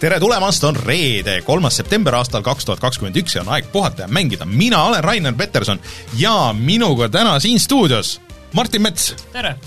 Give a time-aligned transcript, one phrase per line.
[0.00, 4.06] tere tulemast, on reede, kolmas september aastal kaks tuhat kakskümmend üks ja on aeg puhata
[4.06, 4.46] ja mängida.
[4.48, 5.80] mina olen Rainer Peterson
[6.16, 8.20] ja minuga täna siin stuudios
[8.56, 9.58] Martin Mets tere!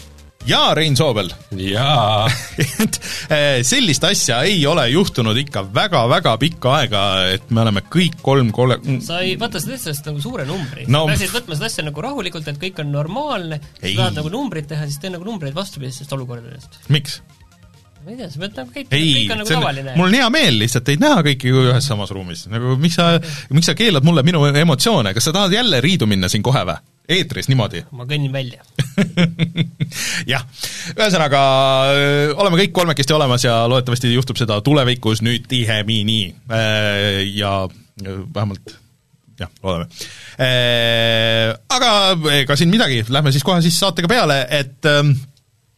[0.50, 1.30] ja Rein Soobel.
[1.54, 2.26] jaa
[2.84, 2.98] et
[3.30, 7.04] eh, sellist asja ei ole juhtunud ikka väga-väga pikka aega,
[7.36, 8.80] et me oleme kõik kolm kole-...
[9.06, 11.06] sa ei võta seda lihtsalt nagu suure numbri no,.
[11.06, 14.68] sa peaksid võtma seda asja nagu rahulikult, et kõik on normaalne, sa tahad nagu numbrit
[14.74, 16.82] teha, siis tee nagu numbreid vastupidisest olukordadest.
[16.90, 17.22] miks?
[18.04, 19.94] Ma ei tea, sa pead nagu käituma, kõik on nagu tavaline.
[19.98, 23.14] mul on hea meel lihtsalt teid näha kõiki ühes samas ruumis, nagu miks sa,
[23.56, 26.78] miks sa keelad mulle minu emotsioone, kas sa tahad jälle riidu minna siin kohe või?
[27.14, 27.84] eetris niimoodi?
[27.98, 28.64] ma kõnnin välja
[30.34, 30.46] jah,
[30.94, 31.42] ühesõnaga
[32.36, 36.22] oleme kõik kolmekesti olemas ja loodetavasti juhtub seda tulevikus nüüd tihemini
[37.40, 37.58] ja
[38.04, 38.78] vähemalt
[39.40, 39.88] jah, loodame.
[41.74, 41.92] Aga
[42.38, 44.92] ega siin midagi, lähme siis kohe siis saatega peale, et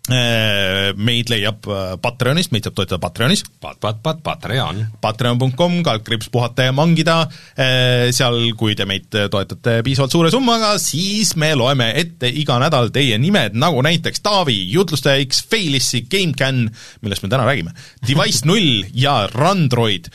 [0.05, 3.41] meid leiab äh, Patreonist, meid saab toetada Patreonis.
[3.61, 4.83] Pat-, pat-, pat-, Patreon.
[5.01, 7.23] Patreon.com, kaldkriips puhata ja mangida,
[7.57, 12.91] äh, seal kui te meid toetate piisavalt suure summaga, siis me loeme ette iga nädal
[12.93, 16.63] teie nimed, nagu näiteks Taavi, jutlustaja X, Failissi, GameCAN,
[17.01, 17.73] millest me täna räägime,
[18.05, 20.11] Device null ja Randroid.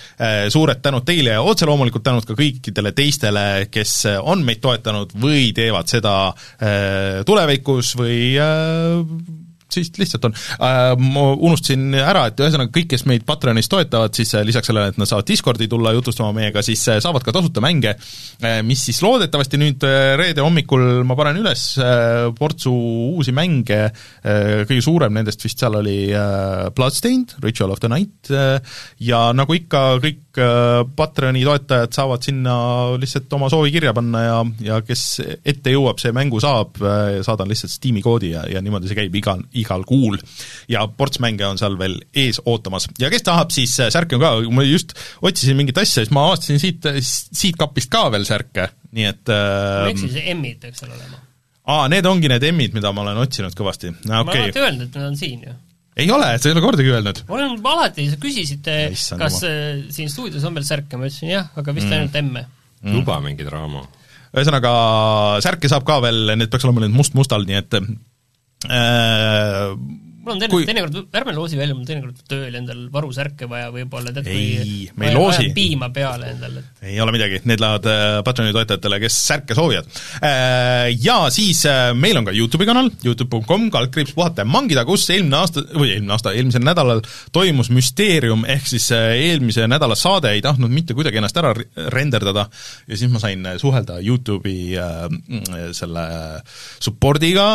[0.50, 5.50] Suured tänud teile ja otse loomulikult tänud ka kõikidele teistele, kes on meid toetanud või
[5.56, 6.16] teevad seda
[7.26, 8.20] tulevikus või
[9.74, 10.78] siis lihtsalt on äh,.
[11.00, 14.98] Ma unustasin ära, et ühesõnaga kõik, kes meid Patreonis toetavad, siis äh, lisaks sellele, et
[15.00, 17.94] nad saavad Discordi tulla jutustama meiega, siis äh, saavad ka tasuta mänge,
[18.42, 19.86] äh, mis siis loodetavasti nüüd
[20.20, 21.62] reede hommikul ma panen üles
[22.36, 23.78] portsu uusi mänge,
[24.22, 26.10] kõige suurem nendest vist seal oli
[26.76, 28.30] Bloodstained, Ritual of the Night
[29.04, 30.40] ja nagu ikka, kõik
[30.96, 32.54] Patreoni toetajad saavad sinna
[33.00, 35.04] lihtsalt oma soovi kirja panna ja, ja kes
[35.44, 36.78] ette jõuab, see mängu saab,
[37.26, 40.18] saadan lihtsalt Steam'i koodi ja, ja niimoodi see käib igal, igal kuul.
[40.70, 42.88] ja ports mänge on seal veel ees ootamas.
[43.00, 46.28] ja kes tahab, siis äh, särke on ka, ma just otsisin mingit asja, siis ma
[46.28, 50.94] avastasin siit, siit kapist ka veel särke, nii et äh, miks siis M-id peaks seal
[50.94, 51.24] olema?
[51.70, 54.22] aa, need ongi need M-id, mida ma olen otsinud kõvasti no,.
[54.22, 54.24] Okay.
[54.24, 55.58] ma olen alati öelnud, et nad on siin ju
[56.00, 57.22] ei ole, sa ei ole kordagi öelnud.
[57.28, 59.30] olen alati, sa küsisid, kas oma.
[59.48, 61.96] Äh, siin stuudios on veel särke, ma ütlesin jah, aga vist mm.
[61.98, 62.94] ainult M-e mm..
[62.94, 63.84] luba mingi draama.
[64.30, 64.72] ühesõnaga,
[65.44, 67.78] särke saab ka veel, need peaks olema nüüd must-mustal, nii et
[68.68, 69.76] äh,
[70.20, 74.12] mul on teinekord, teinekord, ärme loosi välja, mul on teinekord tööl endal varusärke vaja võib-olla,
[74.12, 75.48] tead ei, me ei loosi.
[75.56, 76.64] piima peale endale.
[76.84, 79.88] ei ole midagi, need lähevad äh, Patroni toetajatele, kes särke soovivad.
[80.20, 85.06] Äh, ja siis äh, meil on ka YouTube'i kanal, Youtube.com, kaldkriips puhata ja mangida, kus
[85.14, 87.00] eelmine aasta, või eelmine aasta, eelmisel nädalal
[87.32, 91.54] toimus Müsteerium, ehk siis eelmise nädala saade ei tahtnud mitte kuidagi ennast ära
[91.94, 92.46] renderdada
[92.86, 94.76] ja siis ma sain suhelda YouTube'i
[95.76, 96.04] selle
[96.82, 97.48] support'iga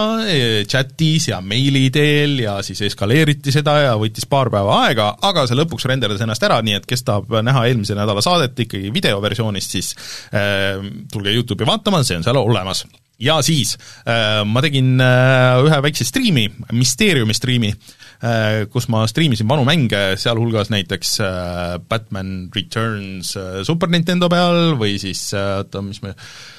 [0.69, 5.57] chatis ja meili teel ja siis eskaleeriti seda ja võttis paar päeva aega, aga see
[5.59, 9.91] lõpuks renderdas ennast ära, nii et kes tahab näha eelmise nädala saadet ikkagi videoversioonist, siis
[10.35, 10.79] äh,
[11.11, 12.85] tulge YouTube'i vaatama, see on seal olemas.
[13.19, 13.77] ja siis
[14.07, 20.17] äh, ma tegin äh, ühe väikse striimi, Mysteeriumi striimi äh,, kus ma striimisin vanu mänge,
[20.19, 26.15] sealhulgas näiteks äh, Batman Returns äh, Super Nintendo peal või siis äh, oota, mis me
[26.15, 26.54] Äh,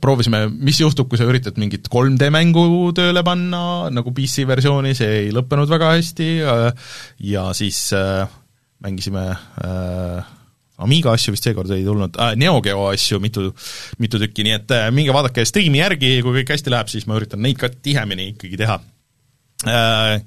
[0.00, 3.62] proovisime, mis juhtub, kui sa üritad mingit 3D mängu tööle panna,
[3.94, 6.90] nagu PC versiooni, see ei lõppenud väga hästi äh,
[7.32, 8.26] ja siis äh,
[8.84, 9.30] mängisime
[10.78, 13.48] Amiga asju vist seekord ei tulnud äh,, Neo Geo asju mitu,
[13.98, 17.18] mitu tükki, nii et äh, minge vaadake striimi järgi, kui kõik hästi läheb, siis ma
[17.18, 18.78] üritan neid ka tihemini ikkagi teha
[19.66, 20.20] äh,.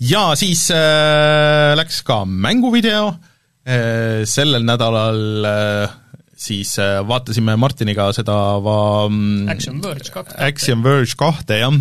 [0.00, 5.99] Ja siis äh, läks ka mänguvideo äh,, sellel nädalal äh,
[6.40, 10.36] siis äh, vaatasime Martiniga seda va-, mm, Action Verge kahte.
[10.48, 11.80] Action Verge kahte, jah.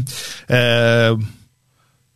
[0.51, 1.13] Äh,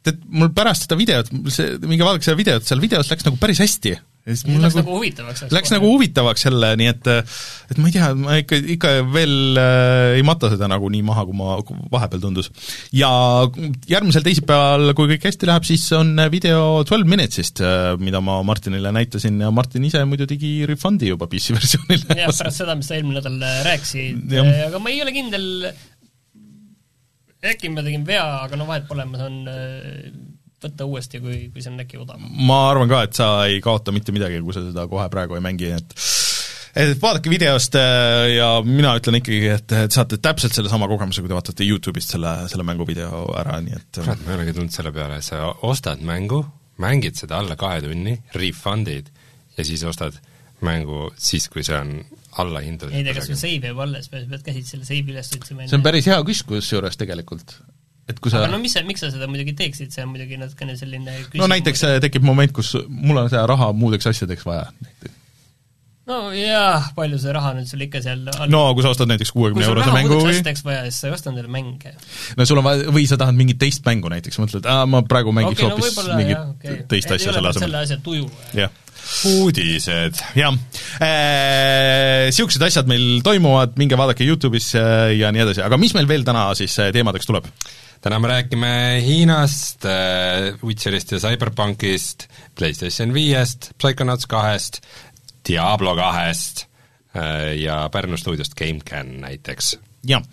[0.03, 3.63] tead, mul pärast seda videot, see, minge vaadake seda videot, seal videos läks nagu päris
[3.63, 5.41] hästi ja siis läks nagu, nagu huvitavaks.
[5.51, 5.75] Läks kohe.
[5.75, 10.23] nagu huvitavaks jälle, nii et et ma ei tea, ma ikka, ikka veel äh, ei
[10.23, 11.57] mata seda nagu nii maha, kui ma
[11.91, 12.49] vahepeal tundus.
[12.95, 13.11] ja
[13.89, 18.93] järgmisel teisipäeval, kui kõik hästi läheb, siis on video Twelve Minutes'ist, äh, mida ma Martinile
[18.95, 22.19] näitasin ja Martin ise muidu tegi refund'i juba PC versioonile.
[22.23, 24.37] jah, pärast seda, mis sa eelmine nädal äh, rääkisid,
[24.69, 25.49] aga ma ei ole kindel,
[27.43, 30.31] äkki ma tegin vea, aga no vahet pole, ma saan
[30.65, 32.27] võtta uuesti, kui, kui see on äkki odavam.
[32.47, 35.45] ma arvan ka, et sa ei kaota mitte midagi, kui sa seda kohe praegu ei
[35.45, 35.97] mängi, et
[36.73, 41.29] et vaadake videost äh, ja mina ütlen ikkagi, et, et saate täpselt sellesama kogemuse, kui
[41.29, 44.93] te vaatate YouTube'ist selle, selle mänguvideo ära, nii et kurat, ma ei olegi tulnud selle
[44.95, 46.41] peale, sa ostad mängu,
[46.81, 49.11] mängid seda alla kahe tunni, refund'id
[49.57, 50.17] ja siis ostad
[50.65, 51.99] mängu siis, kui see on
[52.41, 52.95] allahindatud.
[52.95, 55.67] ei tea, kas sul save jääb alles või sa pead käsid selle save'i üles otsima?
[55.67, 57.57] see on päris hea küsimus kusjuures tegelikult
[58.09, 60.39] et kui sa aga no mis sa, miks sa seda muidugi teeksid, see on muidugi
[60.39, 64.65] natukene selline no näiteks äh, tekib moment, kus mul on seda raha muudeks asjadeks vaja.
[66.11, 68.51] no jaa, palju see raha nüüd sul ikka seal all...
[68.51, 71.31] no kui sa ostad näiteks kuuekümne eurose mängu või asjadeks vaja, siis sa ei osta
[71.31, 71.95] endale mänge.
[72.39, 75.35] no sul on vaja, või sa tahad mingit teist mängu näiteks, mõtled, aa, ma praegu
[75.35, 76.81] mängiks okay, hoopis no mingit jah, okay.
[76.91, 77.69] teist asja selle asemel.
[77.69, 78.27] selle asja tuju.
[78.59, 78.79] jah
[79.27, 80.19] uudised.
[80.37, 80.55] jah
[82.27, 86.25] niisugused asjad meil toimuvad, minge vaadake Youtube'is äh, ja nii edasi, aga mis meil veel
[86.27, 87.47] täna siis äh, teemadeks tuleb?
[88.03, 94.81] Täna me räägime Hiinast äh,, Witcherist ja Cyberpunkist, PlayStation viiest, Psychonauts kahest,
[95.47, 96.65] Diablo kahest
[97.15, 99.77] äh, ja Pärnu stuudiost GameCAN näiteks.
[100.03, 100.23] jah,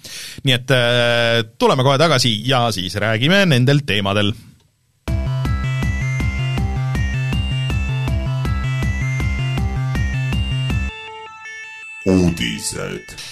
[0.42, 4.34] nii et äh, tuleme kohe tagasi ja siis räägime nendel teemadel
[12.10, 13.29] uudised.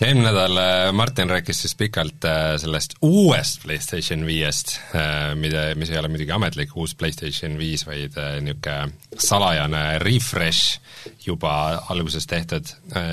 [0.00, 5.90] Eelmine nädal äh, Martin rääkis siis pikalt äh, sellest uuest PlayStation viiest, äh, mida, mis
[5.90, 10.80] ei ole muidugi ametlik uus PlayStation viis, vaid niisugune salajane refresh
[11.26, 11.52] juba
[11.92, 12.68] alguses tehtud.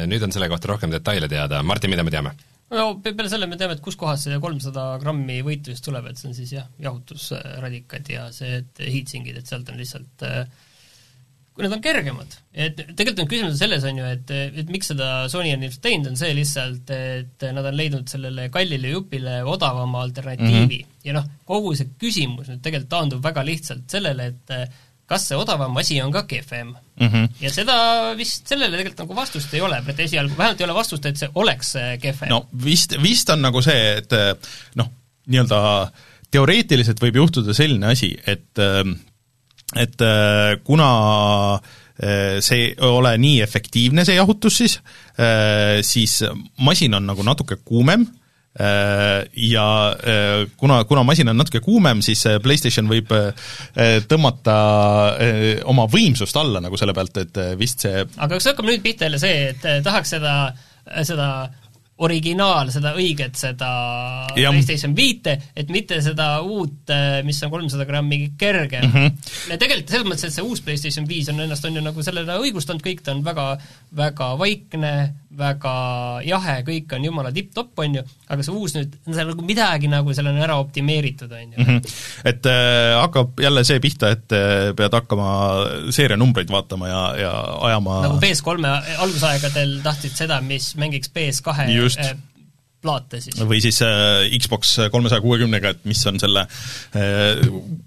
[0.09, 2.35] Nüüd on selle kohta rohkem detaile teada, Martin, mida me teame?
[2.73, 6.31] no peale selle me teame, et kuskohast see kolmsada grammi võitu just tuleb, et see
[6.31, 10.45] on siis jah, jahutusradikad ja see, et heatsinkid, et sealt on lihtsalt äh,
[11.53, 12.37] kui nad on kergemad.
[12.53, 16.09] et tegelikult on küsimus selles, on ju, et, et miks seda Sony on ilmselt teinud,
[16.11, 20.87] on see lihtsalt, et nad on leidnud sellele kallile jupile odavama alternatiivi mm.
[20.87, 20.95] -hmm.
[21.09, 24.73] ja noh, kogu see küsimus nüüd tegelikult taandub väga lihtsalt sellele, et
[25.09, 27.07] kas see odavam asi on ka kehvem mm.
[27.07, 27.29] -hmm.
[27.41, 27.77] ja seda
[28.17, 31.29] vist, sellele tegelikult nagu vastust ei ole, et esialgu vähemalt ei ole vastust, et see
[31.35, 32.29] oleks kehvem.
[32.29, 34.17] no vist, vist on nagu see, et
[34.75, 34.89] noh,
[35.27, 35.91] nii-öelda
[36.33, 38.57] teoreetiliselt võib juhtuda selline asi, et
[39.79, 40.89] et äh, kuna
[41.55, 44.79] äh, see ei ole nii efektiivne, see jahutus siis,
[45.17, 46.21] äh, siis
[46.61, 48.07] masin on nagu natuke kuumem
[48.53, 49.67] ja
[50.61, 53.09] kuna, kuna masin on natuke kuumem, siis PlayStation võib
[54.05, 54.57] tõmmata
[55.65, 59.17] oma võimsust alla nagu selle pealt, et vist see aga kas hakkab nüüd pihta jälle
[59.23, 60.35] see, et tahaks seda,
[61.01, 61.31] seda
[62.01, 63.69] originaal, seda õiget, seda
[64.33, 64.49] ja.
[64.49, 68.93] PlayStation viite, et mitte seda uut, äh, mis on kolmsada grammi kergem mm.
[68.93, 69.33] -hmm.
[69.53, 72.39] ja tegelikult selles mõttes, et see uus PlayStation viis on ennast, on ju nagu sellele
[72.41, 73.45] õigustanud kõik, ta on väga,
[73.93, 74.93] väga vaikne,
[75.37, 75.75] väga
[76.25, 80.13] jahe, kõik on jumala tipp-topp, on ju, aga see uus nüüd, seal nagu midagi nagu
[80.13, 81.69] seal on ära optimeeritud, on ju mm.
[81.69, 81.93] -hmm.
[82.25, 85.29] et äh, hakkab jälle see pihta, et äh, pead hakkama
[85.93, 87.31] seerianumbreid vaatama ja, ja
[87.69, 92.15] ajama nagu PS3-e algusaegadel tahtsid seda, mis mängiks PS2 just äh,
[92.83, 93.39] plaate siis.
[93.47, 97.43] või siis äh, Xbox kolmesaja kuuekümnega, et mis on selle äh,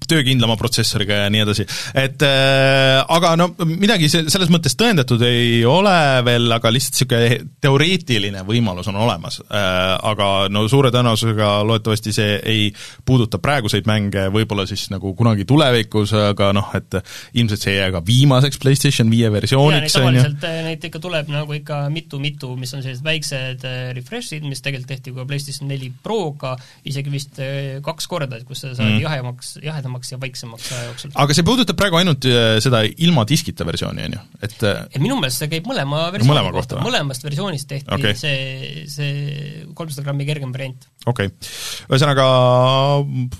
[0.08, 1.66] töökindlama protsessoriga ja nii edasi.
[1.94, 5.96] et äh, aga no midagi se-, selles mõttes tõendatud ei ole
[6.26, 9.74] veel, aga lihtsalt niisugune teoreetiline võimalus on olemas äh,.
[10.06, 12.66] Aga no suure tõenäosusega loodetavasti see ei
[13.06, 16.98] puuduta praeguseid mänge, võib-olla siis nagu kunagi tulevikus, aga noh, et
[17.38, 20.22] ilmselt see ei jää ka viimaseks PlayStation viie versiooniks, on ju.
[20.22, 24.62] tavaliselt äh, neid ikka tuleb nagu ikka mitu-mitu, mis on sellised väiksed äh, refresh'id, mis
[24.64, 26.54] tegelikult tehti ka PlayStation neli Proga
[26.86, 29.02] isegi vist äh, kaks korda, et kus see saadi mm.
[29.04, 31.14] jahemaks, jahedamaks ja vaiksemaks aja jooksul.
[31.22, 35.02] aga see puudutab praegu ainult äh, seda ilma diskita versiooni, on ju, et äh, et
[35.02, 38.16] minu meelest see käib mõlema versiooni mõlema kohta, kohta., mõlemast versioonist tehti okay.
[38.18, 40.88] see, see kolmsada grammi kergem variant.
[41.06, 41.52] okei okay.,
[41.90, 42.26] ühesõnaga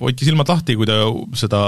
[0.01, 0.99] hoidke silmad lahti, kui te
[1.39, 1.61] seda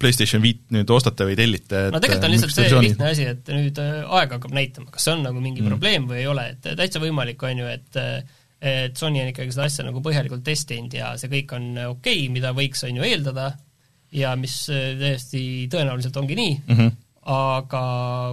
[0.00, 2.92] PlayStation viit nüüd ostate või tellite, et no tegelikult on lihtsalt see versiooni...
[2.92, 5.74] lihtne asi, et nüüd aeg hakkab näitama, kas see on nagu mingi mm.
[5.74, 8.02] probleem või ei ole, et täitsa võimalik on ju, et
[8.64, 12.28] et Sony on ikkagi seda asja nagu põhjalikult testinud ja see kõik on okei okay,,
[12.32, 13.50] mida võiks, on ju, eeldada,
[14.14, 15.42] ja mis äh, täiesti
[15.72, 16.94] tõenäoliselt ongi nii mm, -hmm.
[17.34, 17.82] aga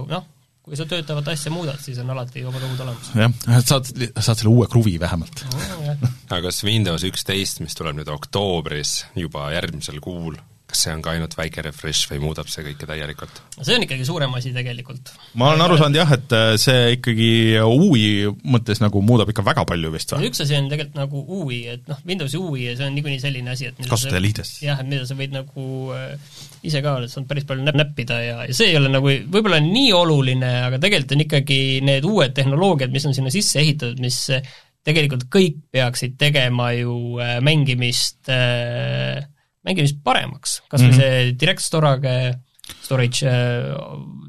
[0.08, 0.28] noh,
[0.62, 3.10] kui sa töötavat asja muudad, siis on alati omad ohud olemas.
[3.18, 3.34] jah,
[3.66, 6.08] saad, saad selle uue kruvi vähemalt oh,.
[6.30, 10.38] aga kas Windows üksteist, mis tuleb nüüd oktoobris, juba järgmisel kuul,
[10.72, 13.42] kas see on ka ainult väike refresh või muudab see kõike täielikult?
[13.60, 15.12] see on ikkagi suurem asi tegelikult.
[15.38, 19.66] ma olen aru saanud jah, et äh, see ikkagi UI mõttes nagu muudab ikka väga
[19.68, 20.30] palju vist või?
[20.30, 23.54] üks asi on tegelikult nagu UI, et noh, Windowsi UI ja see on niikuinii selline
[23.54, 24.56] asi, et kasutajaliides.
[24.64, 26.16] jah, et mida sa võid nagu äh,
[26.66, 29.60] ise ka oled saanud päris palju näpp-, näppida ja, ja see ei ole nagu võib-olla
[29.62, 34.24] nii oluline, aga tegelikult on ikkagi need uued tehnoloogiad, mis on sinna sisse ehitatud, mis
[34.86, 39.22] tegelikult kõik peaksid tegema ju äh, mängimist äh,
[39.66, 41.00] mängimist paremaks, kas või mm -hmm.
[41.00, 42.16] see Direct Storage,
[42.82, 43.32] storage,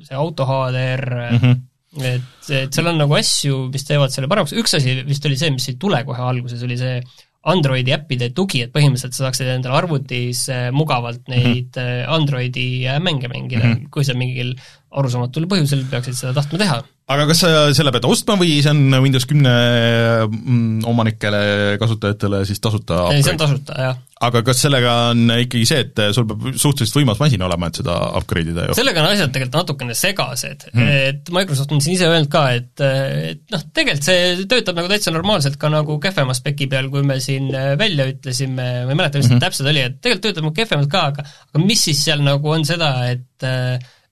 [0.08, 1.60] see auto HDR mm, -hmm.
[2.14, 5.54] et, et seal on nagu asju, mis teevad selle paremaks, üks asi vist oli see,
[5.54, 6.98] mis ei tule kohe alguses, oli see
[7.44, 11.34] Androidi äppide tugi, et põhimõtteliselt sa saaksid endale arvutis äh, mugavalt mhm.
[11.36, 12.14] neid mm -hmm.
[12.16, 13.90] Androidi äh, mänge mängida mm, -hmm.
[13.92, 14.56] kui sa mingil
[14.92, 18.96] arusaamatul põhjusel peaksid seda tahtma teha aga kas sa selle pead ostma või see on
[19.04, 19.52] Windows kümne
[20.24, 21.42] mm, omanikele,
[21.82, 23.98] kasutajatele siis tasuta ei, see on tasuta, jah.
[24.24, 27.98] aga kas sellega on ikkagi see, et sul peab suhteliselt võimas masin olema, et seda
[28.22, 28.78] upgrade ida ju?
[28.80, 32.84] sellega on asjad tegelikult natukene segased hmm., et Microsoft on siin ise öelnud ka, et
[32.84, 37.20] et noh, tegelikult see töötab nagu täitsa normaalselt ka nagu kehvema speki peal, kui me
[37.24, 39.44] siin välja ütlesime, ma ei mäleta, mis mm -hmm.
[39.44, 42.64] täpselt oli, et tegelikult töötab nagu kehvemalt ka, aga aga mis siis seal nagu on
[42.68, 43.52] seda, et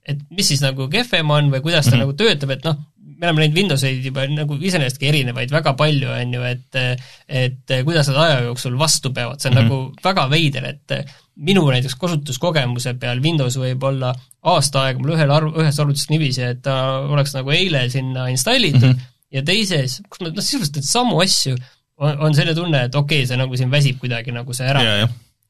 [0.07, 2.05] et mis siis nagu kehvem on või kuidas ta mm -hmm.
[2.05, 2.77] nagu töötab, et noh,
[3.21, 6.79] me oleme näinud Windowseid juba nagu iseenesestki erinevaid väga palju, on ju, et
[7.27, 9.69] et kuidas nad aja jooksul vastu peavad, see on mm -hmm.
[9.69, 15.31] nagu väga veider, et minu näiteks kasutuskogemuse peal Windows võib olla aasta aega mul ühel
[15.31, 19.09] arv, ühes arvutis niiviisi, et ta oleks nagu eile sinna installitud mm -hmm.
[19.37, 21.55] ja teises, kus ma noh, sisuliselt samu asju,
[21.97, 24.81] on, on selline tunne, et okei okay,, see nagu siin väsib kuidagi nagu see ära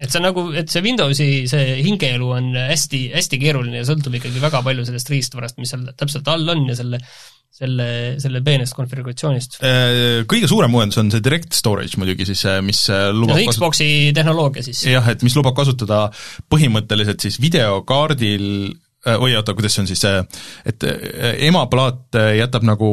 [0.01, 4.17] et see on nagu, et see Windowsi see hingeelu on hästi, hästi keeruline ja sõltub
[4.17, 7.01] ikkagi väga palju sellest riistvarast, mis seal täpselt all on ja selle
[7.61, 7.87] selle,
[8.21, 9.59] selle peenest konfiguratsioonist.
[9.67, 13.51] Äh, kõige suurem uuendus on see Direct Storage muidugi siis, äh, mis äh, lubab no,
[13.51, 14.15] Xboxi kasut...
[14.17, 14.85] tehnoloogia siis.
[14.87, 16.05] jah, et mis lubab kasutada
[16.51, 18.47] põhimõtteliselt siis videokaardil
[19.01, 20.17] Äh, oi oota, kuidas see on siis see,
[20.69, 22.89] et äh, emaplaat äh, jätab nagu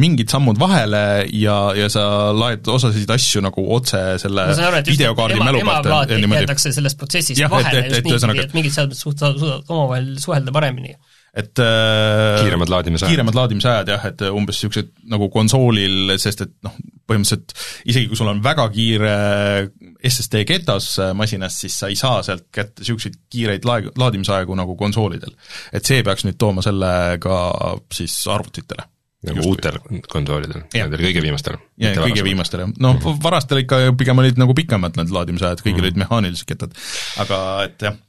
[0.00, 5.36] mingid sammud vahele ja, ja sa laed osasid asju nagu otse selle no, aru, videokaardi
[5.36, 6.14] ema, mälu pealt.
[6.38, 10.08] jäetakse sellest protsessist ja, vahele et, et, just niipidi, et mingid seadmed suht-, suudavad omavahel
[10.24, 10.96] suhelda paremini
[11.32, 13.08] et äh, kiiremad laadimisajad.
[13.08, 16.74] kiiremad laadimisajad jah, et umbes niisugused nagu konsoolil, sest et noh,
[17.08, 17.54] põhimõtteliselt
[17.88, 19.14] isegi kui sul on väga kiire
[20.04, 25.32] SSD ketas masinas, siis sa ei saa sealt kätte niisuguseid kiireid lae-, laadimisaegu nagu konsoolidel.
[25.72, 27.38] et see peaks nüüd tooma selle ka
[27.96, 28.84] siis arvutitele
[29.22, 29.78] nagu uutel
[30.10, 31.58] konsoolidel, nendel kõige viimastel?
[31.80, 35.88] jaa, kõige viimastel jah, no varastel ikka pigem olid nagu pikemad need laadimisajad, kõigil mm.
[35.88, 36.74] olid mehaanilised kettad,
[37.22, 38.00] aga et jah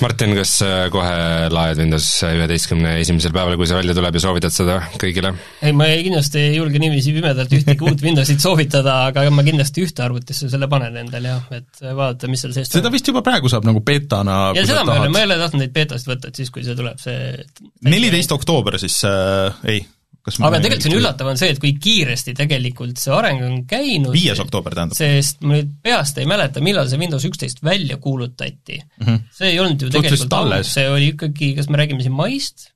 [0.00, 4.54] Martin, kas äh, kohe laed Windows üheteistkümne esimesel päeval, kui see välja tuleb ja soovitad
[4.54, 5.32] seda kõigile?
[5.60, 9.84] ei, ma ei, kindlasti ei julge niiviisi pimedalt ühtegi uut Windowsit soovitada, aga ma kindlasti
[9.86, 13.52] ühte arvutisse selle panen endale jah, et vaadata, mis seal sees seda vist juba praegu
[13.52, 16.32] saab nagu betana ja seda ma ei ole, ma ei ole tahtnud neid betasid võtta,
[16.32, 17.44] et siis, kui see tuleb, see
[17.88, 19.84] neliteist oktoober siis äh,, ei
[20.26, 24.14] aga tegelikult see on üllatav, on see, et kui kiiresti tegelikult see areng on käinud
[24.14, 24.98] viies oktoober tähendab?
[24.98, 29.04] sest ma nüüd peast ei mäleta, millal see Windows üksteist välja kuulutati mm.
[29.06, 29.20] -hmm.
[29.38, 32.70] see ei olnud ju tegelikult ammu, see oli ikkagi, kas me räägime siin maist?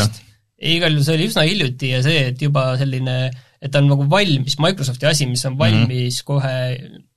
[0.00, 0.18] jah?
[0.76, 3.16] igal juhul see oli üsna hiljuti ja see, et juba selline
[3.60, 6.24] et ta on nagu valmis, Microsofti asi, mis on valmis mm -hmm.
[6.24, 6.56] kohe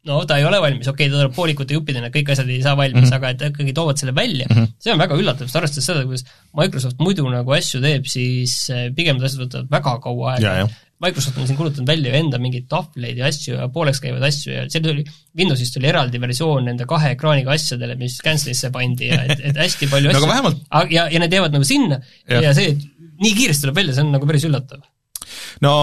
[0.09, 2.75] no ta ei ole valmis, okei okay,, ta tuleb poolikute juppidena, kõik asjad ei saa
[2.79, 3.17] valmis mm, -hmm.
[3.17, 4.47] aga et ikkagi toovad selle välja.
[4.49, 4.71] Mm, -hmm.
[4.83, 6.25] see on väga üllatav, sest arvestades seda, kuidas
[6.59, 10.67] Microsoft muidu nagu asju teeb, siis eh, pigem need asjad võtavad väga kaua aega.
[11.03, 14.53] Microsoft on siin kulutanud välja ju enda mingeid tahvleid ja asju ja pooleks käivaid asju
[14.53, 15.03] ja seal tuli,
[15.35, 19.89] Windowsist tuli eraldi versioon nende kahe ekraaniga asjadele, mis cancel'isse pandi ja et, et hästi
[19.91, 20.23] palju asju.
[20.23, 20.63] no, vähemalt...
[20.95, 21.99] ja, ja need jäävad nagu sinna.
[22.29, 24.83] Ja, ja see, et nii kiiresti tuleb välja, see on nagu päris üllatav
[25.61, 25.73] no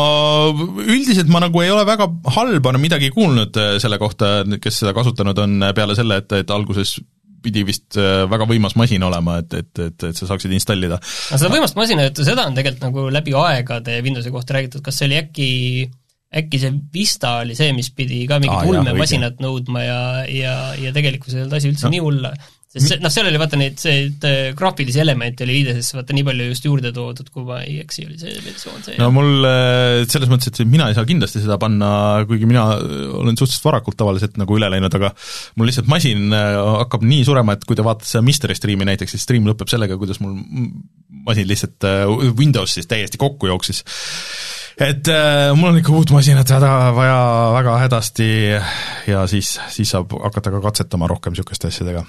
[0.82, 5.38] üldiselt ma nagu ei ole väga halba midagi kuulnud äh, selle kohta, kes seda kasutanud
[5.44, 6.98] on, äh, peale selle, et, et alguses
[7.40, 11.00] pidi vist äh, väga võimas masin olema, et, et, et, et sa saaksid installida.
[11.00, 15.10] no seda võimast masinat, seda on tegelikult nagu läbi aegade Windowsi kohta räägitud, kas see
[15.10, 15.50] oli äkki
[16.40, 20.00] äkki see Vista oli see, mis pidi ka mingit ulmemasinat nõudma ja,
[20.30, 21.94] ja, ja tegelikkuses ei olnud asi üldse no.
[21.96, 22.28] nii hull,
[22.70, 26.26] sest see, noh, seal oli vaata neid, see äh, graafilisi elemente oli liidesesse vaata nii
[26.28, 28.94] palju just juurde toodud, kui ma ei eksi, oli see versioon see.
[29.00, 31.90] no mul äh, selles mõttes, et mina ei saa kindlasti seda panna,
[32.30, 35.10] kuigi mina äh, olen suhteliselt varakult tavaliselt nagu üle läinud, aga
[35.58, 39.26] mul lihtsalt masin hakkab nii surema, et kui te vaatate seda Misteri striimi näiteks, siis
[39.26, 40.38] stream lõpeb sellega, kuidas mul
[41.26, 41.90] masin lihtsalt
[42.38, 43.82] Windows siis täiesti kokku jooksis
[44.80, 47.18] et äh, mul on ikka uut masinat häda vaja
[47.56, 48.28] väga hädasti
[49.10, 52.04] ja siis, siis saab hakata ka katsetama rohkem niisuguste asjadega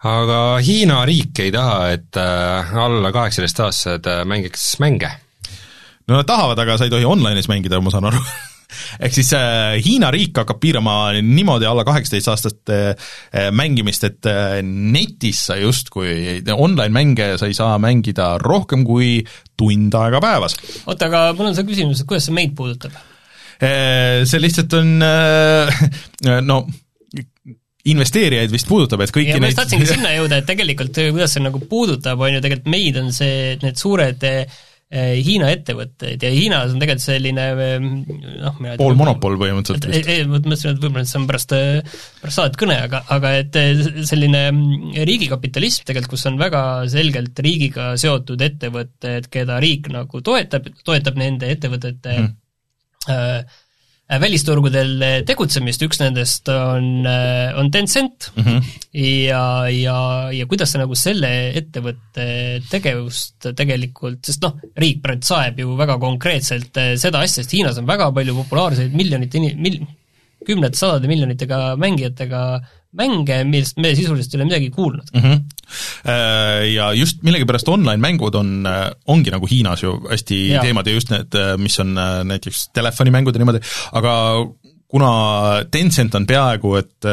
[0.00, 5.10] aga Hiina riik ei taha, et äh, alla kaheksateistaastased äh, mängiks mänge.
[6.08, 8.22] no nad tahavad, aga sa ei tohi online'is mängida, ma saan aru
[9.04, 15.44] ehk siis äh, Hiina riik hakkab piirama niimoodi alla kaheksateistaastaste äh, mängimist, et äh, netis
[15.50, 19.18] sa justkui, online-mänge sa ei saa mängida rohkem kui
[19.58, 20.56] tund aega päevas.
[20.86, 22.96] oota, aga mul on see küsimus, et kuidas see meid puudutab?
[23.60, 25.82] Äh, see lihtsalt on äh,
[26.50, 26.64] no
[27.88, 31.36] investeerijaid vist puudutab, et kõiki ja neid ma just tahtsingi sinna jõuda, et tegelikult kuidas
[31.36, 34.58] see nagu puudutab, on ju tegelikult meid, on see, need suured eh,
[34.90, 37.44] Hiina ettevõtted ja Hiinas on tegelikult selline
[37.78, 40.10] noh, pool monopol põhimõtteliselt vist.
[40.10, 41.54] ei, ma mõtlesin, et võib-olla see on pärast,
[42.24, 43.58] pärast saadet kõne, aga, aga et
[44.10, 44.42] selline
[44.98, 51.54] riigikapitalism tegelikult, kus on väga selgelt riigiga seotud ettevõtted, keda riik nagu toetab, toetab nende
[51.54, 52.36] ettevõtete mm.
[53.14, 53.60] äh,
[54.18, 58.72] välisturgudel äh, tegutsemist, üks nendest on, äh, on Tencent mm -hmm.
[59.28, 59.98] ja, ja,
[60.34, 62.26] ja kuidas see nagu selle ettevõtte
[62.70, 67.86] tegevust tegelikult, sest noh, riik praegu saeb ju väga konkreetselt seda asja, sest Hiinas on
[67.86, 69.86] väga palju populaarseid miljonite mil-,
[70.46, 72.42] kümnete, sadade miljonitega mängijatega
[72.96, 75.20] mänge, millest me sisuliselt ei ole midagi kuulnud mm.
[75.22, 75.42] -hmm.
[76.74, 80.62] Ja just millegipärast online-mängud on, äh, ongi nagu Hiinas ju hästi ja.
[80.64, 81.94] teemad ja just need, äh, mis on
[82.24, 84.14] näiteks telefonimängud ja niimoodi, aga
[84.90, 85.12] kuna
[85.70, 87.06] Tencent on peaaegu et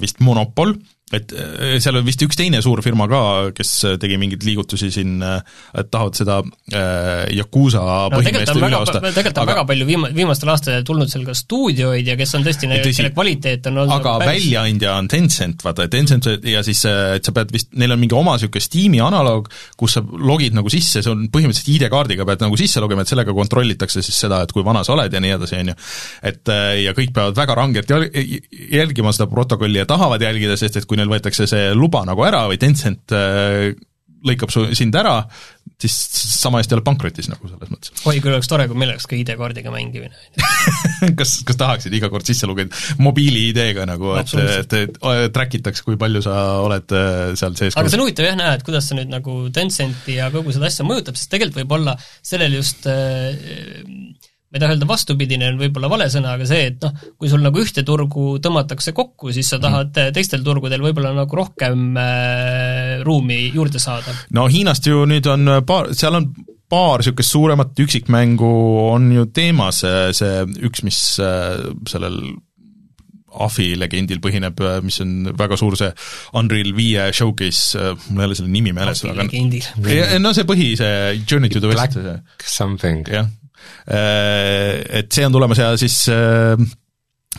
[0.00, 0.72] vist monopol,
[1.12, 3.20] et äh, seal on vist üks teine suur firma ka,
[3.56, 5.42] kes tegi mingeid liigutusi siin, äh,
[5.78, 9.02] et tahavad seda äh, Yakuusa no, põhimeest üle osta.
[9.04, 12.46] tegelikult on aga, väga palju viima-, viimastel aastatel tulnud seal ka stuudioid ja kes on
[12.46, 14.46] tõesti, kelle kvaliteet on olnud aga päris...
[14.46, 18.38] väljaandja on Tencent, vaata, Tencent ja siis, et sa pead vist, neil on mingi oma
[18.38, 22.80] niisugune Steam'i analoog, kus sa logid nagu sisse, see on põhimõtteliselt ID-kaardiga pead nagu sisse
[22.80, 25.72] logima, et sellega kontrollitakse siis seda, et kui vana sa oled ja nii edasi, on
[25.74, 25.78] ju.
[26.32, 26.52] et
[26.86, 31.12] ja kõik peavad väga rangelt jälgima seda protokolli ja tahavad jälgida, sest et kui neil
[31.12, 33.72] võetakse see luba nagu ära või Tencent äh,
[34.26, 35.16] lõikab su, sind ära,
[35.82, 35.94] siis
[36.38, 37.92] sama hästi oled pankrotis nagu selles mõttes.
[38.06, 40.14] oi, küll oleks tore, kui meil oleks ka ID-kaardiga mängimine.
[41.18, 42.76] Kas, kas tahaksid iga kord sisse lugeda?
[43.02, 44.98] mobiili-ID-ga nagu, et, et, et
[45.34, 48.52] track itaks, kui palju sa oled äh, seal sees aga see on huvitav jah näha,
[48.58, 51.96] et kuidas see nüüd nagu Tencenti ja kogu seda asja mõjutab, sest tegelikult võib olla
[52.22, 53.34] sellel just äh,
[54.52, 57.40] ma ei taha öelda vastupidine, on võib-olla vale sõna, aga see, et noh, kui sul
[57.40, 60.12] nagu ühte turgu tõmmatakse kokku, siis sa tahad mm.
[60.12, 64.12] teistel turgudel võib-olla nagu rohkem äh, ruumi juurde saada.
[64.36, 66.28] no Hiinast ju nüüd on paar, seal on
[66.72, 68.52] paar niisugust suuremat üksikmängu
[68.90, 69.82] on ju teemas,
[70.16, 72.22] see üks, mis sellel
[73.32, 75.88] AFI legendil põhineb, mis on väga suur see
[76.36, 79.68] Unreal viie showcase, mul ei ole selle nimi meeles, aga legendil.
[80.20, 81.96] no see põhi, see Journey to the West.
[82.44, 83.08] Something.
[83.08, 83.32] jah
[83.86, 86.54] et see on tulemas ja siis äh,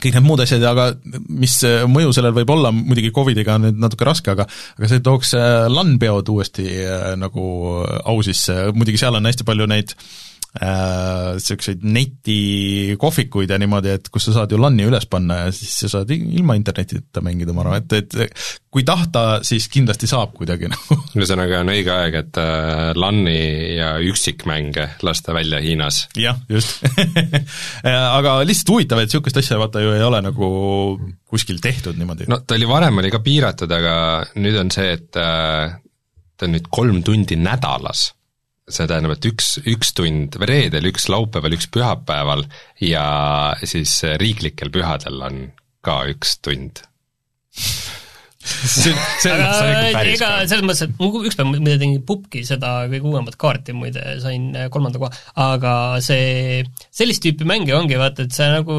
[0.03, 0.89] kõik need muud asjad, aga
[1.29, 5.35] mis mõju sellel võib olla, muidugi Covidiga on nüüd natuke raske, aga aga see tooks
[5.37, 6.67] äh, LAN-peod uuesti
[7.21, 7.47] nagu
[8.03, 10.07] au sisse, muidugi seal on hästi palju neid äh,
[10.53, 15.79] niisuguseid äh, netikohvikuid ja niimoodi, et kus sa saad ju LAN-i üles panna ja siis
[15.81, 20.69] sa saad ilma internetita mängida, ma arvan, et, et kui tahta, siis kindlasti saab kuidagi
[20.73, 23.39] nagu ühesõnaga on õige aeg, et äh, LAN-i
[23.79, 26.03] ja üksikmänge lasta välja Hiinas.
[26.21, 26.85] jah, just
[27.89, 30.49] aga lihtsalt huvitav, et niisugust asja vaata ju ei ole nagu
[31.25, 32.29] kuskil tehtud niimoodi.
[32.29, 33.95] no ta oli, varem oli ka piiratud, aga
[34.37, 35.79] nüüd on see, et äh,
[36.37, 38.11] ta on nüüd kolm tundi nädalas
[38.75, 42.45] see tähendab, et üks, üks tund reedel, üks laupäeval, üks pühapäeval
[42.83, 43.05] ja
[43.63, 45.43] siis riiklikel pühadel on
[45.83, 46.83] ka üks tund
[48.43, 52.03] see, see, aga see on ikka päris ega selles mõttes, et ma ükspäev muide tegin
[52.07, 55.11] pubki seda kõige uuemat kaarti muide, sain äh, kolmanda koha,
[55.45, 56.61] aga see,
[56.93, 58.77] sellist tüüpi mänge ongi vaata, et sa nagu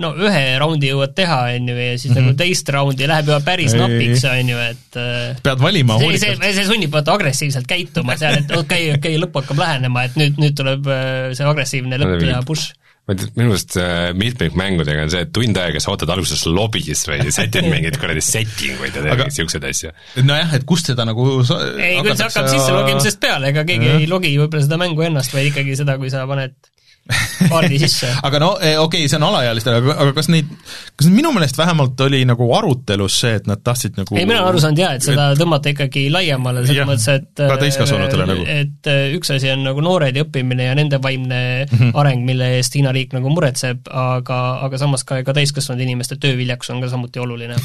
[0.00, 2.30] no ühe raundi jõuad teha, on ju, ja siis mm -hmm.
[2.30, 3.82] nagu teist raundi läheb juba päris Ei.
[3.84, 8.42] napiks, on ju, et äh, pead valima see, see, see sunnib vaata agressiivselt käituma seal,
[8.42, 12.02] et okei okay,, okei okay,, lõpp hakkab lähenema, et nüüd, nüüd tuleb äh, see agressiivne
[12.02, 12.72] lõpp teha, push
[13.04, 13.76] ma ütlen, minu arust
[14.20, 18.80] mitmikmängudega on see, et tund aega sa ootad alguses lobis või sätid mingeid kuradi setting
[18.80, 19.94] uid ja teed niisuguseid asju.
[20.24, 24.08] nojah, et kust seda nagu ei, küll see hakkab sisse logimisest peale, ega keegi ei
[24.10, 26.56] logi võib-olla seda mängu ennast, vaid ikkagi seda, kui sa paned
[27.52, 28.08] kaardi sisse.
[28.24, 30.48] aga no eh, okei okay,, see on alaealistele, aga, aga kas neid,
[30.96, 34.54] kas minu meelest vähemalt oli nagu arutelus see, et nad tahtsid nagu ei, mina olen
[34.54, 38.46] aru saanud jaa, et seda tõmmata ikkagi laiemale, selles mõttes, et ka täiskasvanutele nagu.
[38.48, 41.92] et eh, üks asi on nagu noored ja õppimine ja nende vaimne mm -hmm.
[42.00, 46.72] areng, mille eest Hiina riik nagu muretseb, aga, aga samas ka, ka täiskasvanud inimeste tööviljakus
[46.72, 47.60] on ka samuti oluline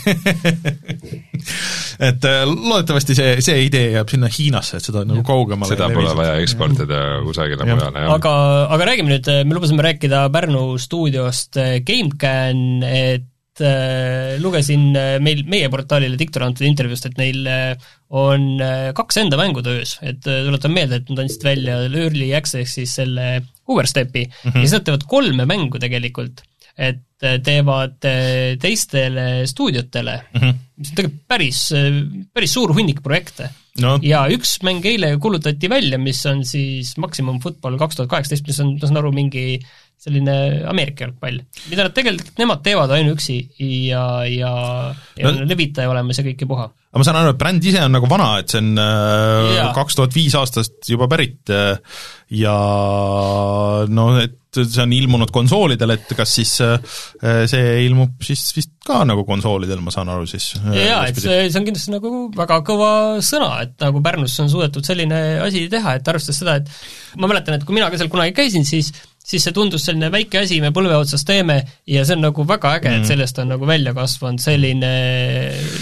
[2.10, 6.12] et eh, loodetavasti see, see idee jääb sinna Hiinasse, et seda nagu kaugemale seda pole
[6.20, 8.14] vaja eksportida kusagile mujale, jah.
[8.20, 8.36] aga,
[8.76, 15.18] aga räägime nüüd et me lubasime rääkida Pärnu stuudiost äh, GameCAN, et äh, lugesin äh,
[15.24, 17.48] meil, meie portaalile Diktor antud intervjuust, et neil
[18.10, 18.48] on
[18.98, 23.28] kaks enda mängu töös, et tuletan meelde, et nad andsid välja Early Access'is selle
[23.70, 24.56] Overstepi mm -hmm.
[24.58, 26.42] ja siis nad teevad kolme mängu tegelikult,
[26.78, 28.00] et teevad
[28.62, 30.54] teistele stuudiotele mm, -hmm.
[30.76, 31.64] mis on tegelikult päris,
[32.34, 33.50] päris suur hunnik projekte
[33.84, 33.98] no..
[34.06, 38.60] ja üks mäng eile kuulutati välja, mis on siis Maximum Football kaks tuhat kaheksateist, mis
[38.64, 39.46] on, ma saan aru, mingi
[40.00, 40.34] selline
[40.70, 43.36] Ameerika jalgpall, mida nad tegelikult, nemad teevad ainuüksi
[43.90, 44.52] ja, ja,
[45.20, 46.68] ja no, levitaja olemas ja kõik ja puha.
[46.72, 50.00] aga ma saan aru, et bränd ise on nagu vana, et see on äh, kaks
[50.00, 51.76] tuhat viis aastast juba pärit äh,
[52.32, 52.56] ja
[53.92, 56.80] noh, et see on ilmunud konsoolidel, et kas siis äh,
[57.52, 60.54] see ilmub siis vist ka nagu konsoolidel, ma saan aru siis?
[60.64, 64.88] jaa, et see, see on kindlasti nagu väga kõva sõna, et nagu Pärnus on suudetud
[64.88, 68.38] selline asi teha, et arvestades seda, et ma mäletan, et kui mina ka seal kunagi
[68.40, 68.94] käisin, siis
[69.30, 72.74] siis see tundus selline väike asi, me põlve otsas teeme ja see on nagu väga
[72.80, 74.92] äge mm., et sellest on nagu välja kasvanud selline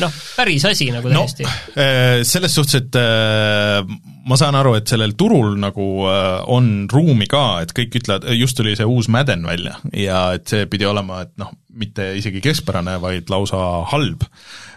[0.02, 1.56] noh, päris asi nagu täiesti no,.
[1.78, 3.80] Äh, selles suhtes, et äh,
[4.28, 8.60] ma saan aru, et sellel turul nagu äh, on ruumi ka, et kõik ütlevad, just
[8.60, 12.98] tuli see uus Madden välja ja et see pidi olema, et noh, mitte isegi keskpärane,
[13.00, 14.26] vaid lausa halb.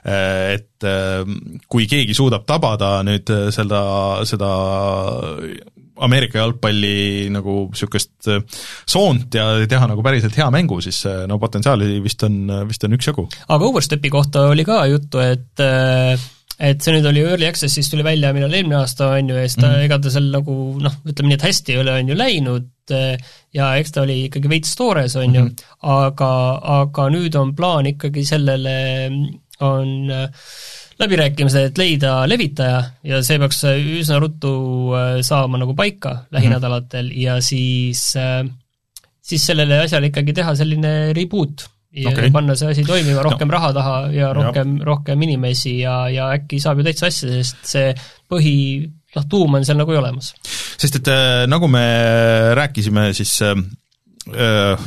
[0.04, 0.84] Et
[1.68, 3.80] kui keegi suudab tabada nüüd seda,
[4.28, 4.50] seda
[6.06, 8.42] Ameerika jalgpalli nagu niisugust äh,
[8.88, 12.98] soont ja teha nagu päriselt hea mängu, siis äh, no potentsiaali vist on, vist on
[12.98, 13.26] üksjagu.
[13.48, 16.28] aga Overstepi kohta oli ka juttu, et äh,
[16.60, 19.46] et see nüüd oli Early Access, siis tuli välja millal eelmine aasta, on ju, ja
[19.46, 19.84] siis ta mm, -hmm.
[19.86, 22.68] ega ta seal nagu noh, ütleme nii, et hästi ei ole, on ju, läinud
[23.54, 25.78] ja eks ta oli ikkagi veits toores, on ju mm, -hmm.
[25.94, 26.32] aga,
[26.82, 28.76] aga nüüd on plaan ikkagi sellele,
[29.60, 30.28] on äh,
[31.00, 34.52] läbirääkimised, et leida levitaja ja see peaks üsna ruttu
[34.96, 37.22] äh, saama nagu paika lähinädalatel mm -hmm.
[37.24, 38.44] ja siis, äh,
[39.22, 42.30] siis sellele asjale ikkagi teha selline reboot ja okay.
[42.30, 43.56] panna see asi toimima, rohkem no.
[43.56, 47.90] raha taha ja rohkem, rohkem inimesi ja, ja äkki saab ju täitsa asja, sest see
[48.30, 48.54] põhi
[49.16, 50.34] noh, tuum on seal nagu olemas.
[50.78, 51.84] sest et äh, nagu me
[52.54, 54.78] rääkisime, siis äh,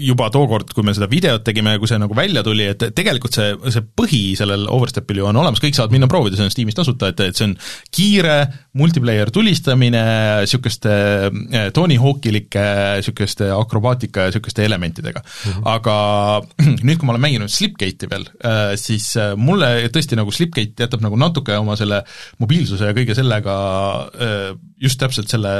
[0.00, 3.36] juba tookord, kui me seda videot tegime ja kui see nagu välja tuli, et tegelikult
[3.36, 6.78] see, see põhi sellel Overstepil ju on olemas, kõik saavad minna proovida, see on Steamis
[6.78, 7.54] tasuta, et, et see on
[7.92, 8.36] kiire
[8.78, 10.02] multiplayer tulistamine
[10.42, 12.64] niisuguste eh, Tony Hawkilike
[13.00, 15.52] niisuguste akrobaatika ja niisuguste elementidega mm.
[15.52, 15.68] -hmm.
[15.74, 15.96] aga
[16.86, 21.04] nüüd, kui ma olen mänginud Slipgate'i veel, eh, siis eh, mulle tõesti nagu Slipgate jätab
[21.04, 22.02] nagu natuke oma selle
[22.40, 23.56] mobiilsuse ja kõige sellega
[24.82, 25.52] just täpselt selle,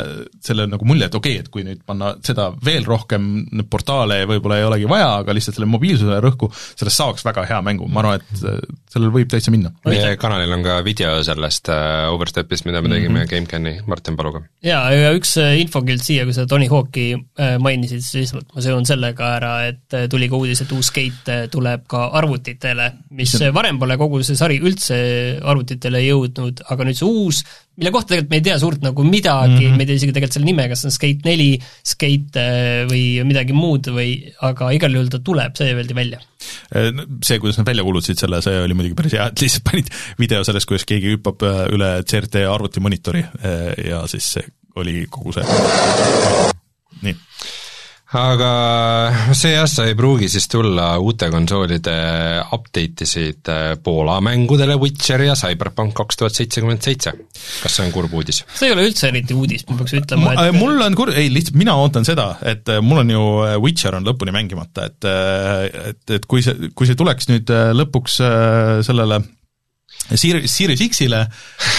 [0.43, 3.29] selle nagu mulje, et okei okay,, et kui nüüd panna seda veel rohkem
[3.71, 7.89] portaale võib-olla ei olegi vaja, aga lihtsalt selle mobiilsuse rõhku, sellest saaks väga hea mängu,
[7.93, 8.59] ma arvan, et äh,
[8.93, 9.73] sellel võib täitsa minna.
[9.87, 13.31] meie kanalil on ka video sellest uh, Overstepist, mida me tegime mm -hmm.
[13.31, 14.43] GameCami Martin Paluga.
[14.63, 17.15] jaa, ja üks äh, infokild siia, kui sa Tony Hawk'i
[17.63, 21.87] mainisid, siis lihtsalt ma seon sellega ära, et tuli ka uudis, et uus Skate tuleb
[21.89, 24.97] ka arvutitele, mis varem pole kogu see sari üldse
[25.41, 27.45] arvutitele jõudnud, aga nüüd see uus
[27.79, 29.77] mille kohta tegelikult me ei tea suurt nagu midagi mm, -hmm.
[29.77, 31.49] me ei tea isegi tegelikult selle nime, kas see on Skate neli,
[31.93, 34.11] Skate äh, või midagi muud või,
[34.49, 36.21] aga igal juhul ta tuleb, see öeldi välja.
[36.77, 36.91] Äh,
[37.25, 40.45] see, kuidas nad välja kuulutasid selle, see oli muidugi päris hea, et lihtsalt panid video
[40.45, 43.25] sellest, kuidas keegi hüppab äh, üle CRT arvutimonitori
[43.89, 44.35] ja siis
[44.77, 45.45] oli kogu see
[47.03, 47.17] nii
[48.19, 48.51] aga
[49.37, 51.95] see aasta ei pruugi siis tulla uute konsoolide
[52.53, 57.15] update isid äh, Poola mängudele Witcher ja Cyberpunk kaks tuhat seitsekümmend seitse.
[57.63, 58.43] kas see on kurb uudis?
[58.53, 61.57] see ei ole üldse eriti uudis, ma peaks ütlema, et mul on kurb, ei lihtsalt
[61.61, 65.09] mina ootan seda, et äh, mul on ju äh, Witcher on lõpuni mängimata, et
[65.93, 68.19] et, et kui see, kui see tuleks nüüd lõpuks
[68.87, 69.23] sellele
[70.11, 71.21] Sir-, Series X-ile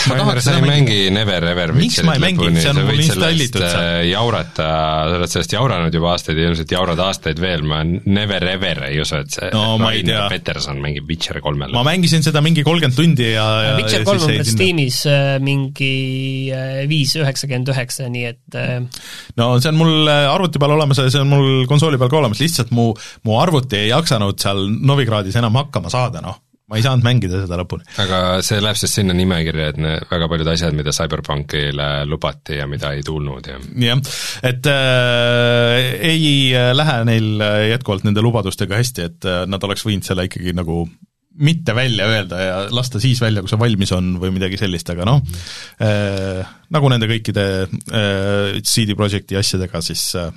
[0.10, 3.64] ma tahaks sa ei mängi Never Ever miks ma ei mängi, see on mul installitud
[3.64, 3.82] seal.
[3.84, 4.68] Äh, jaurata,
[5.10, 9.02] sa oled sellest jauranud juba aastaid ja ilmselt jaurad aastaid veel, ma Never Ever ei
[9.04, 10.22] usu, et see no, tea.
[10.32, 11.76] Peterson mängib Witcher kolmele.
[11.76, 15.92] ma mängisin seda mingi kolmkümmend tundi ja, ja Witcher kolm on meil Steamis äh, mingi
[16.54, 18.62] äh, viis üheksakümmend üheksa, nii et
[19.40, 22.42] no see on mul arvuti peal olemas ja see on mul konsooli peal ka olemas,
[22.44, 22.92] lihtsalt mu,
[23.28, 26.40] mu arvuti ei jaksanud seal Novigradis enam hakkama saada, noh
[26.74, 27.86] ma ei saanud mängida seda lõpuni.
[28.02, 32.66] aga see läheb siis sinna nimekirja, et need väga paljud asjad, mida CyberPunkile lubati ja
[32.70, 34.02] mida ei tulnud ja jah,
[34.50, 36.28] et äh, ei
[36.74, 40.88] lähe neil jätkuvalt nende lubadustega hästi, et äh, nad oleks võinud selle ikkagi nagu
[41.34, 45.06] mitte välja öelda ja lasta siis välja, kui see valmis on või midagi sellist, aga
[45.10, 45.22] noh
[45.82, 46.42] äh,,
[46.74, 50.30] nagu nende kõikide äh, CD Projekti asjadega, siis äh,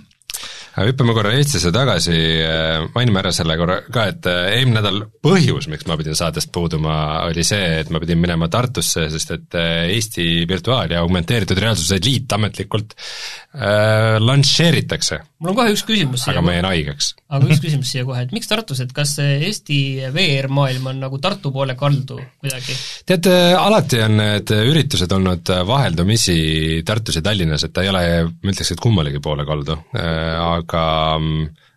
[0.77, 5.07] aga hüppame korra Eestisse tagasi, äh, mainime ära selle korra ka, et äh, eelmine nädal
[5.25, 9.57] põhjus, miks ma pidin saatest puuduma, oli see, et ma pidin minema Tartusse, sest et
[9.57, 15.23] äh, Eesti Virtuaal- ja Augmenteeritud Reaalsuse Liit ametlikult äh, lansseeritakse.
[15.41, 16.35] mul on kohe üks küsimus siia.
[16.35, 17.09] aga ma jäin haigeks.
[17.33, 19.81] aga üks küsimus siia kohe, et miks Tartus, et kas Eesti
[20.13, 22.77] VR-maailm on nagu Tartu poole kaldu kuidagi?
[23.09, 26.37] tead, alati on need üritused olnud vaheldumisi
[26.85, 30.66] Tartus ja Tallinnas, et ta ei ole, ma ütleks, et kummalegi poole kaldu, aga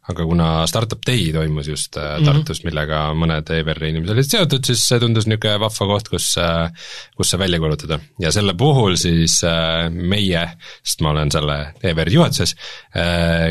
[0.09, 2.25] aga kuna Startup Day toimus just mm -hmm.
[2.25, 6.71] Tartus, millega mõned EVR-i inimesed olid seotud, siis see tundus niisugune vahva koht, kus, äh,
[7.17, 7.99] kus see välja kuulutada.
[8.19, 10.49] ja selle puhul siis äh, meie,
[10.83, 12.55] sest ma olen selle EVR-i juhatuses,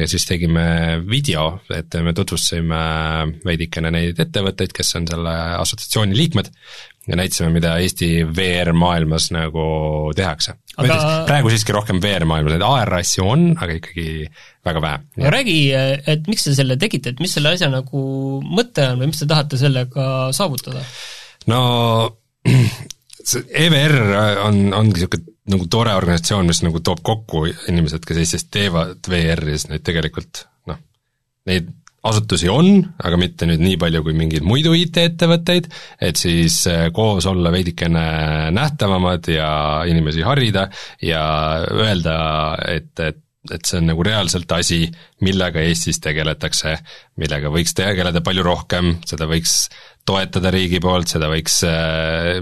[0.06, 2.82] siis tegime video, et me tutvustasime
[3.44, 6.50] veidikene neid ettevõtteid, kes on selle assotsiatsiooni liikmed,
[7.08, 9.64] ja näitasime, mida Eesti VR-maailmas nagu
[10.16, 10.98] tehakse aga....
[11.28, 14.08] praegu siiski rohkem VR-maailmas, neid AR-asju on, aga ikkagi
[14.68, 15.00] väga vähe.
[15.22, 15.56] aga räägi,
[16.14, 18.02] et miks te selle tegite, et mis selle asja nagu
[18.44, 20.84] mõte on või mis te tahate sellega saavutada?
[21.50, 21.62] no
[23.28, 23.98] see EVR
[24.44, 29.54] on, ongi niisugune nagu tore organisatsioon, mis nagu toob kokku inimesed, kes Eestis teevad VR-i,
[29.56, 30.76] siis neid tegelikult noh,
[31.48, 31.70] neid
[32.10, 35.70] asutusi on, aga mitte nüüd nii palju kui mingeid muidu IT-ettevõtteid,
[36.04, 39.50] et siis äh, koos olla veidikene nähtavamad ja
[39.88, 40.68] inimesi harida
[41.04, 41.22] ja
[41.72, 42.18] öelda,
[42.68, 44.82] et, et et see on nagu reaalselt asi,
[45.24, 46.74] millega Eestis tegeletakse,
[47.22, 49.68] millega võiks tegeleda palju rohkem, seda võiks
[50.08, 52.38] toetada riigi poolt, seda võiks äh,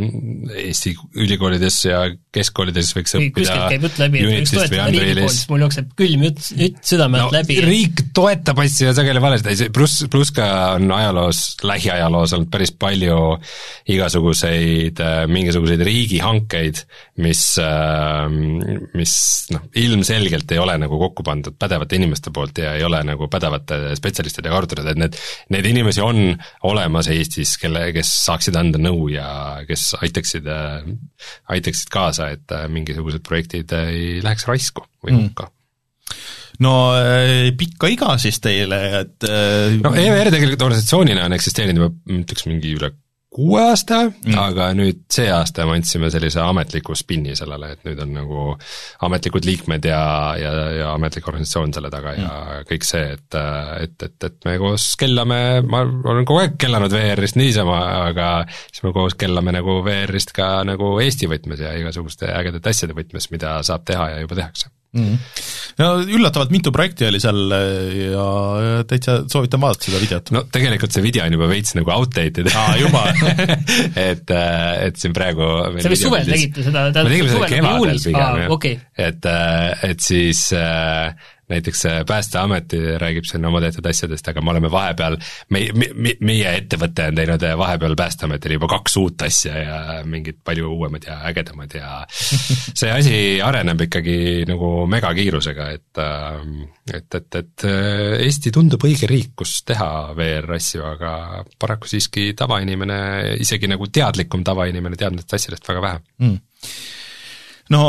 [0.63, 2.05] Eesti ülikoolides ja
[2.37, 5.91] keskkoolides võiks õppida kuskilt käib jutt läbi, et võiks toetada riigi poolt, siis mul jookseb
[6.01, 7.59] külm jutt, jutt südame alt no läbi.
[7.67, 13.21] riik toetab asju sageli valesti, pluss, pluss ka on ajaloos, lähiajaloos olnud päris palju
[13.97, 16.83] igasuguseid äh, mingisuguseid riigihankeid,
[17.25, 17.43] mis,
[18.97, 19.15] mis
[19.55, 23.97] noh, ilmselgelt ei ole nagu kokku pandud pädevate inimeste poolt ja ei ole nagu pädevate
[23.99, 25.19] spetsialistidega arutatud, et need,
[25.55, 26.35] neid inimesi on
[26.69, 29.29] olemas Eestis, kelle, kes saaksid anda nõu ja
[29.69, 30.49] kes aitaksid,
[31.53, 35.29] aitaksid kaasa, et äh, mingisugused projektid ei läheks raisku või Mm.
[35.29, 35.51] hukka
[36.65, 42.21] no äh, pikka iga siis teile, et äh, no EVR tegelikult organisatsioonina on eksisteerinud juba,
[42.21, 42.93] ütleks mingi üle
[43.37, 48.01] kuue aasta mm., aga nüüd see aasta me andsime sellise ametliku spinni sellele, et nüüd
[48.05, 48.45] on nagu
[49.07, 50.01] ametlikud liikmed ja,
[50.41, 52.69] ja, ja ametlik organisatsioon selle taga ja mm.
[52.71, 53.39] kõik see, et,
[53.85, 58.87] et, et, et me koos kellame, ma olen kogu aeg kellanud VR-ist niisama, aga siis
[58.87, 63.59] me koos kellame nagu VR-ist ka nagu Eesti võtmes ja igasuguste ägedate asjade võtmes, mida
[63.67, 65.19] saab teha ja juba tehakse mm.
[65.83, 68.27] no üllatavalt mitu projekti oli seal äh, ja
[68.89, 70.33] täitsa soovitan vaadata seda videot.
[70.37, 73.05] no tegelikult see video on juba veits nagu outdated aa, juba
[74.09, 74.35] et,
[74.89, 78.81] et siin praegu see vist suvel tegite seda, me tegime seda kevadel pigem jah okay.,
[78.97, 79.31] et,
[79.87, 81.13] et siis äh,
[81.49, 85.17] näiteks äh, Päästeameti räägib siin oma tehtud asjadest, aga me oleme vahepeal,
[85.55, 89.79] me, me, meie ettevõte on teinud äh, vahepeal Päästeametile juba kaks uut asja ja
[90.09, 92.01] mingid palju uuemad ja ägedamad ja
[92.81, 96.03] see asi areneb ikkagi nagu megakiirusega, et
[96.93, 97.65] et, et, et
[98.27, 101.13] Eesti tundub õige riik, kus teha VR-asju, aga
[101.61, 102.99] paraku siiski tavainimene,
[103.43, 106.03] isegi nagu teadlikum tavainimene teab nendest asjadest väga vähe.
[106.23, 106.39] Mm..
[107.75, 107.83] no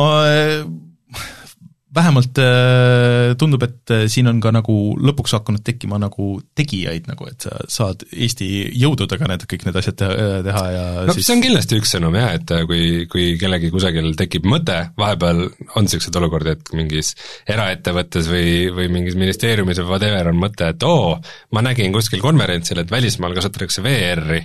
[1.97, 7.27] vähemalt äh, tundub, et äh, siin on ka nagu lõpuks hakanud tekkima nagu tegijaid nagu,
[7.31, 11.37] et sa saad Eesti jõududega need, kõik need asjad teha, teha ja no siis see
[11.37, 16.21] on kindlasti üks sõnum jah, et kui, kui kellelgi kusagil tekib mõte, vahepeal on niisuguseid
[16.21, 17.13] olukordi, et mingis
[17.49, 21.15] eraettevõttes või, või mingis ministeeriumis või whatever on mõte, et oo,
[21.55, 24.43] ma nägin kuskil konverentsil, et välismaal kasutatakse VR-i,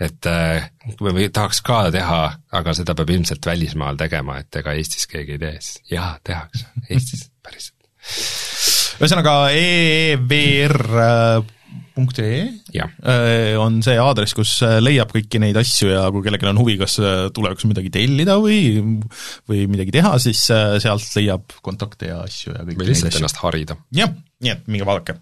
[0.00, 0.70] et äh,
[1.04, 2.22] me tahaks ka teha,
[2.56, 6.66] aga seda peab ilmselt välismaal tegema, et ega Eestis keegi ei tee, siis jaa, tehakse.
[6.88, 7.76] Eestis päriselt.
[9.00, 10.78] ühesõnaga EEVR
[12.24, 12.42] ee
[12.74, 12.90] jah,
[13.60, 16.96] on see aadress, kus äh, leiab kõiki neid asju ja kui kellelgi on huvi, kas
[17.02, 18.80] äh, tulevikus midagi tellida või
[19.50, 23.42] või midagi teha, siis äh, sealt leiab kontakte ja asju ja kõiki või lihtsalt ennast
[23.42, 23.76] harida.
[23.96, 25.18] jah, nii et minge vaadake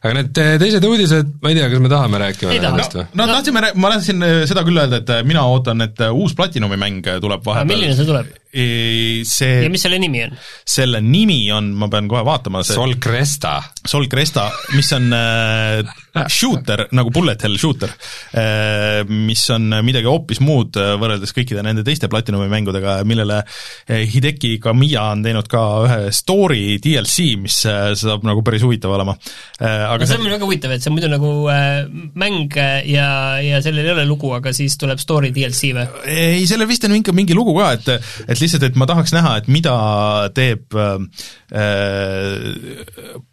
[0.00, 3.06] aga need teised uudised, ma ei tea, kas me tahame rääkima nendest või?
[3.20, 7.44] no tahtsime, ma tahtsin seda küll öelda, et mina ootan, et uus Platinumi mäng tuleb
[7.46, 7.74] vahepeal.
[7.74, 8.39] milline see tuleb?
[8.50, 10.36] See, ja mis selle nimi on?
[10.66, 13.60] selle nimi on, ma pean kohe vaatama, see Sol Cresta.
[13.86, 15.82] Sol Cresta, mis on äh,
[16.30, 17.92] shooter, nagu bullet hell shooter
[18.34, 24.02] äh,, mis on midagi hoopis muud äh, võrreldes kõikide nende teiste Platinumi mängudega, millele äh,
[24.10, 29.14] Hideki Kamiya on teinud ka ühe story DLC, mis äh, saab nagu päris huvitav olema
[29.14, 29.86] äh,.
[29.86, 31.86] aga no see on väga huvitav, et see on muidu nagu äh,
[32.18, 32.58] mäng
[32.90, 33.10] ja,
[33.44, 35.86] ja sellel ei ole lugu, aga siis tuleb story DLC või?
[36.10, 37.94] ei, sellel vist on ikka mingi lugu ka, et
[38.26, 39.74] et lihtsalt, et ma tahaks näha, et mida
[40.36, 40.98] teeb äh,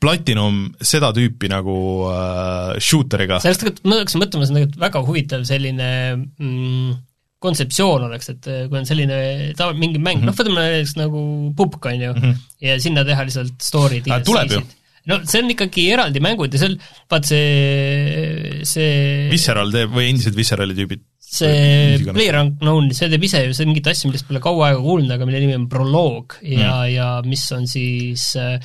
[0.02, 1.78] Platinum seda tüüpi nagu
[2.12, 3.42] äh, shooteriga.
[3.44, 6.96] sellest tegelikult ma hakkasin mõtlema, see on tegelikult väga huvitav selline mm,
[7.44, 9.20] kontseptsioon oleks, et äh, kui on selline
[9.58, 10.32] tava, mingi mäng mm, -hmm.
[10.32, 11.22] noh võtame näiteks nagu
[11.58, 12.44] Pupk, on ju mm, -hmm.
[12.66, 14.64] ja sinna teha lihtsalt story ju.
[15.08, 16.78] no see on ikkagi eraldi mängud ja seal,
[17.10, 23.56] vaat see, see Visceral teeb või endised Viscerali tüübid see PlayerUnknown, see teeb ise ju
[23.56, 26.92] see mingit asja, millest pole kaua aega kuulnud, aga mille nimi on Proloog ja mm.,
[26.94, 28.56] ja mis on siis äh,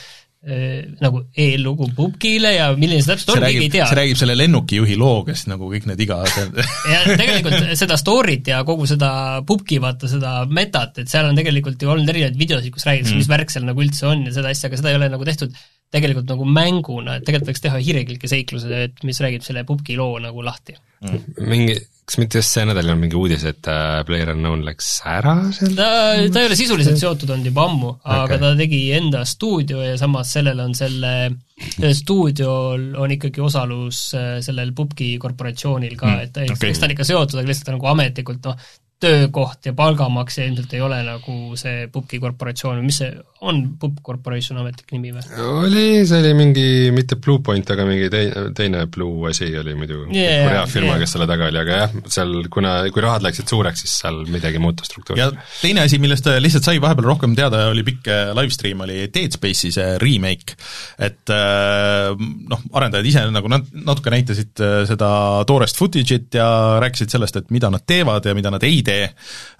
[0.46, 3.88] äh, nagu eellugu Pupkile ja milline see täpselt on, keegi ei tea.
[3.90, 6.22] see räägib selle lennukijuhi loo, kes nagu kõik need iga
[6.92, 9.12] ja tegelikult seda story't ja kogu seda
[9.48, 13.24] Pupki, vaata seda metat, et seal on tegelikult ju olnud erinevaid videosid, kus räägitakse mm.,
[13.24, 15.58] mis värk seal nagu üldse on ja seda asja, aga seda ei ole nagu tehtud
[15.92, 20.16] tegelikult nagu mänguna, et tegelikult võiks teha hiirekilke seikluse, et mis räägib selle Pupki loo
[20.22, 21.42] nagu lahti mm..
[21.50, 25.36] mingi, kas mitte just see nädal ei olnud mingi uudis, et äh, PlayerUnknown läks ära
[25.54, 25.76] sealt?
[25.78, 25.88] ta,
[26.34, 29.94] ta ei ole sisuliselt seotud olnud juba ammu okay., aga ta tegi enda stuudio ja
[30.00, 31.14] samas sellel on selle,
[31.62, 36.74] sellel stuudiol on ikkagi osalus äh, sellel Pupki korporatsioonil ka et eks okay.
[36.74, 38.70] ta on ikka seotud, aga lihtsalt nagu ametlikult noh,
[39.02, 43.98] töökoht ja palgamaksja ilmselt ei ole nagu see Pupki korporatsioon või mis see on, Pup
[44.04, 45.22] Corporation ametlik nimi või?
[45.42, 50.46] oli, see oli mingi, mitte Bluepoint, aga mingi teine, teine Blue asi oli muidu Yeah,
[50.46, 51.02] Korea firma yeah.
[51.02, 54.60] kes selle taga oli, aga jah, seal kuna, kui rahad läksid suureks, siis seal midagi
[54.62, 55.56] muutus ja struktuuris.
[55.60, 59.72] teine asi, millest lihtsalt sai vahepeal rohkem teada, oli pikk äh, livestream, oli Dead Space'i
[59.74, 60.56] see remake.
[61.02, 62.12] et äh,
[62.52, 65.10] noh, arendajad ise nagu nat-, natuke näitasid äh, seda
[65.48, 66.48] toorest footage'it ja
[66.82, 69.10] rääkisid sellest, et mida nad teevad ja mida nad ei tee,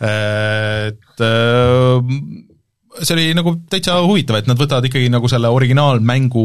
[0.06, 2.48] et äh,
[3.00, 6.44] see oli nagu täitsa huvitav, et nad võtavad ikkagi nagu selle originaalmängu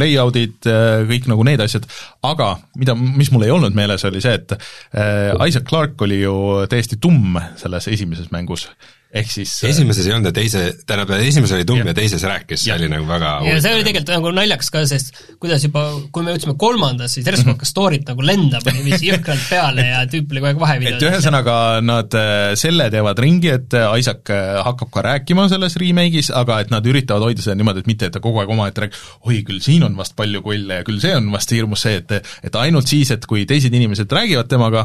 [0.00, 0.68] layout'id,
[1.08, 1.88] kõik nagu need asjad,
[2.28, 6.36] aga mida, mis mul ei olnud meeles, oli see, et äh, Isaac Clarke oli ju
[6.70, 8.68] täiesti tumm selles esimeses mängus,
[9.08, 12.60] ehk siis äh, esimeses ei olnud ja teise, tähendab, esimeses oli tumm ja teises rääkis,
[12.66, 16.26] see oli nagu väga ja see oli tegelikult nagu naljakas ka, sest kuidas juba, kui
[16.26, 20.42] me jõudsime kolmandasse, siis järsku hakkas story't nagu lendama niiviisi jõhkralt peale ja tüüp oli
[20.42, 21.06] kogu aeg et vahevideos.
[21.08, 21.54] ühesõnaga
[21.88, 24.34] nad äh, selle teevad ringi, et äh, Isaac
[24.66, 28.16] hakkab ka rääkima selles remake'is, aga et nad üritavad hoida seda niimoodi, et mitte, et
[28.18, 31.16] ta kogu aeg omaette räägib, oi küll siin on vast palju kulle ja küll see
[31.16, 34.84] on vast hirmus see, et et ainult siis, et kui teised inimesed räägivad temaga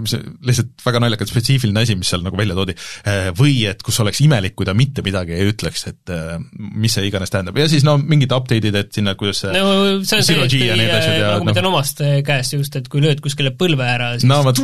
[0.00, 0.14] mis
[0.46, 4.20] lihtsalt väga naljakalt spetsiifiline asi, mis seal nagu välja toodi äh,, või et kus oleks
[4.24, 7.58] imelik, kui ta mitte midagi ei ütleks, et äh, mis see iganes tähendab.
[7.60, 10.92] Ja siis no mingid update'id, et sinna, kuidas see no see on see, ja need
[10.94, 14.12] asjad ja nagu ma tean omast eh, käest just, et kui lööd kuskile põlve ära,
[14.16, 14.62] siis no vot,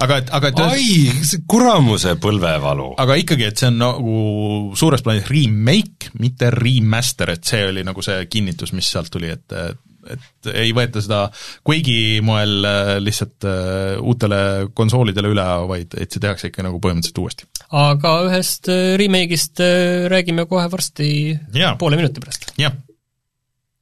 [0.00, 0.88] aga et, aga et ai,
[1.26, 2.90] see kuramuse põlvevalu.
[3.00, 4.16] aga ikkagi, et see on nagu
[4.78, 9.60] suures plaanis remake, mitte remaster, et see oli nagu see kinnitus, mis sealt tuli, et
[10.14, 11.20] et ei võeta seda
[11.66, 14.40] Quake'i moel äh, lihtsalt äh, uutele
[14.76, 17.48] konsoolidele üle, vaid et see tehakse ikka nagu põhimõtteliselt uuesti.
[17.70, 19.62] aga ühest eh, remake'ist
[20.12, 21.10] räägime kohe varsti
[21.54, 21.76] Jaa.
[21.80, 22.52] poole minuti pärast.
[22.60, 22.76] jah,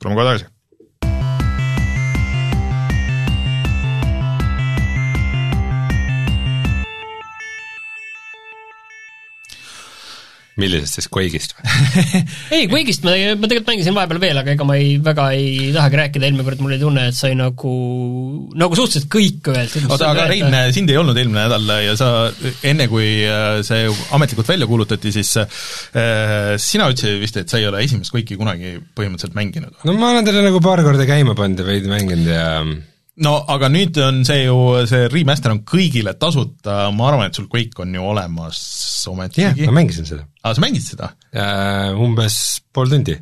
[0.00, 0.52] tuleme kohe tagasi.
[10.60, 11.72] Millisest siis Quake'ist või?
[12.56, 16.00] ei, Quake'ist ma, ma tegelikult mängisin vahepeal veel, aga ega ma ei, väga ei tahagi
[16.02, 17.74] rääkida, eelmine kord mul oli tunne, et sai nagu,
[18.58, 19.88] nagu suhteliselt kõik öeldud.
[19.88, 22.10] oota, aga Rein, sind ei olnud eelmine nädal ja sa
[22.66, 27.68] enne, kui äh, see ametlikult välja kuulutati, siis äh, sina ütlesid vist, et sa ei
[27.70, 29.82] ole esimest Quake'i kunagi põhimõtteliselt mänginud?
[29.86, 32.48] no ma olen talle nagu paar korda käima pannud ja veidi mänginud ja
[33.24, 34.56] no aga nüüd on see ju,
[34.90, 39.66] see remaster on kõigile tasuta, ma arvan, et sul Quake on ju olemas jah, ometigi
[39.68, 40.26] ma mängisin seda.
[40.42, 41.12] aa, sa mängisid seda?
[41.98, 42.38] umbes
[42.74, 43.16] pool tundi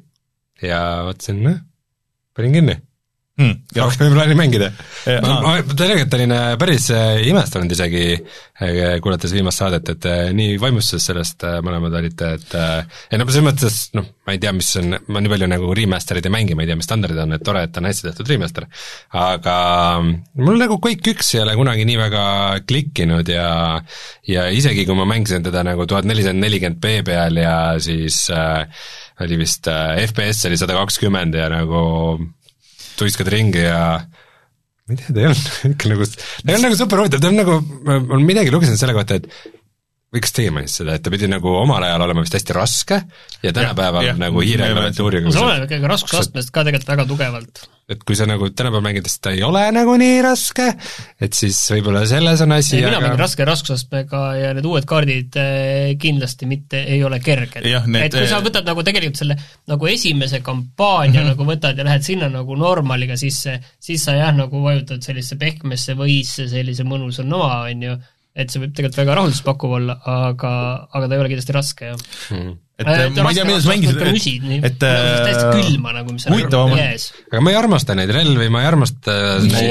[0.65, 1.61] ja mõtlesin, noh,
[2.37, 2.77] panin kinni
[3.37, 4.71] Hmm, rohkem ei plaani mängida.
[5.21, 8.05] Ma, tegelikult olin äh, päris äh, imestunud isegi,
[8.65, 13.77] äh, kuulates viimast saadet, et nii vaimustuses sellest mõlemad olite, et ei no selles mõttes,
[13.99, 16.71] noh, ma ei tea, mis on, ma nii palju nagu remaster'id ei mängi, ma ei
[16.71, 18.71] tea, mis standardid on, et tore, et on hästi tehtud remaster.
[19.13, 19.57] aga
[20.01, 22.25] mm, mul nagu Quake üks ei ole kunagi nii väga
[22.65, 23.51] klikkinud ja
[24.33, 28.65] ja isegi, kui ma mängisin teda nagu tuhat nelisada nelikümmend B peal ja siis äh,
[29.21, 31.85] oli vist äh, FPS oli sada kakskümmend ja nagu
[32.99, 33.81] tuiskad ringi ja
[34.87, 35.53] ma ei tea, ta ei olnud?
[35.75, 38.97] Ikka nagu, ta ei olnud nagu super huvitav, ta on nagu, ma midagi lugesin selle
[38.97, 39.56] kohta, et
[40.17, 43.01] või kas teie mainisite seda, et ta pidi nagu omal ajal olema vist hästi raske
[43.45, 44.21] ja tänapäeval jah.
[44.21, 47.63] nagu hiireklaviatuuriga see oleneb ikkagi raskusastmest ka tegelikult väga tugevalt.
[47.93, 50.71] et kui sa nagu tänapäeval mängid, siis ta ei ole nagu nii raske,
[51.23, 55.39] et siis võib-olla selles on asi, mina mängin aga raske raskusastmega ja need uued kaardid
[55.43, 57.63] eh, kindlasti mitte ei ole kerged.
[57.67, 59.39] Et kui sa eh, võtad nagu tegelikult selle
[59.71, 61.35] nagu esimese kampaania mm -hmm.
[61.35, 65.95] nagu võtad ja lähed sinna nagu normaliga sisse, siis sa jah, nagu vajutad sellisesse pehmesse
[65.95, 67.97] võisse sellise mõnusa noa, on ju,
[68.37, 70.53] et see võib tegelikult väga rahuldust pakkuv olla, aga,
[70.93, 72.03] aga ta ei ole kindlasti raske, jah.
[72.35, 72.53] mm.
[72.83, 75.97] et äh, ma ei tea, mida sa mängisid, müsid, nii, et nagu täiesti äh, külma
[75.97, 79.17] nagu, mis on huvitavam on- aga ma ei armasta neid relvi, ma ei armasta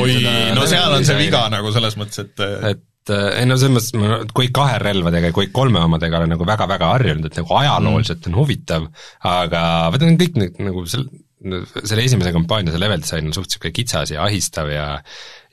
[0.01, 0.17] oi,
[0.57, 3.75] no seal on see viga nagu selles mõttes, et äh, et äh, ei no selles
[3.77, 7.59] mõttes ma Quake kahe relvadega ja Quake kolme omadega olen nagu väga-väga harjunud, et nagu
[7.61, 8.89] ajalooliselt on huvitav,
[9.21, 9.61] aga
[9.93, 11.05] vaata need kõik need nagu sel-,
[11.45, 14.87] selle esimese kampaania see level disain on suht niisugune kitsas ja ahistav ja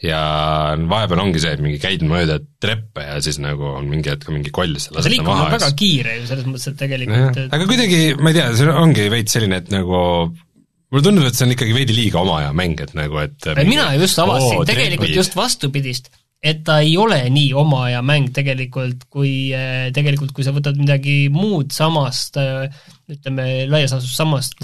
[0.02, 0.20] ja
[0.90, 4.50] vahepeal ongi see, et mingi käid mööda treppe ja siis nagu on mingi hetk mingi
[4.54, 7.68] koll, see lased ta maha väga siis kiire ju selles mõttes, et tegelikult et aga
[7.70, 10.00] kuidagi, ma ei tea, see ongi veits selline, et nagu
[10.92, 13.68] mulle tundub, et see on ikkagi veidi liiga oma aja mäng, et nagu, et Ei,
[13.68, 15.20] mina just avastasin tegelikult trepid.
[15.22, 16.10] just vastupidist,
[16.42, 20.78] et ta ei ole nii oma aja mäng tegelikult, kui eh, tegelikult, kui sa võtad
[20.80, 22.38] midagi muud samast,
[23.12, 24.56] ütleme, laias laastus samast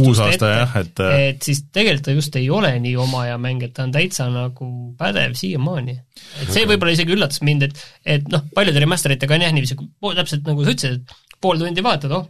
[0.00, 3.36] kuus aasta jah, et äh, et siis tegelikult ta just ei ole nii oma aja
[3.42, 5.98] mäng, et ta on täitsa nagu pädev siiamaani.
[6.42, 7.84] et see võib-olla isegi üllatas mind, et
[8.16, 9.76] et noh, paljude remaster itega on jah niiviisi,
[10.22, 12.24] täpselt nagu sa ütlesid, et pool tundi vaatad, oh,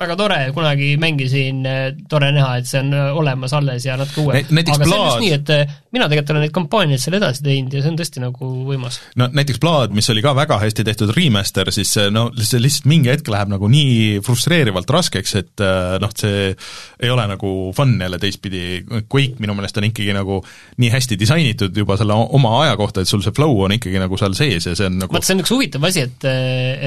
[0.00, 1.62] väga tore, kunagi mängisin,
[2.10, 4.58] tore näha, et see on olemas alles ja natuke uuem.
[4.60, 7.72] aga see on just nii, et äh, mina tegelikult olen neid kampaaniaid seal edasi teinud
[7.72, 8.98] ja see on tõesti nagu võimas.
[9.20, 13.12] no näiteks Blood, mis oli ka väga hästi tehtud remaster, siis no see lihtsalt mingi
[13.12, 15.64] hetk läheb nagu nii frustreerivalt raskeks, et
[16.02, 20.40] noh, see ei ole nagu fun jälle teistpidi, Quake minu meelest on ikkagi nagu
[20.82, 24.18] nii hästi disainitud juba selle oma aja kohta, et sul see flow on ikkagi nagu
[24.20, 26.28] seal sees ja see on nagu vaat see on üks huvitav asi, et,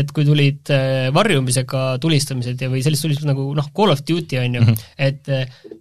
[0.04, 0.76] et kui tulid
[1.16, 4.78] varjumisega tulistamised ja või sellist tulistust nagu noh, Call of Duty on ju mm, -hmm.
[4.98, 5.30] et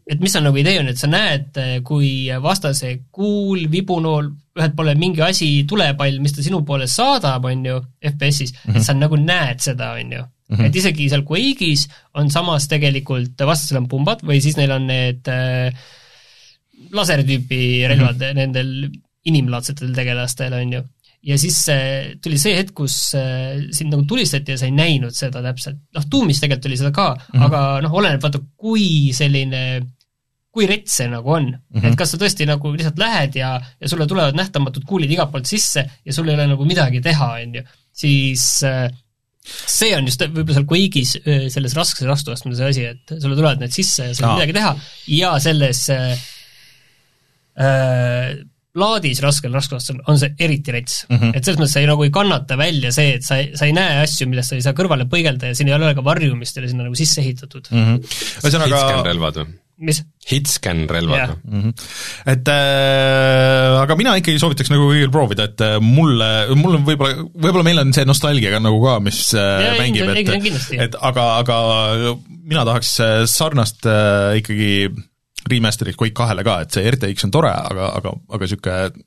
[0.07, 4.95] et mis on nagu idee on, et sa näed, kui vastase kuul, vibunool, ühelt poole
[4.95, 7.81] mingi asi, tulepall, mis ta sinu poole saadab, on ju,
[8.13, 8.87] FPS-is mm, -hmm.
[8.87, 10.23] sa nagu näed seda, on ju.
[10.23, 10.67] Mm -hmm.
[10.67, 15.27] et isegi seal Quake'is on samas tegelikult, vastasel on pumbad või siis neil on need
[15.29, 15.75] äh,
[16.93, 18.35] lasertüüpi relvad mm -hmm.
[18.35, 18.91] nendel
[19.25, 20.83] inimlaadsetel tegelastel, on ju
[21.27, 25.15] ja siis äh, tuli see hetk, kus äh, sind nagu tulistati ja sa ei näinud
[25.17, 27.47] seda täpselt, noh, tuumis tegelikult oli seda ka mm, -hmm.
[27.49, 29.63] aga noh, oleneb vaata, kui selline
[30.57, 31.51] kui rets see nagu on.
[31.51, 31.89] Mm, -hmm.
[31.91, 35.51] et kas sa tõesti nagu lihtsalt lähed ja, ja sulle tulevad nähtamatud kuulid igalt poolt
[35.51, 38.87] sisse ja sul ei ole nagu midagi teha, on ju, siis äh,
[39.47, 41.13] see on just võib-olla seal Quake'is
[41.53, 44.73] selles raskes vastuastmes asi, et sulle tulevad need sisse ja sa ei saa midagi teha.
[45.19, 46.17] Ja selles äh,
[48.77, 51.19] laadis raskel raskusastel on see eriti rets mm.
[51.19, 51.37] -hmm.
[51.37, 53.77] et selles mõttes sa ei, nagu ei kannata välja see, et sa ei, sa ei
[53.77, 56.65] näe asju, millest sa ei saa kõrvale põigelda ja siin ei ole ka varjumist, ei
[56.65, 57.87] ole sinna nagu sisse ehitatud mm.
[57.87, 58.19] -hmm.
[58.43, 59.55] ühesõnaga hitscan-relvad või?
[59.87, 59.99] mis?
[60.27, 61.33] Hitscan-relvad yeah.
[61.33, 61.65] või mm?
[61.65, 61.89] -hmm.
[62.33, 67.27] et äh, aga mina ikkagi soovitaks nagu kõigil proovida, et äh, mulle, mul on võib-olla,
[67.33, 71.59] võib-olla meil on see nostalgia nagu ka, mis äh, ja, mängib, et et aga, aga
[72.47, 74.73] mina tahaks äh, sarnast äh, ikkagi
[75.51, 79.07] remaster'it Quake kahele ka, et see RTX on tore, aga, aga, aga niisugune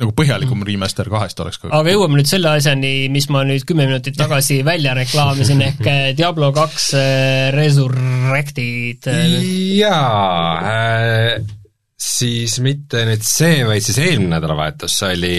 [0.00, 0.66] nagu põhjalikum mm.
[0.66, 4.60] remaster kahest oleks ka aga jõuame nüüd selle asjani, mis ma nüüd kümme minutit tagasi
[4.66, 9.06] välja reklaamisin, ehk eh, Diablo kaks eh, Resurrected.
[9.78, 11.44] jaa äh,,
[11.94, 15.36] siis mitte nüüd see, vaid siis eelmine nädalavahetus oli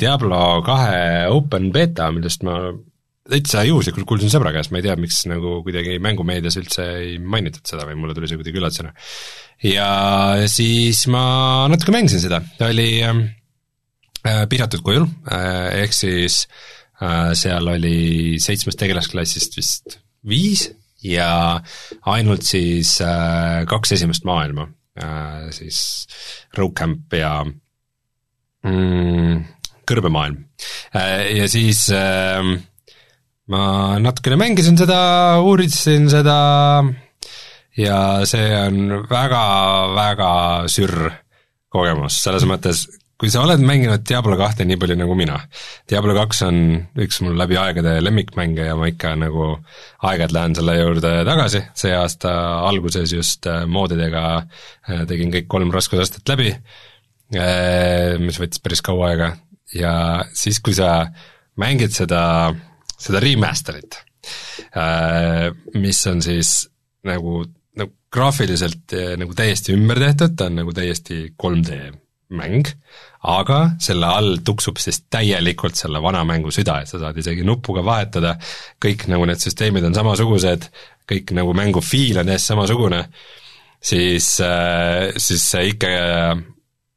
[0.00, 2.62] Diablo kahe open beta, millest ma
[3.28, 7.60] täitsa juhuslikult kuulsin sõbra käest, ma ei tea, miks nagu kuidagi mängumeedias üldse ei mainitud
[7.68, 8.94] seda või mulle tuli see kuidagi üllatusena
[9.64, 9.90] ja
[10.50, 13.24] siis ma natuke mängisin seda, ta oli ähm,
[14.26, 16.44] äh, piiratud kujul äh,, ehk siis
[17.02, 19.98] äh, seal oli seitsmest tegelasklassist vist
[20.28, 20.68] viis
[21.02, 21.60] ja
[22.10, 22.96] ainult siis
[23.70, 24.64] kaks esimest maailma
[25.54, 25.78] siis
[26.58, 27.44] Rogue Camp ja
[28.66, 29.44] mm,
[29.88, 30.40] kõrbemaailm.
[31.38, 32.42] Ja siis äh,
[33.52, 33.62] ma
[34.02, 35.00] natukene mängisin seda,
[35.44, 36.38] uurisin seda
[37.78, 37.98] ja
[38.28, 40.30] see on väga-väga
[40.70, 41.10] sürr
[41.72, 42.86] kogemus, selles mõttes,
[43.18, 45.36] kui sa oled mänginud Diablo kahte nii palju nagu mina,
[45.90, 46.60] Diablo kaks on
[47.02, 51.94] üks mul läbi aegade lemmikmänge ja ma ikka nagu aeg-ajalt lähen selle juurde tagasi, see
[51.96, 52.32] aasta
[52.68, 56.54] alguses just äh, moodidega äh, tegin kõik kolm raskusastet läbi,
[57.34, 59.32] äh, mis võttis päris kaua aega.
[59.76, 59.92] Ja
[60.32, 61.10] siis, kui sa
[61.60, 62.22] mängid seda,
[62.96, 63.98] seda remaster'it,
[65.76, 66.52] mis on siis
[67.04, 67.57] nagu nagu
[68.12, 71.78] graafiliselt eh, nagu täiesti ümber tehtud, ta on nagu täiesti 3D
[72.38, 72.68] mäng,
[73.28, 77.84] aga selle all tuksub siis täielikult selle vana mängu süda, et sa saad isegi nupuga
[77.84, 78.34] vahetada,
[78.84, 80.68] kõik nagu need süsteemid on samasugused,
[81.08, 83.04] kõik nagu mängu feel on täiesti samasugune,
[83.80, 85.94] siis, eh, siis see ikka,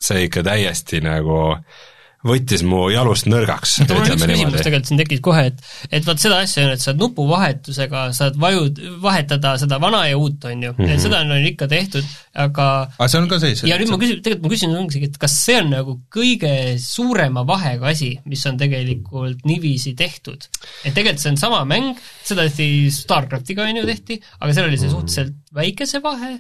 [0.02, 1.88] see ikka täiesti nagu äh,
[2.28, 3.78] võttis mu jalust nõrgaks.
[3.88, 5.62] mul on üks küsimus tegelikult siin tekkis kohe, et
[6.00, 10.44] et vot seda asja on, et saad nupuvahetusega, saad vajud, vahetada seda vana ja uut,
[10.46, 10.94] on ju mm, -hmm.
[10.94, 12.06] et seda on ikka tehtud,
[12.46, 12.68] aga
[12.98, 13.64] aga see on ka sees?
[13.68, 17.46] ja nüüd ma küsin, tegelikult ma küsin ongi, et kas see on nagu kõige suurema
[17.48, 20.46] vahega asi, mis on tegelikult niiviisi tehtud?
[20.86, 21.98] et tegelikult see on sama mäng,
[22.28, 24.96] seda tehti StarCraftiga, on ju, tehti, aga seal oli see mhm.
[24.96, 26.38] suhteliselt väikese vahe,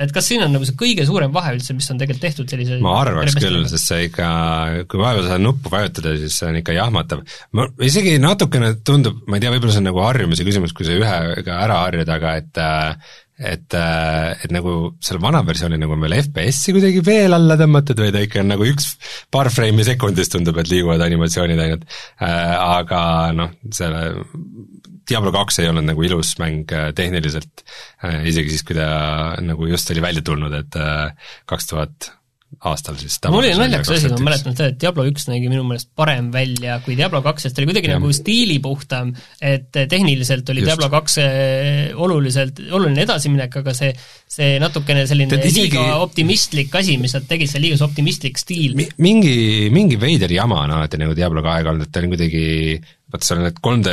[0.00, 2.78] et kas siin on nagu see kõige suurem vahe üldse, mis on tegelikult tehtud sellise
[2.84, 4.28] ma arvaks küll, sest see ikka,
[4.88, 7.20] kui vaeva seda nuppu vajutada, siis see on ikka jahmatav.
[7.52, 10.96] ma isegi natukene tundub, ma ei tea, võib-olla see on nagu harjumise küsimus, kui sa
[10.96, 12.62] ühega ära harjud, aga et
[13.42, 18.22] et, et nagu selle vana versiooni nagu veel FPS-i kuidagi veel alla tõmmatud või ta
[18.24, 18.94] ikka on nagu üks,
[19.32, 21.86] paar freimi sekundis tundub, et liiguvad animatsioonid ainult,
[22.22, 23.02] aga
[23.36, 24.04] noh, selle
[25.08, 27.64] Diablo kaks ei olnud nagu ilus mäng äh, tehniliselt,
[28.04, 32.12] äh, isegi siis, kui ta nagu just oli välja tulnud, et äh, kaks tuhat
[32.68, 35.90] aastal siis mul oli naljakas asi, ma mäletan seda, et Diablo üks nägi minu meelest
[35.98, 37.98] parem välja kui Diablo kaks, sest ta oli kuidagi ja.
[37.98, 40.70] nagu stiilipuhtam, et tehniliselt oli Just.
[40.70, 41.18] Diablo kaks
[42.06, 43.92] oluliselt, oluline edasiminek, aga see
[44.32, 45.68] see natukene selline Tead, isegi...
[45.68, 48.88] liiga optimistlik asi, mis nad tegid, see liiga optimistlik stiil Mi.
[49.04, 49.34] mingi,
[49.74, 52.44] mingi veider jama on alati nagu Diablo kahega olnud, et ta on kuidagi
[53.12, 53.92] vaata seal need 3D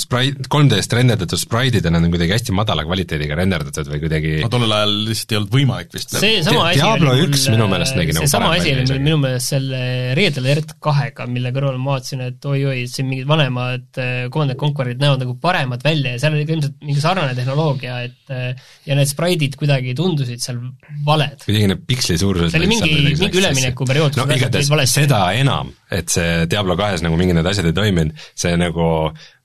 [0.00, 4.50] sprai-, 3D-st renderdatud spraidid ja nad on kuidagi hästi madala kvaliteediga renderdatud või kuidagi no
[4.52, 8.16] tollel ajal lihtsalt ei olnud võimalik vist seesama asi Diablo oli üks minu meelest nägi
[8.16, 8.96] nagu parem asi välja oli isegi.
[8.96, 9.80] mul minu meelest selle
[10.16, 14.60] Reedel Ert kahega, mille kõrval ma vaatasin, et oi-oi, siin mingid vanemad äh, Command and
[14.60, 18.68] Conquerid näevad nagu paremad välja ja seal oli ka ilmselt mingi sarnane tehnoloogia, et äh,
[18.88, 20.60] ja need spraidid kuidagi tundusid seal
[21.06, 21.42] valed.
[21.44, 26.46] kuidagi need piksli suurused see oli mingi, mingi üleminekuperiood, no igatahes seda enam, et see
[26.50, 28.86] Diablo kahes nagu mingid need asjad ei toiminud, see nagu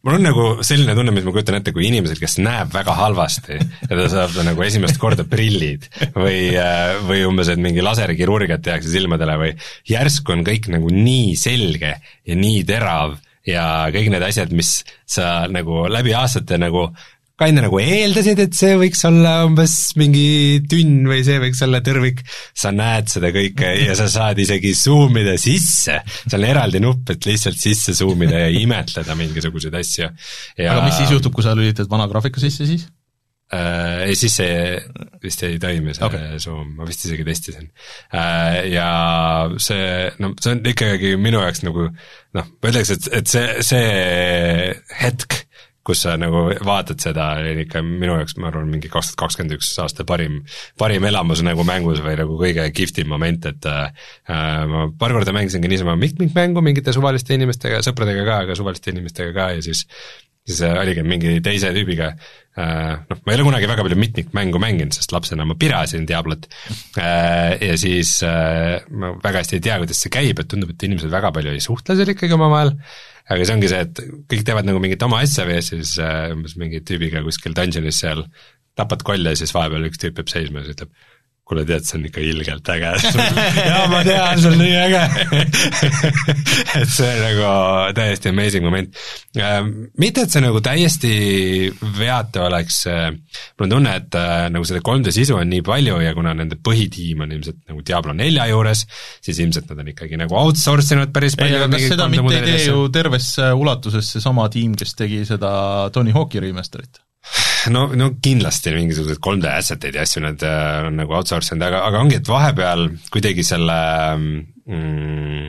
[0.02, 3.58] mul on nagu selline tunne, mis ma kujutan ette, kui inimesed, kes näeb väga halvasti
[3.58, 6.54] ja ta saab nagu esimest korda prillid või,
[7.08, 9.52] või umbes, et mingi laserkirurgiat tehakse silmadele või
[9.90, 15.48] järsku on kõik nagu nii selge ja nii terav ja kõik need asjad, mis sa
[15.50, 16.90] nagu läbi aastate nagu
[17.42, 22.24] kinda nagu eeldasid, et see võiks olla umbes mingi tünn või see võiks olla tõrvik,
[22.58, 27.14] sa näed seda kõike ja sa saad isegi zoom ida sisse, seal on eraldi nupp,
[27.16, 31.46] et lihtsalt sisse zoom ida ja imetleda mingisuguseid asju ja aga mis siis juhtub, kui
[31.46, 32.88] sa lülitad vana graafika sisse siis?
[33.54, 34.56] äh, ei, siis see
[35.24, 36.40] vist ei toimi, see Okay.
[36.42, 37.68] Zoom, ma vist isegi testisin
[38.14, 38.72] äh,.
[38.72, 38.88] Ja
[39.58, 44.76] see, no see on ikkagi minu jaoks nagu noh, ma ütleks, et, et see, see
[45.02, 45.42] hetk,
[45.88, 49.56] kus sa nagu vaatad seda, oli ikka minu jaoks, ma arvan, mingi kaks tuhat kakskümmend
[49.58, 50.42] üks aasta parim,
[50.80, 54.10] parim elamus nagu mängus või nagu kõige kihvtim moment, et äh,
[54.70, 59.54] ma paar korda mängisingi niisama mitmikmängu mingite suvaliste inimestega, sõpradega ka, aga suvaliste inimestega ka
[59.58, 59.88] ja siis
[60.48, 64.62] siis äh, oligi mingi teise tüübiga äh, noh, ma ei ole kunagi väga palju mitmikmängu
[64.62, 66.48] mänginud, sest lapsena ma pirasin Diablot
[66.98, 70.88] äh, ja siis äh, ma väga hästi ei tea, kuidas see käib, et tundub, et
[70.88, 72.74] inimesed väga palju ei suhtle seal ikkagi omavahel,
[73.30, 74.02] aga see ongi see, et
[74.32, 78.26] kõik teevad nagu mingit oma asja või siis äh, umbes mingi tüübiga kuskil dungeonis seal
[78.80, 80.94] tapad kolle ja siis vahepeal üks tüüp jääb seisma ja siis ütleb,
[81.52, 82.92] kuule tead, see on ikka ilgelt äge
[83.72, 85.02] jaa, ma tean, see on nii äge
[86.80, 87.50] et see nagu
[87.98, 88.96] täiesti amazing moment.
[90.00, 91.12] mitte, et see nagu täiesti
[91.98, 96.16] veatu oleks, mul on tunne, et äh, nagu seda 3D sisu on nii palju ja
[96.16, 98.86] kuna nende põhitiim on ilmselt nagu Diablo nelja juures,
[99.20, 102.48] siis ilmselt nad on ikkagi nagu outsource inud päris palju aga kas seda mitte ei
[102.48, 105.52] tee ju terves ulatuses seesama tiim, kes tegi seda
[105.92, 107.04] Tony Hawk'i remaster'it?
[107.70, 111.68] No, no kindlasti mingisuguseid 3D asset eid ja asju nad äh, on nagu outsource inud,
[111.68, 113.80] aga, aga ongi, et vahepeal kuidagi selle
[114.18, 115.48] mm,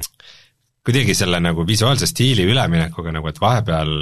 [0.87, 3.93] kuidagi selle nagu visuaalse stiili üleminekuga nagu, et vahepeal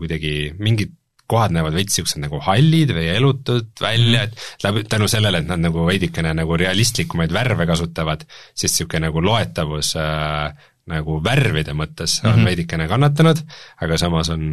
[0.00, 0.94] kuidagi mingid
[1.28, 5.60] kohad näevad veits niisugused nagu hallid või elutud välja, et läbi, tänu sellele, et nad
[5.60, 8.24] nagu veidikene nagu realistlikumaid värve kasutavad,
[8.56, 10.56] siis niisugune nagu loetavus äh,
[10.88, 12.48] nagu värvide mõttes on mm -hmm.
[12.48, 13.44] veidikene kannatanud,
[13.84, 14.48] aga samas on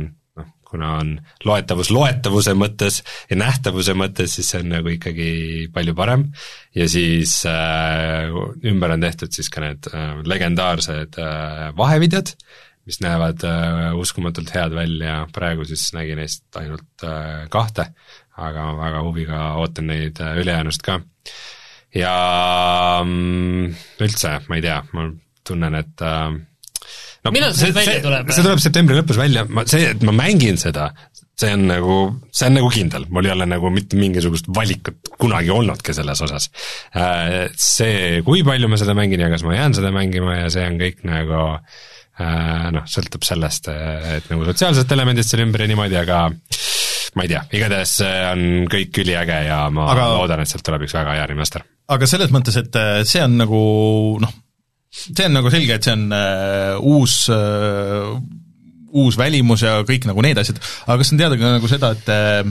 [0.76, 1.16] kuna on
[1.48, 5.30] loetavus loetavuse mõttes ja nähtavuse mõttes, siis see on nagu ikkagi
[5.74, 6.28] palju parem.
[6.76, 8.30] ja siis äh,
[8.68, 12.36] ümber on tehtud siis ka need äh, legendaarsed äh, vahevideod,
[12.86, 17.90] mis näevad äh, uskumatult head välja, praegu siis nägin neist ainult äh, kahte,
[18.36, 21.00] aga ma väga huviga ootan neid äh, ülejäänust ka.
[21.96, 22.16] ja
[23.06, 23.72] mm,
[24.04, 25.08] üldse, ma ei tea, ma
[25.48, 26.36] tunnen, et äh,
[27.26, 28.32] no, Millal see nüüd välja tuleb?
[28.32, 30.92] see tuleb septembri lõpus välja, ma, see, et ma mängin seda,
[31.36, 31.98] see on nagu,
[32.34, 36.48] see on nagu kindel, mul ei ole nagu mitte mingisugust valikut kunagi olnudki selles osas.
[37.60, 40.80] See, kui palju ma seda mängin ja kas ma jään seda mängima ja see on
[40.80, 41.42] kõik nagu
[42.76, 46.22] noh, sõltub sellest, et nagu sotsiaalsest elemendist seal ümber ja niimoodi, aga
[47.16, 50.08] ma ei tea, igatahes see on kõik üliäge ja ma aga...
[50.16, 51.68] loodan, et sealt tuleb üks väga hea remaster.
[51.92, 53.62] aga selles mõttes, et see on nagu
[54.24, 54.40] noh,
[54.96, 58.16] see on nagu selge, et see on äh, uus äh,
[58.96, 62.12] uus välimus ja kõik nagu need asjad, aga kas on teada ka nagu seda, et
[62.14, 62.44] äh,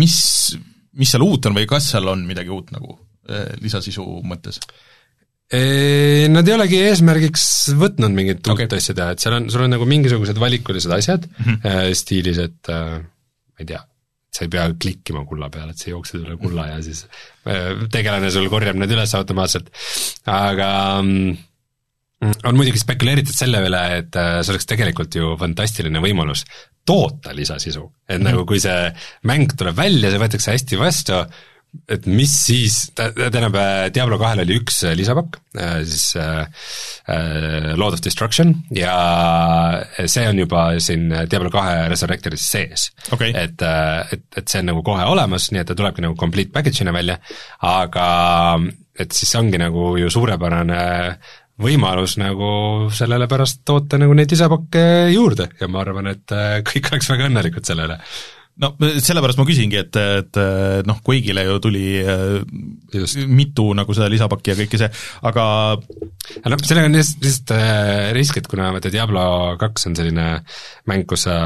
[0.00, 0.16] mis,
[0.96, 2.94] mis seal uut on või kas seal on midagi uut nagu
[3.28, 4.60] äh, lisasisu mõttes?
[5.46, 7.42] Nad ei olegi eesmärgiks
[7.78, 8.66] võtnud mingit uut Okay.
[8.66, 8.80] okay.
[8.82, 11.60] asja teha, et seal on, sul on nagu mingisugused valikulised asjad mm Mhm.
[11.62, 11.94] -hmm.
[11.94, 13.78] stiilis, et äh, ma ei tea,
[14.34, 17.04] sa ei pea klikkima kulla peale, et sa jooksed üle kulla ja siis
[17.46, 19.70] äh, tegelane sul korjab need üles automaatselt,
[20.26, 20.70] aga
[21.02, 21.36] mm,
[22.22, 26.46] on muidugi spekuleeritud selle üle, et äh, see oleks tegelikult ju fantastiline võimalus
[26.86, 28.30] toota lisasisu, et mm -hmm.
[28.30, 28.88] nagu kui see
[29.28, 31.20] mäng tuleb välja, see võetakse hästi vastu,
[31.90, 33.56] et mis siis, tähendab
[33.92, 35.36] Diablo kahel oli üks äh, lisapakk,
[35.84, 36.46] siis äh,
[37.10, 38.96] äh, Lord of Destruction ja
[40.06, 43.32] see on juba siin Diablo kahe Resurrectoris sees Okei.
[43.34, 46.54] et, äh, et, et see on nagu kohe olemas, nii et ta tulebki nagu complete
[46.54, 47.18] package'ina välja,
[47.66, 48.06] aga
[48.96, 50.80] et siis ongi nagu ju suurepärane
[51.62, 52.48] võimalus nagu
[52.94, 57.30] sellele pärast toota nagu neid lisapakke juurde ja ma arvan, et äh, kõik oleks väga
[57.30, 57.96] õnnelikud selle üle.
[58.60, 60.40] no sellepärast ma küsingi, et, et
[60.88, 62.36] noh, Quake'ile ju tuli äh,
[62.92, 63.22] Just.
[63.24, 64.90] mitu nagu seda lisapakki ja kõike see,
[65.28, 65.46] aga
[65.80, 69.24] noh, sellega on lihtsalt, lihtsalt äh, risk, et kuna vaata Diablo
[69.60, 70.28] kaks on selline
[70.92, 71.40] mäng, kus sa,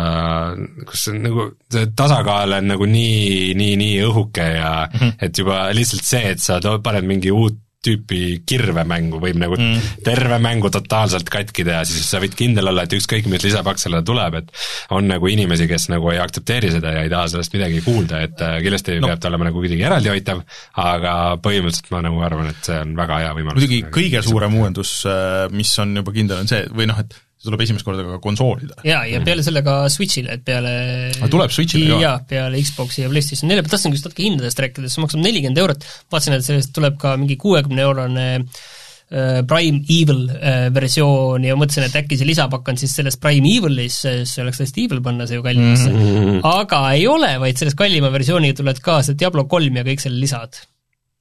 [0.91, 5.19] kus nagu see tasakaal on nagu nii, nii, nii õhuke ja mm -hmm.
[5.23, 10.01] et juba lihtsalt see, et sa paned mingi uut tüüpi kirvemängu võib nagu mm.
[10.05, 14.05] terve mängu totaalselt katki teha, siis sa võid kindel olla, et ükskõik, mis lisapakk sellele
[14.07, 14.53] tuleb, et
[14.97, 18.45] on nagu inimesi, kes nagu ei aktsepteeri seda ja ei taha sellest midagi kuulda, et
[18.45, 19.09] äh, kindlasti no.
[19.09, 20.45] peab ta olema nagu kuidagi eraldihoitav,
[20.85, 23.63] aga põhimõtteliselt ma nagu arvan, et see on väga hea võimalus.
[23.63, 27.49] muidugi kõige suurem uuendus, äh, mis on juba kindel, on see, või noh, et see
[27.49, 28.83] tuleb esimest korda ka konsoolidele.
[28.85, 30.73] jaa, ja peale selle ka Switch'ile, et peale
[31.15, 32.01] aga tuleb Switch'ile ka?
[32.05, 35.87] jaa, peale Xbox'i ja PlayStation nelja, tahtsin just natuke hindadest rääkida, see maksab nelikümmend eurot,
[36.13, 41.89] vaatasin, et sellest tuleb ka mingi kuuekümne eurone äh, Prime Evil äh, versioon ja mõtlesin,
[41.89, 45.41] et äkki see lisapakk on siis selles Prime Evilis, see oleks tõesti Evil panna see
[45.41, 46.43] ju kallimaks mm, -hmm.
[46.51, 50.61] aga ei ole, vaid selles kallima versiooniga tulevad kaasa Diablo kolm ja kõik selle lisad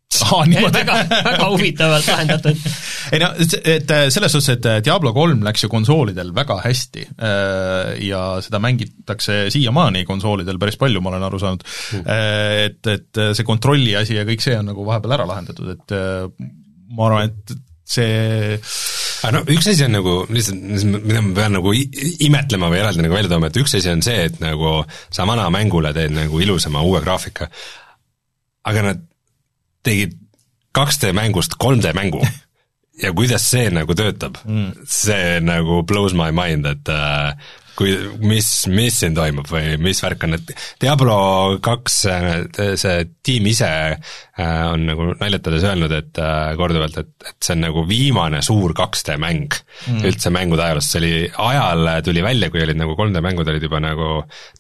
[0.26, 0.44] aa,
[0.74, 2.64] väga, väga huvitavalt lahendatud.
[3.14, 8.24] ei no, et selles suhtes, et Diablo kolm läks ju konsoolidel väga hästi äh, ja
[8.44, 12.08] seda mängitakse siiamaani konsoolidel päris palju, ma olen aru saanud mm.,
[12.66, 16.50] et, et see kontrolli asi ja kõik see on nagu vahepeal ära lahendatud, et äh,
[16.98, 18.58] ma arvan, et see
[19.20, 20.64] aga no üks asi on nagu lihtsalt,
[21.04, 24.26] mida ma pean nagu imetlema või eraldi nagu välja tooma, et üks asi on see,
[24.30, 24.80] et nagu
[25.14, 27.50] sa vana mängule teed nagu ilusama uue graafika,
[28.70, 29.06] aga nad
[29.84, 30.16] tegid
[30.76, 32.22] 2D mängust 3D mängu
[33.04, 37.34] ja kuidas see nagu töötab mm., see nagu blows my mind, et äh,
[37.80, 37.94] kui,
[38.28, 40.52] mis, mis siin toimub või mis värk on, et
[40.82, 41.16] Diablo
[41.64, 41.98] kaks,
[42.82, 47.66] see tiim ise äh, on nagu naljatades öelnud, et äh, korduvalt, et, et see on
[47.70, 50.04] nagu viimane suur 2D mäng mm.
[50.12, 51.14] üldse mängude ajaloost, see oli,
[51.50, 54.12] ajal tuli välja, kui olid nagu 3D mängud olid juba nagu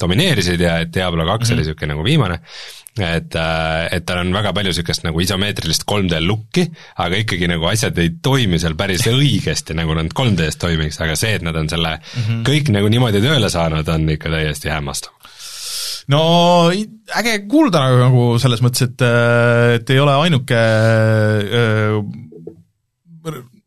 [0.01, 1.55] domineerisid ja et Diablo kaks mm.
[1.55, 2.39] oli niisugune nagu viimane
[2.97, 6.65] et, äh, et tal on väga palju niisugust nagu isomeetrilist 3D looki,
[7.03, 11.37] aga ikkagi nagu asjad ei toimi seal päris õigesti, nagu nad 3D-s toimiks, aga see,
[11.39, 12.43] et nad on selle mm -hmm.
[12.47, 15.15] kõik nagu niimoodi tööle saanud, on ikka täiesti hämmastav.
[16.09, 16.21] No
[16.69, 21.97] äge kuulda nagu, selles mõttes, et, äh, et ei ole ainuke äh,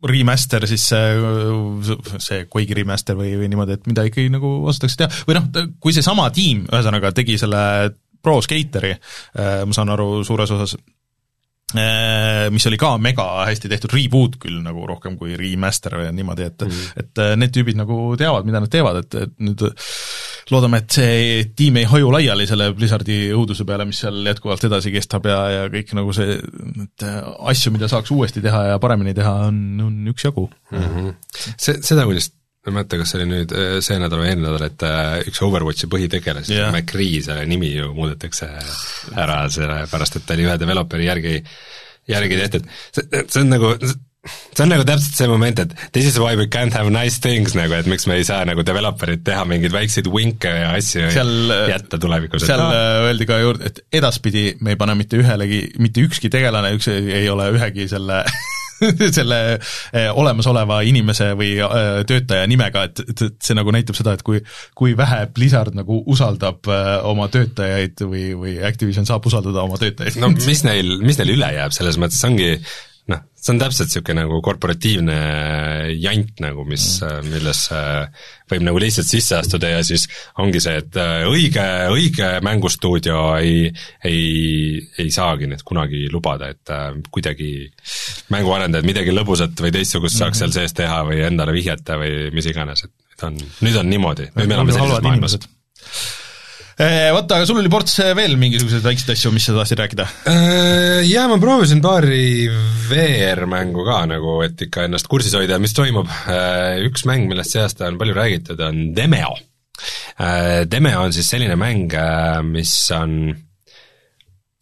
[0.03, 5.23] remaster siis see, see Quake'i remaster või, või niimoodi, et mida ikkagi nagu osatakse teha,
[5.29, 5.47] või noh,
[5.83, 7.63] kui seesama tiim ühesõnaga tegi selle
[8.23, 10.83] Pro Skateri, äh, ma saan aru, suures osas äh,
[12.53, 16.67] mis oli ka mega hästi tehtud, reboot küll nagu rohkem kui remaster või niimoodi, et
[16.67, 16.83] mm.
[17.03, 19.65] et äh, need tüübid nagu teavad, mida nad teevad, et, et nüüd
[20.53, 24.93] loodame, et see tiim ei haju laiali selle Blizzardi õuduse peale, mis seal jätkuvalt edasi
[24.95, 26.37] kestab ja, ja kõik nagu see,
[26.83, 27.07] et
[27.53, 30.87] asju, mida saaks uuesti teha ja paremini teha, on, on üksjagu mm.
[30.87, 31.19] -hmm.
[31.57, 32.33] See, seda, kuidas
[32.63, 35.17] ma ei mäleta, kas see oli nüüd äh, see nädal või eelmine nädal, et äh,
[35.27, 38.47] üks Overwatchi põhitegelasi yeah., McCree, selle nimi ju muudetakse
[39.19, 41.35] ära, sellepärast et ta oli ühe developeri järgi,
[42.13, 42.71] järgi tehtud.
[42.95, 46.47] see, see on nagu, see on nagu täpselt see moment, et this is why we
[46.47, 50.07] can't have nice things nagu, et miks me ei saa nagu developerid teha mingeid väikseid
[50.15, 51.35] vinke ja asju seal,
[51.73, 52.47] jätta tulevikus.
[52.47, 56.77] seal äh, öeldi ka juurde, et edaspidi me ei pane mitte ühelegi, mitte ükski tegelane,
[56.79, 58.23] üks ei ole ühegi selle
[59.17, 64.17] selle eh, olemasoleva inimese või eh, töötaja nimega, et, et, et see nagu näitab seda,
[64.17, 64.43] et kui
[64.79, 70.21] kui vähe Blizzard nagu usaldab eh, oma töötajaid või, või Activision saab usaldada oma töötajaid.
[70.23, 72.57] no mis neil, mis neil üle jääb, selles mõttes ongi
[73.11, 75.17] noh, see on täpselt niisugune nagu korporatiivne
[75.99, 77.81] jant nagu, mis mm., millesse
[78.53, 80.07] võib nagu lihtsalt sisse astuda ja siis
[80.43, 83.67] ongi see, et äh, õige, õige mängustuudio ei,
[84.07, 84.23] ei,
[85.03, 87.53] ei saagi nüüd kunagi lubada, et äh, kuidagi
[88.35, 90.55] mänguarendajad midagi lõbusat või teistsugust saaks -hmm.
[90.55, 94.47] seal sees teha või endale vihjata või mis iganes, et on, nüüd on niimoodi, nüüd
[94.47, 95.41] me elame sellises maailmas
[96.79, 100.07] Vaata, aga sul oli ports veel mingisuguseid väikseid asju, mis sa tahtsid rääkida?
[100.31, 102.49] Äh, jaa, ma proovisin paari
[102.89, 106.11] VR-mängu ka nagu, et ikka ennast kursis hoida, mis toimub.
[106.89, 109.37] Üks mäng, millest see aasta on palju räägitud, on Demeo.
[110.73, 111.93] Demeo on siis selline mäng,
[112.49, 113.17] mis on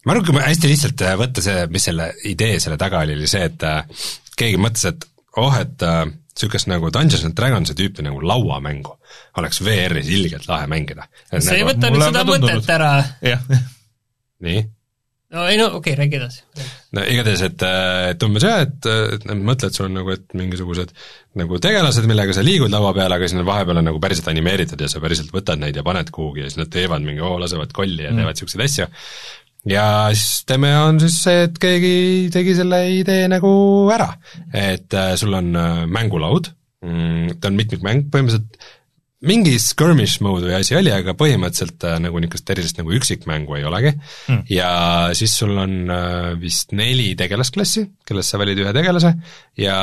[0.01, 3.45] ma arvan, kui hästi lihtsalt võtta see, mis selle idee selle taga oli, oli see,
[3.47, 5.07] et keegi mõtles, et
[5.39, 5.85] oh, et
[6.35, 8.97] niisugust nagu Dungeons and Dragonsi tüüpi nagu lauamängu
[9.37, 11.07] oleks VR-is ilgelt lahe mängida.
[11.31, 12.91] see ei nagu, võta nüüd seda mõtet ära.
[14.47, 14.61] nii?
[15.31, 16.41] no ei no okei okay,, räägi edasi.
[16.95, 17.65] no igatahes, et,
[18.11, 20.91] et umbes jah, et, et mõtled, sul on nagu, et mingisugused
[21.39, 24.81] nagu tegelased, millega sa liigud laua peal, aga siis nad vahepeal on nagu päriselt animeeritud
[24.81, 27.71] ja sa päriselt võtad neid ja paned kuhugi ja siis nad teevad mingi, oo, lasevad
[27.75, 28.19] kolli ja mm.
[28.21, 28.89] teevad niisuguseid asju,
[29.69, 29.85] ja
[30.15, 31.95] siis teeme, on siis see, et keegi
[32.33, 33.51] tegi selle idee nagu
[33.93, 34.11] ära.
[34.53, 36.51] et äh, sul on äh, mängulaud
[36.85, 38.57] mm,, ta on mitmikmäng põhimõtteliselt,
[39.21, 43.67] mingi skirmish mode või asi oli, aga põhimõtteliselt äh, nagu niisugust erilist nagu üksikmängu ei
[43.69, 44.41] olegi mm.
[44.49, 44.71] ja
[45.17, 45.93] siis sul on
[46.41, 49.13] vist neli tegelasklassi, kellest sa valid ühe tegelase
[49.61, 49.77] ja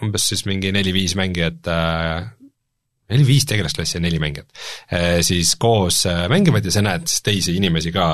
[0.00, 1.68] umbes siis mingi neli-viis mängijat
[3.14, 4.50] äh, neli-viis tegelasklassi ja neli mängijat,
[5.26, 8.06] siis koos mängivad ja sa näed siis teisi inimesi ka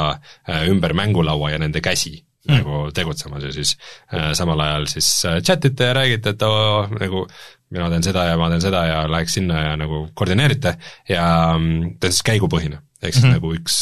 [0.69, 2.57] ümber mängulaua ja nende käsi mm.
[2.57, 3.77] nagu tegutsemas ja siis
[4.15, 5.09] äh, samal ajal siis
[5.47, 7.25] chat ite ja räägite, et oo, nagu
[7.71, 10.75] mina teen seda ja ma teen seda ja läheks sinna ja nagu koordineerite
[11.09, 11.25] ja
[11.57, 13.39] mm, ta on siis käigupõhine, ehk siis mm -hmm.
[13.39, 13.77] nagu üks,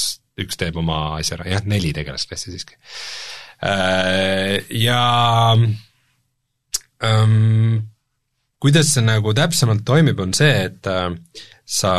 [0.44, 2.78] üks teeb oma asja ära, jah, neli tegelasklassi siiski.
[3.64, 5.02] Äh, ja
[7.02, 7.88] um,
[8.62, 11.11] kuidas see nagu täpsemalt toimib, on see, et äh,
[11.68, 11.92] sa,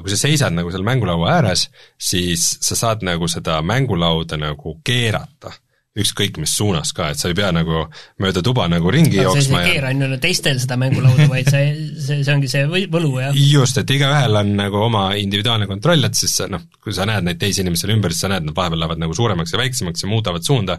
[0.00, 1.66] kui sa seisad nagu seal mängulaua ääres,
[2.00, 5.52] siis sa saad nagu seda mängulauda nagu keerata
[5.92, 7.82] ükskõik mis suunas ka, et sa ei pea nagu
[8.22, 11.66] mööda tuba nagu ringi no, jooksma ja keera on ju teistel seda mängulauda, vaid see,
[12.00, 13.36] see, see ongi see võlu, jah?
[13.36, 17.28] just, et igaühel on nagu oma individuaalne kontroll, et siis sa noh, kui sa näed
[17.28, 20.06] neid teisi inimesi seal ümber, siis sa näed, nad vahepeal lähevad nagu suuremaks ja väiksemaks
[20.06, 20.78] ja muudavad suunda,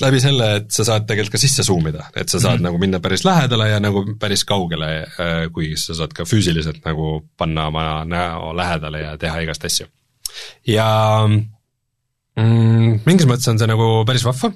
[0.00, 2.68] läbi selle, et sa saad tegelikult ka sisse zoom ida, et sa saad mm -hmm.
[2.68, 4.90] nagu minna päris lähedale ja nagu päris kaugele,
[5.20, 9.86] äh, kuigi sa saad ka füüsiliselt nagu panna oma näo lähedale ja teha igast asju.
[10.66, 10.88] ja
[12.36, 13.00] mm,?
[13.06, 14.52] Mingis mõttes on see nagu päris vahva,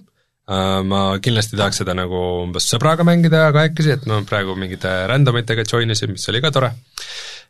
[0.48, 5.36] äh, ma kindlasti tahaks seda nagu umbes sõbraga mängida kahekesi, et ma praegu mingite random
[5.36, 6.72] itega join isin, mis oli ka tore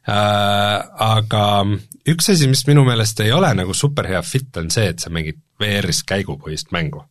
[0.08, 1.66] äh,, aga
[2.06, 5.10] üks asi, mis minu meelest ei ole nagu super hea fit, on see, et sa
[5.10, 7.04] mängid VR-is käigupõhist mängu.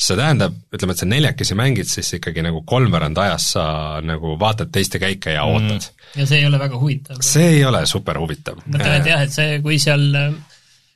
[0.00, 3.64] See tähendab, ütleme, et sa neljakesi mängid, siis ikkagi nagu kolmveerand ajast sa
[4.04, 6.06] nagu vaatad teiste käike ja ootad mm..
[6.20, 7.20] ja see ei ole väga huvitav.
[7.24, 8.62] see ei ole super huvitav.
[8.66, 10.08] ma ütlen, et jah, et see, kui seal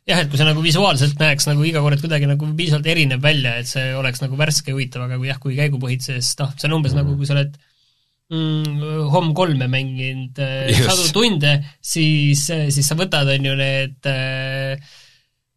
[0.08, 3.58] jah, et kui see nagu visuaalselt näeks nagu iga kord kuidagi nagu piisavalt erinev välja,
[3.60, 6.76] et see oleks nagu värske ja huvitav, aga kui jah, kui käigupõhises, noh, see on
[6.80, 7.00] umbes mm.
[7.02, 7.54] nagu, kui sa oled
[8.34, 10.84] mm, Home kolme mänginud äh, yes.
[10.90, 14.92] sadu tunde, siis, siis sa võtad, on ju, need äh,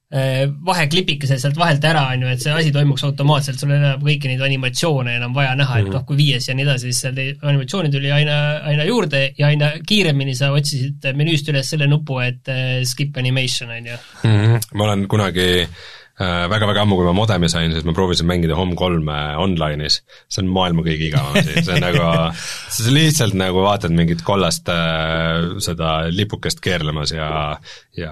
[0.07, 3.89] Äh, vaheklipikesed sealt vahelt ära, on ju, et see asi toimuks automaatselt, sul ei ole
[3.99, 5.97] kõiki neid animatsioone enam vaja näha, et mhm.
[5.97, 7.19] noh, kui viies ja nii edasi, siis seal
[7.51, 8.37] animatsiooni tuli aina,
[8.71, 13.75] aina juurde ja aina kiiremini sa otsisid menüüst üles selle nupu, et äh, skip animation,
[13.75, 13.99] on ju.
[14.23, 14.71] Mhm.
[14.79, 15.85] ma olen kunagi äh,
[16.17, 19.99] väga-väga ammu, kui ma modemi sain, siis ma proovisin mängida Home3-e online'is.
[20.25, 22.07] see on maailma kõige igavam asi, see on nagu,
[22.73, 27.29] sa lihtsalt nagu vaatad mingit kollast äh, seda lipukest keerlemas ja,
[27.97, 28.11] ja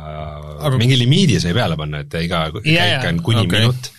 [0.59, 0.77] Aga...
[0.77, 3.65] mingi limiidi sai peale panna, et iga yeah, käik on kuni okay.
[3.65, 3.91] minut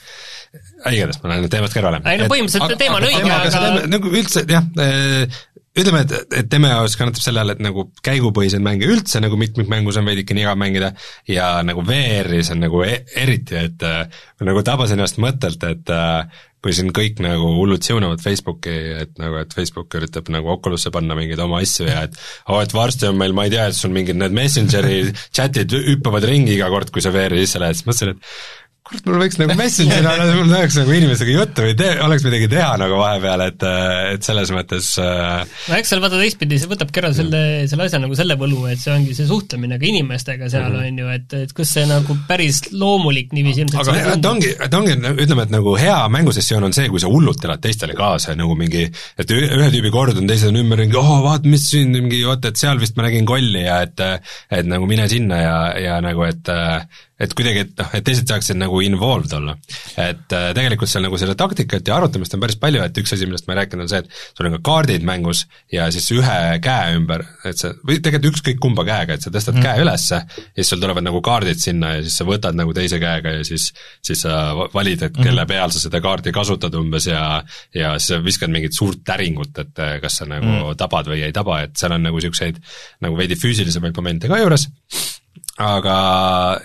[0.87, 2.01] igatahes, ma lähen teemast kõrvale.
[2.07, 5.41] ei no põhimõtteliselt teema on õige, aga nagu üldse jah, äh,
[5.77, 10.01] ütleme, et, et tema jaoks kannatab selle all, et nagu käigupõhiseid mänge üldse nagu mitmikmängus
[10.01, 10.93] on veidikene igav mängida
[11.29, 14.05] ja nagu VR-is on nagu e eriti, et äh,
[14.47, 18.75] nagu tabasin ennast mõttelt, et äh, kui siin kõik nagu hullud siunavad Facebooki,
[19.05, 22.17] et nagu, et Facebook üritab nagu Oculus'e panna mingeid oma asju ja et
[22.49, 25.77] oo oh,, et varsti on meil, ma ei tea, et sul mingid need Messengeri chat'id
[25.93, 29.39] hüppavad ringi iga kord, kui sa VR-i sisse lähed, siis mõtlesin, et kurat, mul võiks
[29.41, 33.45] nagu Messenger'i olla, mul tahaks nagu inimesega juttu või te-, oleks midagi teha nagu vahepeal,
[33.51, 33.65] et,
[34.15, 35.43] et selles mõttes äh...
[35.71, 38.83] no eks seal vaata teistpidi, see võtabki ära selle, selle asja nagu selle võlu, et
[38.83, 40.93] see ongi see suhtlemine ka inimestega seal mm, -hmm.
[40.93, 44.81] on ju, et, et kas see nagu päris loomulik niiviisi ilmselt aga ta ongi, ta
[44.81, 48.55] ongi, ütleme, et nagu hea mängusessioon on see, kui sa hullult elad teistele kaasa nagu
[48.59, 48.87] mingi,
[49.19, 52.63] et ühe tüübi kord on, teised on ümberringi, oo, vaata, mis siin mingi, oota, et
[52.63, 56.51] seal vist ma nägin kolli ja et et nagu mine sinna ja, ja nagu, et
[57.17, 59.55] et kuidagi, et noh, et teised saaksid nagu involved olla.
[59.97, 63.29] et äh, tegelikult seal nagu selle taktikat ja arutamist on päris palju, et üks asi,
[63.29, 66.37] millest ma ei rääkinud, on see, et sul on ka kaardid mängus ja siis ühe
[66.65, 69.65] käe ümber, et sa, või tegelikult ükskõik kumba käega, et sa tõstad mm.
[69.65, 73.01] käe ülesse ja siis sul tulevad nagu kaardid sinna ja siis sa võtad nagu teise
[73.01, 73.71] käega ja siis,
[74.05, 75.53] siis sa valid, et kelle mm.
[75.55, 77.25] peal sa seda kaarti kasutad umbes ja
[77.75, 80.77] ja siis sa viskad mingit suurt täringut, et äh, kas sa nagu mm.
[80.81, 82.61] tabad või ei taba, et seal on nagu niisuguseid
[83.07, 84.69] nagu veidi füüsilisemaid momente ka juures
[85.63, 85.97] aga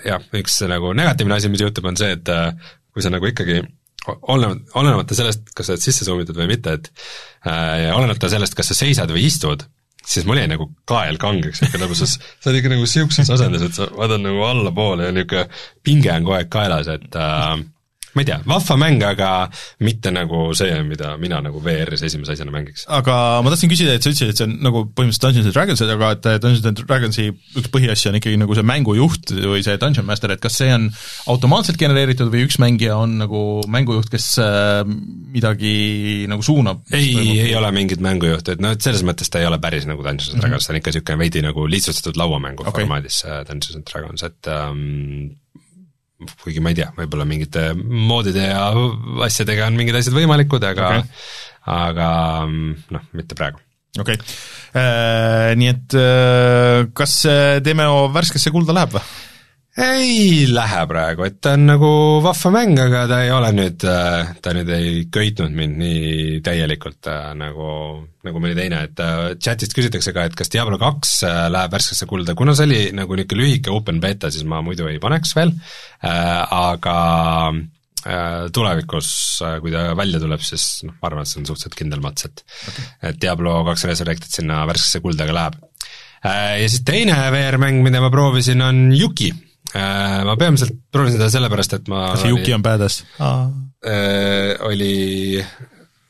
[0.04, 2.50] jah, üks nagu negatiivne asi, mis juhtub, on see, et äh,
[2.92, 3.62] kui sa nagu ikkagi
[4.06, 6.90] olenemata, olenemata sellest, kas sa oled sisse suumitud või mitte, et
[7.46, 9.64] äh, ja olenemata sellest, kas sa seisad või istud,
[10.02, 13.68] siis mul jäi nagu kael kangeks, ikka nagu sa, sa oled ikka nagu niisuguses asendis,
[13.68, 15.46] et sa vaatad nagu allapoole ja niisugune
[15.86, 17.54] pinge on kogu aeg kaelas, et äh,
[18.12, 19.28] ma ei tea, vahva mäng, aga
[19.84, 22.84] mitte nagu see, mida mina nagu VR-is esimese asjana mängiks.
[22.92, 25.84] aga ma tahtsin küsida, et sa ütlesid, et see on nagu põhimõtteliselt Dungeons and Dragons,
[25.86, 27.26] aga et Dungeons and Dragonsi
[27.60, 30.88] üks põhiasju on ikkagi nagu see mängujuht või see Dungeon Master, et kas see on
[31.32, 33.42] automaatselt genereeritud või üks mängija on nagu
[33.72, 34.82] mängujuht, kes äh,
[35.32, 35.74] midagi
[36.30, 36.84] nagu suunab?
[36.92, 37.14] ei,
[37.48, 40.34] ei ole mingit mängujuhti, et noh, et selles mõttes ta ei ole päris nagu Dungeons
[40.34, 40.44] and mhm.
[40.44, 40.68] Dragons mm, -hmm.
[40.68, 42.82] ta on ikka niisugune veidi nagu lihtsustatud lauamängu okay.
[42.82, 45.32] formaadis äh, Dungeons and Dragons, et um,
[46.42, 48.68] kuigi ma ei tea, võib-olla mingite moodide ja
[49.26, 51.26] asjadega on mingid asjad võimalikud, aga okay.
[51.74, 52.08] aga
[52.48, 53.60] noh, mitte praegu
[54.00, 55.98] okei okay., nii et
[56.96, 57.18] kas
[57.64, 59.04] Demeo värskesse kulda läheb või?
[59.80, 61.90] Ei lähe praegu, et ta on nagu
[62.24, 67.30] vahva mäng, aga ta ei ole nüüd, ta nüüd ei köitnud mind nii täielikult äh,
[67.38, 67.68] nagu,
[68.26, 72.08] nagu mõni teine, et äh, chatist küsitakse ka, et kas Diablo kaks äh, läheb värskesse
[72.10, 75.54] kulda, kuna see oli nagu niisugune lühike open beta, siis ma muidu ei paneks veel,
[76.02, 76.96] aga
[78.52, 79.08] tulevikus,
[79.62, 82.42] kui ta välja tuleb, siis noh, ma arvan, et see on suhteliselt kindel mats, et
[82.42, 82.88] okay.
[83.12, 85.60] et Diablo kaks Resurrected sinna värskesse kulda ka läheb.
[86.26, 91.76] Ja siis teine VR-mäng, mida ma proovisin, on Yuki Äh, ma peamiselt proovisin seda sellepärast,
[91.78, 93.04] et ma kas Yuki on badass?
[93.18, 95.38] Äh, oli,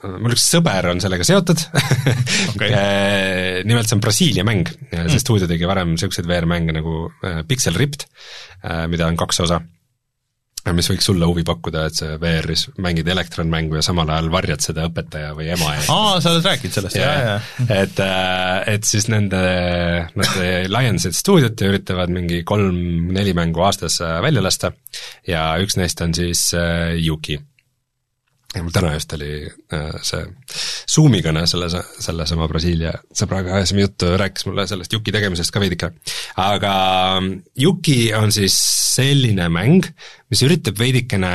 [0.02, 1.62] mul üks sõber on sellega seotud
[2.54, 2.70] okay.
[2.70, 5.22] Äh, nimelt see on Brasiilia mäng ja see mm.
[5.22, 7.06] stuudio tegi varem niisuguseid VR-mänge nagu
[7.48, 8.08] Pixel Ripped,
[8.90, 9.62] mida on kaks osa
[10.70, 14.86] mis võiks sulle huvi pakkuda, et sa VR-is mängid elektronmängu ja samal ajal varjad seda
[14.86, 15.90] õpetaja või ema ees.
[15.90, 17.68] aa, sa oled rääkinud sellest ja,, jaa, jaa.
[17.82, 19.42] et, äh, et siis nende,
[20.14, 20.36] nad
[20.70, 24.72] laiendasid stuudiot ja üritavad mingi kolm-neli mängu aastas äh, välja lasta
[25.26, 27.40] ja üks neist on siis äh, Yuki
[28.54, 29.32] ja mul täna just oli
[29.72, 30.24] äh, see
[30.92, 35.92] Zoomi kõne selle, sellesama Brasiilia sõbraga ajasime juttu, rääkis mulle sellest Juki tegemisest ka veidike.
[36.40, 36.74] aga
[37.58, 38.56] Juki on siis
[38.92, 39.88] selline mäng,
[40.32, 41.32] mis üritab veidikene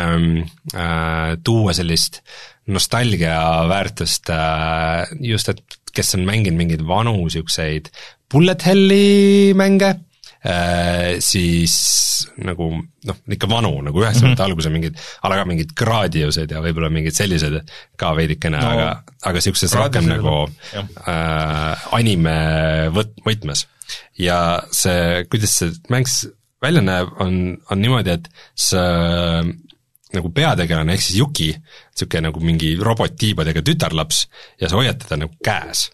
[0.76, 2.22] äh, tuua sellist
[2.68, 3.40] nostalgia
[3.70, 7.90] väärtust äh, just, et kes on mänginud mingeid vanu niisuguseid
[8.32, 9.96] bullet hell'i mänge
[11.24, 11.74] siis
[12.46, 14.52] nagu noh, ikka vanu, nagu üheksakümnendate mm -hmm.
[14.52, 17.58] alguse mingid, a la mingid Gradiused ja võib-olla mingid sellised
[17.98, 20.36] ka veidikene no,, aga, aga niisuguses rohkem nagu
[20.78, 22.38] äh, anime
[22.94, 23.66] võt-, võtmes.
[24.18, 26.08] ja see, kuidas see mäng
[26.62, 29.44] välja näeb, on, on niimoodi, et sa
[30.14, 34.28] nagu peategelane, ehk siis Yuki, niisugune nagu mingi robot-tiibadega tütarlaps
[34.62, 35.90] ja sa hoiad teda nagu käes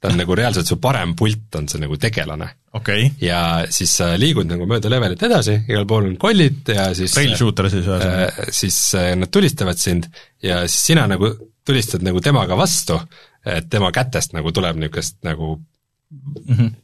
[0.00, 3.10] ta on nagu reaalselt su parem pult on see nagu tegelane okay..
[3.20, 7.36] ja siis sa liigud nagu mööda levelit edasi, igal pool on kollid ja siis rail
[7.38, 8.50] shooter siis ühesõnaga äh,?
[8.58, 10.08] Siis äh, nad tulistavad sind
[10.44, 11.32] ja siis sina nagu
[11.68, 12.96] tulistad nagu temaga vastu,
[13.44, 16.76] et tema kätest nagu tuleb niisugust nagu mm -hmm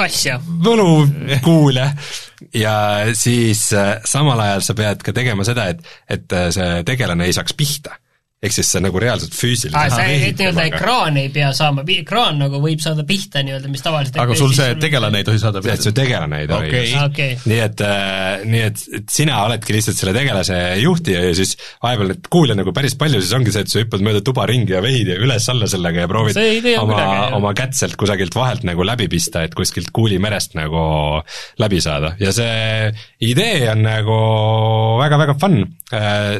[0.00, 0.40] asja.
[0.64, 1.86] võlukuule
[2.54, 2.74] ja
[3.14, 7.36] siis äh, samal ajal sa pead ka tegema seda, et, et äh, see tegelane ei
[7.36, 7.98] saaks pihta
[8.40, 12.60] ehk siis see nagu reaalselt füüsiliselt aa, sa nii-öelda ekraan ei pea saama, ekraan nagu
[12.62, 15.84] võib saada pihta nii-öelda, mis tavaliselt aga sul see tegelane ei tohi saada pihta?
[15.84, 16.94] see tegelane ei tohi okay.
[17.02, 17.34] okay.
[17.50, 21.52] nii et äh,, nii et, et sina oledki lihtsalt selle tegelase juhtija ja siis
[21.84, 24.72] vahepeal neid kuule nagu päris palju, siis ongi see, et sa hüppad mööda tuba ringi
[24.72, 27.04] ja vehid ja üles-alla sellega ja proovid oma,
[27.36, 30.86] oma kätt sealt kusagilt vahelt nagu läbi pista, et kuskilt kuulimerest nagu
[31.60, 32.88] läbi saada ja see
[33.28, 34.18] idee on nagu
[35.04, 35.60] väga-väga fun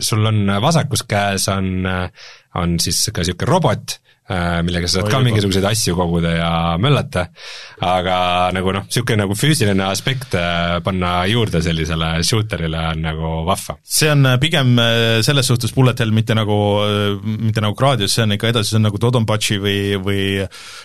[0.00, 1.88] sul on vasakus käes on
[2.58, 3.92] on siis ka niisugune robot,
[4.30, 6.50] äh, millega sa saad Oi, ka mingisuguseid asju koguda ja
[6.82, 7.28] möllata,
[7.86, 8.16] aga
[8.56, 13.78] nagu noh, niisugune nagu füüsiline aspekt äh, panna juurde sellisele shooterile on nagu vahva.
[13.84, 14.74] see on äh, pigem
[15.26, 16.58] selles suhtes bullet hell mitte nagu,
[17.22, 20.22] mitte nagu Gradius, see on ikka edasi, see on nagu Dodonpachi või, või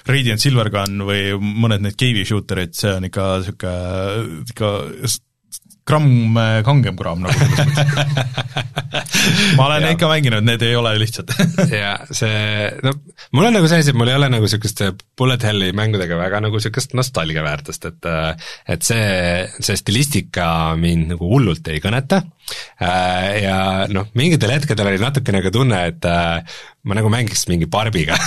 [0.10, 4.76] Radiant Silvergun või mõned need cave'i shooter'id, see on ikka niisugune, ikka
[5.86, 8.76] gramm äh, kangem kraam nagu selles mõttes.
[9.58, 11.34] ma olen ikka mänginud, need ei ole lihtsad.
[11.76, 12.94] Ja see, no
[13.36, 16.42] mul on nagu see asi, et mul ei ole nagu niisuguste bullet hell'i mängudega väga
[16.46, 19.06] nagu niisugust nostalgia väärtust, et äh, et see,
[19.60, 20.48] see stilistika
[20.80, 22.24] mind nagu hullult ei kõneta.
[22.82, 23.58] Äh, ja
[23.92, 26.10] noh, mingitel hetkedel oli natukene ka tunne, et
[26.86, 28.18] ma nagu mängiks mingi Barbiga.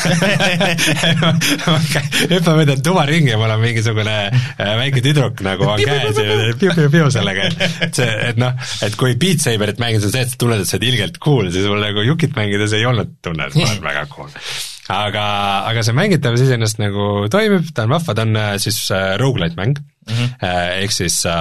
[2.32, 6.38] Hüppan mööda tuba ringi ja mul on mingisugune äh, väike tüdruk nagu on käes ja
[6.58, 7.50] piu-piu-piu sellega,
[7.86, 10.64] et see, et noh, et kui Beat Saberit mängida, see on see, et sa tunned,
[10.64, 13.68] et sa oled ilgelt cool, siis mul nagu Yukit mängides ei olnud tunne, et ma
[13.68, 14.34] olen väga cool.
[14.88, 15.22] Aga,
[15.68, 19.58] aga see mängitavus iseenesest nagu toimib, ta on vahva, ta on äh, siis äh, rogu-lite
[19.60, 19.78] mäng.
[20.08, 20.28] Mm, -hmm.
[20.80, 21.34] ehk siis sa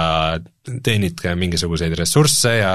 [0.84, 2.72] teenid mingisuguseid ressursse ja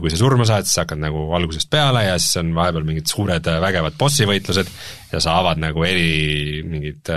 [0.00, 3.48] kui sa surma saad, siis hakkad nagu algusest peale ja siis on vahepeal mingid suured
[3.64, 4.70] vägevad bossi võitlused
[5.14, 7.10] ja sa avad nagu eri mingeid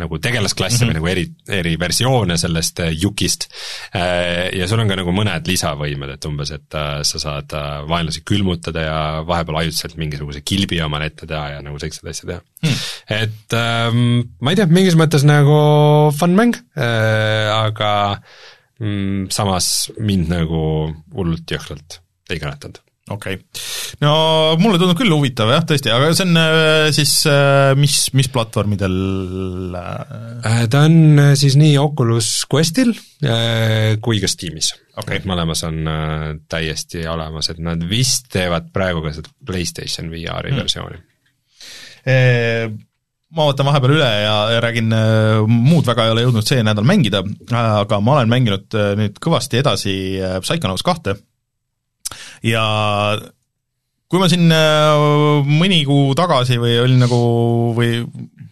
[0.00, 0.92] nagu tegelasklasse mm -hmm.
[0.92, 1.24] või nagu eri,
[1.60, 3.48] eri versioone sellest Yukist.
[4.52, 7.56] ja sul on ka nagu mõned lisavõimed, et umbes, et sa saad
[7.88, 12.40] vaenlasi külmutada ja vahepeal ajutiselt mingisuguse kilbi omale ette teha ja nagu selliseid asju teha
[12.62, 12.80] hmm..
[13.22, 15.58] et ähm, ma ei tea, mingis mõttes nagu
[16.16, 17.92] fun mäng äh,, aga
[18.80, 20.62] mm, samas mind nagu
[21.16, 22.00] hullult jõhkralt
[22.32, 22.80] ei kõnetanud
[23.12, 23.62] okei okay.,
[24.02, 24.12] no
[24.62, 28.96] mulle tundub küll huvitav jah, tõesti, aga see on äh, siis äh, mis, mis platvormidel?
[29.76, 30.62] Äh?
[30.72, 32.94] ta on siis nii Oculus Questil
[34.02, 35.18] kui ka Steamis okay..
[35.18, 35.82] et mõlemas on
[36.50, 40.62] täiesti olemas, et nad vist teevad praegu ka seda PlayStation VR-i mm.
[40.62, 41.02] versiooni
[43.32, 46.86] ma vaatan vahepeal üle ja, ja räägin, äh, muud väga ei ole jõudnud see nädal
[46.88, 47.22] mängida,
[47.56, 51.16] aga ma olen mänginud äh, nüüd kõvasti edasi äh, Psychonauts kahte.
[52.44, 52.62] Ja
[54.12, 54.50] kui ma siin
[55.48, 57.20] mõni kuu tagasi või olin nagu
[57.72, 58.02] või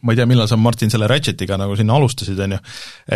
[0.01, 2.61] ma ei tea, millal sa, Martin, selle Ratchetiga nagu sinna alustasid, on ju,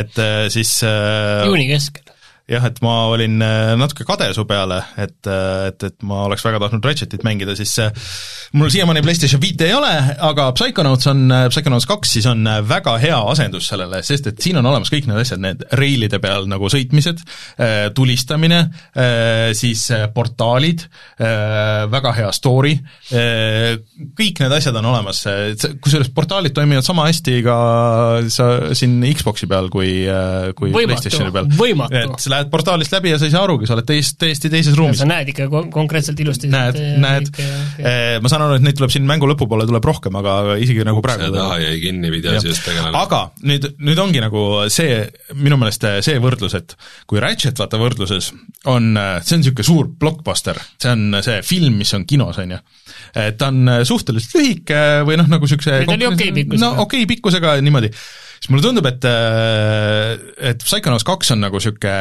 [0.03, 0.21] et
[0.53, 2.04] siis juuni keskel
[2.51, 3.39] jah, et ma olin
[3.81, 7.73] natuke kade su peale, et, et, et ma oleks väga tahtnud Ratchetit mängida, siis
[8.55, 9.93] mul siiamaani PlayStation viite ei ole,
[10.25, 14.69] aga Psychonauts on, Psychonauts kaks siis on väga hea asendus sellele, sest et siin on
[14.69, 17.23] olemas kõik need asjad, need reilide peal nagu sõitmised,
[17.57, 18.61] äh, tulistamine,
[18.93, 20.85] äh, siis äh, portaalid,
[21.95, 22.73] väga hea story,
[23.11, 25.21] kõik need asjad on olemas,
[25.83, 27.57] kusjuures portaalid toimivad sama hästi ka
[28.33, 29.93] sa siin Xboxi peal kui,
[30.59, 31.51] kui võimatu, PlayStationi peal.
[31.59, 32.19] võimatu.
[32.35, 35.01] Lähed portaalist läbi ja sa ei saa arugi, sa oled täis, täiesti teises ruumis.
[35.01, 36.51] sa näed ikka konkreetselt ilusti.
[36.53, 37.31] näed, näed,
[38.23, 41.29] ma saan aru, et neid tuleb siin mängu lõpupoole tuleb rohkem, aga isegi nagu praegu
[41.29, 42.99] see taha jäi kinni videosüüst tegelane.
[42.99, 45.01] aga nüüd, nüüd ongi nagu see,
[45.39, 46.77] minu meelest see võrdlus, et
[47.11, 48.33] kui Ratchet vaata võrdluses
[48.71, 52.61] on, see on niisugune suur blockbuster, see on see film, mis on kinos, on ju.
[53.25, 56.65] et ta on suhteliselt lühike või noh, nagu niisuguse ta oli okei pikkusega.
[56.65, 57.91] no okei okay pikkusega niimoodi,
[58.45, 59.09] siis mulle tundub, et
[60.53, 61.99] et Psychonauts kaks on nagu niisugune,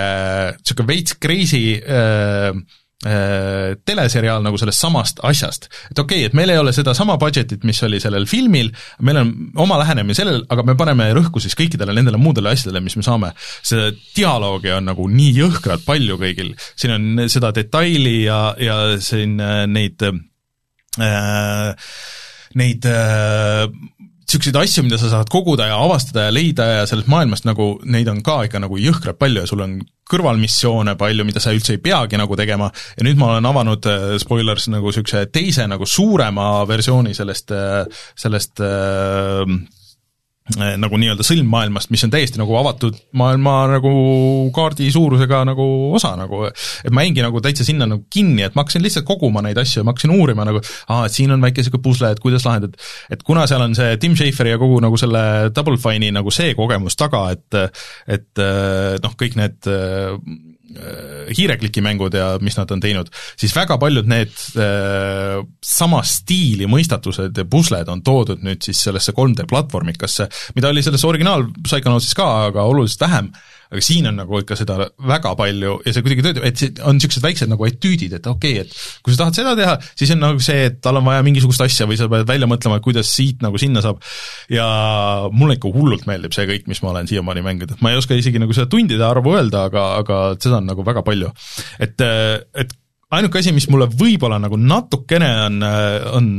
[0.60, 2.52] niisugune veits crazy äh,
[3.04, 5.66] Äh, teleseriaal nagu sellest samast asjast.
[5.92, 8.70] et okei okay,, et meil ei ole sedasama budget'it, mis oli sellel filmil,
[9.04, 12.96] meil on oma lähenemine sellel, aga me paneme rõhku siis kõikidele nendele muudele asjadele, mis
[12.96, 13.34] me saame.
[13.60, 19.36] seda dialoogi on nagu nii jõhkralt palju kõigil, siin on seda detaili ja, ja siin
[19.44, 21.76] äh, neid äh,
[22.56, 23.68] neid äh,
[24.34, 28.10] niisuguseid asju, mida sa saad koguda ja avastada ja leida ja sellest maailmast nagu, neid
[28.12, 29.78] on ka ikka nagu jõhkralt palju ja sul on
[30.10, 34.18] kõrvalmissioone palju, mida sa üldse ei peagi nagu tegema, ja nüüd ma olen avanud, äh,
[34.22, 39.46] spoilers, nagu niisuguse teise nagu suurema versiooni sellest, äh, sellest äh,
[40.54, 43.92] nagu nii-öelda sõlmmaailmast, mis on täiesti nagu avatud maailma nagu
[44.56, 48.66] kaardi suurusega nagu osa nagu, et ma jäingi nagu täitsa sinna nagu kinni, et ma
[48.66, 50.60] hakkasin lihtsalt koguma neid asju ja ma hakkasin uurima nagu,
[50.92, 52.76] aa, et siin on väike niisugune pusle, et kuidas lahendada,
[53.14, 55.24] et kuna seal on see Tim Schaferi ja kogu nagu selle
[55.56, 57.62] Double Fine'i nagu see kogemus taga, et
[58.20, 58.44] et
[59.04, 60.53] noh, kõik need Äh,
[61.38, 63.10] hiireklikimängud ja mis nad on teinud,
[63.40, 69.16] siis väga paljud need äh, sama stiili mõistatused ja pusled on toodud nüüd siis sellesse
[69.16, 73.34] 3D platvormikasse, mida oli selles originaal Psychonautsis ka, aga oluliselt vähem
[73.74, 74.78] aga siin on nagu ikka seda
[75.10, 78.60] väga palju ja see kuidagi töötab, et see on niisugused väiksed nagu etüüdid, et okei
[78.60, 81.26] okay,, et kui sa tahad seda teha, siis on nagu see, et tal on vaja
[81.26, 84.04] mingisugust asja või sa pead välja mõtlema, kuidas siit nagu sinna saab.
[84.54, 84.68] ja
[85.34, 88.18] mulle ikka hullult meeldib see kõik, mis ma olen siiamaani mänginud, et ma ei oska
[88.20, 91.34] isegi nagu seda tundide arvu öelda, aga, aga seda on nagu väga palju.
[91.82, 91.98] et,
[92.54, 92.78] et
[93.14, 95.60] ainuke asi, mis mulle võib-olla nagu natukene on,
[96.14, 96.30] on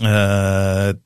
[0.00, 0.96] äh,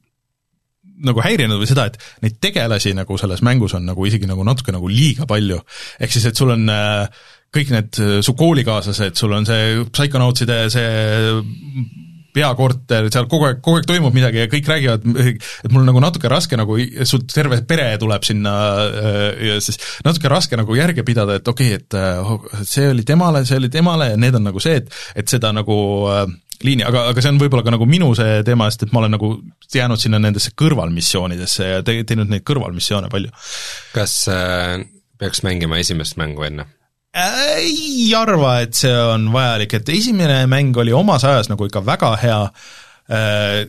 [1.07, 4.75] nagu häirinud või seda, et neid tegelasi nagu selles mängus on nagu isegi nagu natuke
[4.75, 5.61] nagu liiga palju.
[6.01, 7.09] ehk siis, et sul on äh,
[7.55, 10.91] kõik need äh, su koolikaaslased, sul on see Psychonautside see
[12.35, 16.31] peakorter, seal kogu aeg, kogu aeg toimub midagi ja kõik räägivad, et mul nagu natuke
[16.31, 16.77] raske nagu,
[17.07, 21.77] sul terve pere tuleb sinna äh, ja siis natuke raske nagu järge pidada, et okei
[21.77, 22.01] okay,,
[22.59, 25.53] et see oli temale, see oli temale ja need on nagu see, et, et seda
[25.55, 25.79] nagu
[26.11, 26.27] äh,
[26.65, 29.15] liini, aga, aga see on võib-olla ka nagu minu see teema, sest et ma olen
[29.17, 29.31] nagu
[29.75, 33.33] jäänud sinna nendesse kõrvalmissioonidesse ja te-, teinud neid kõrvalmissioone palju.
[33.95, 34.81] kas äh,
[35.21, 36.69] peaks mängima esimest mängu enne?
[37.15, 42.15] ei arva, et see on vajalik, et esimene mäng oli omas ajas nagu ikka väga
[42.25, 42.41] hea
[43.13, 43.61] äh,,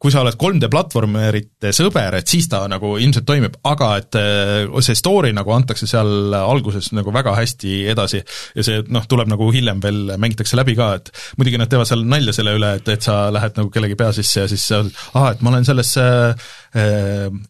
[0.00, 4.78] kui sa oled 3D platvormerite sõber, et siis ta nagu ilmselt toimib, aga et äh,
[4.84, 9.50] see story nagu antakse seal alguses nagu väga hästi edasi ja see noh, tuleb nagu
[9.52, 13.04] hiljem veel, mängitakse läbi ka, et muidugi nad teevad seal nalja selle üle, et, et
[13.04, 16.48] sa lähed nagu kellegi pea sisse ja siis sa ahah, et ma olen selles äh,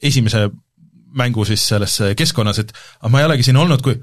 [0.03, 0.49] esimese
[1.15, 3.95] mängu siis selles keskkonnas, et aga ma ei olegi siin olnud, kui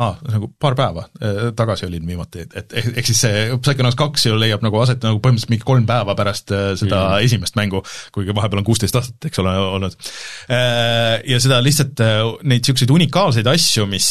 [0.00, 4.24] aa ah,, nagu paar päeva äh, tagasi olin viimati, et, ehk siis see Psychonauts kaks
[4.24, 7.26] ju leiab nagu aset nagu põhimõtteliselt mingi kolm päeva pärast äh, seda mm.
[7.26, 7.82] esimest mängu,
[8.14, 9.98] kuigi vahepeal on kuusteist aastat, eks ole, olnud.
[10.48, 12.00] Äh, ja seda lihtsalt,
[12.40, 14.08] neid niisuguseid unikaalseid asju, mis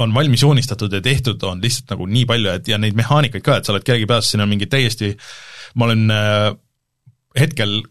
[0.00, 3.60] on valmis joonistatud ja tehtud, on lihtsalt nagu nii palju, et ja neid mehaanikaid ka,
[3.60, 5.12] et sa oled kellegi peas, siin on mingi täiesti,
[5.76, 6.08] ma olen
[7.36, 7.82] hetkel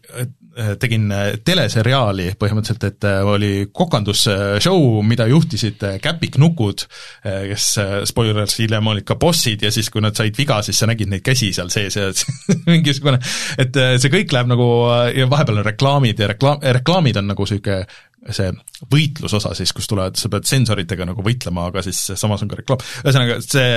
[0.80, 6.86] tegin äh, teleseriaali põhimõtteliselt, et äh, oli kokandusshow, mida juhtisid käpiknukud,
[7.22, 7.66] kes
[8.08, 11.24] spoilers, hiljem olid ka bossid ja siis, kui nad said viga, siis sa nägid neid
[11.24, 12.10] käsi seal sees ja
[12.70, 13.20] mingisugune,
[13.62, 14.68] et see kõik läheb nagu
[15.16, 17.84] ja vahepeal on reklaamid ja reklaam, reklaamid on nagu niisugune
[18.30, 18.52] see
[18.92, 22.82] võitlusosa siis, kus tulevad, sa pead sensoritega nagu võitlema, aga siis samas on ka reklaam,
[23.02, 23.70] ühesõnaga see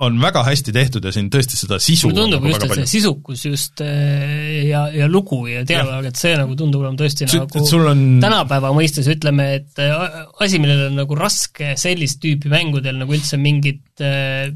[0.00, 3.42] on väga hästi tehtud ja siin tõesti seda sisu mulle tundub just, et see sisukus
[3.44, 7.64] just äh, ja, ja lugu ja dialoog, et see nagu tundub olema tõesti Sul- nagu
[7.68, 12.96] sul on- tänapäeva mõistes ütleme, et äh, asi, millel on nagu raske sellist tüüpi mängudel
[13.00, 13.82] nagu üldse mingit,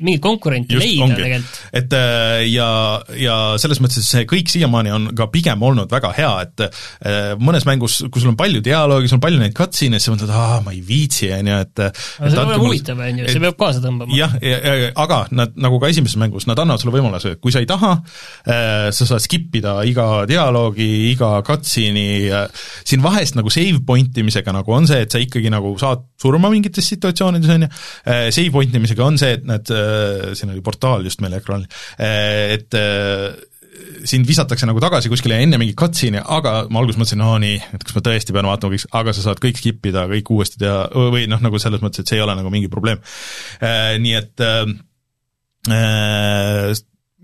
[0.01, 1.19] mingit konkurenti Just, leida ongi.
[1.21, 1.61] tegelikult.
[1.81, 1.97] et
[2.49, 2.69] ja,
[3.21, 7.99] ja selles mõttes, see kõik siiamaani on ka pigem olnud väga hea, et mõnes mängus,
[8.09, 10.73] kui sul on palju dialoogi, sul on palju neid cutscene'e, siis sa mõtled, aa, ma
[10.73, 13.85] ei viitsi, on ju, et aga see peab olema huvitav, on ju, see peab kaasa
[13.85, 14.17] tõmbama.
[14.17, 14.37] jah,
[15.05, 17.93] aga nad, nagu ka esimeses mängus, nad annavad sulle võimaluse, kui sa ei taha,
[18.45, 22.31] sa saad skip ida iga dialoogi, iga cutscene'i,
[22.87, 26.51] siin vahest nagu save point imisega nagu on see, et sa ikkagi nagu saad surma
[26.53, 27.73] mingites situatsioonides, on ju,
[28.35, 29.75] save point imisega on see, et näed,
[30.39, 31.69] siin oli portaal just meil ekraanil,
[31.99, 32.81] et
[34.05, 37.85] sind visatakse nagu tagasi kuskile enne mingit cutscene'i, aga ma alguses mõtlesin, no nii, et
[37.85, 40.87] kas ma tõesti pean vaatama kõik, aga sa saad kõik skip ida, kõik uuesti teha,
[41.15, 43.03] või noh, nagu selles mõttes, et see ei ole nagu mingi probleem.
[44.05, 44.63] Nii et äh,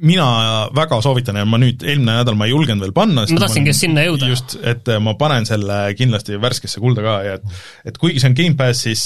[0.01, 0.27] mina
[0.75, 3.85] väga soovitan ja ma nüüd, eelmine nädal ma ei julgenud veel panna, ma tahtsingi just
[3.85, 4.31] sinna jõuda.
[4.33, 8.37] just, et ma panen selle kindlasti värskesse kulda ka ja et et kuigi see on
[8.39, 9.05] Gamepass, siis,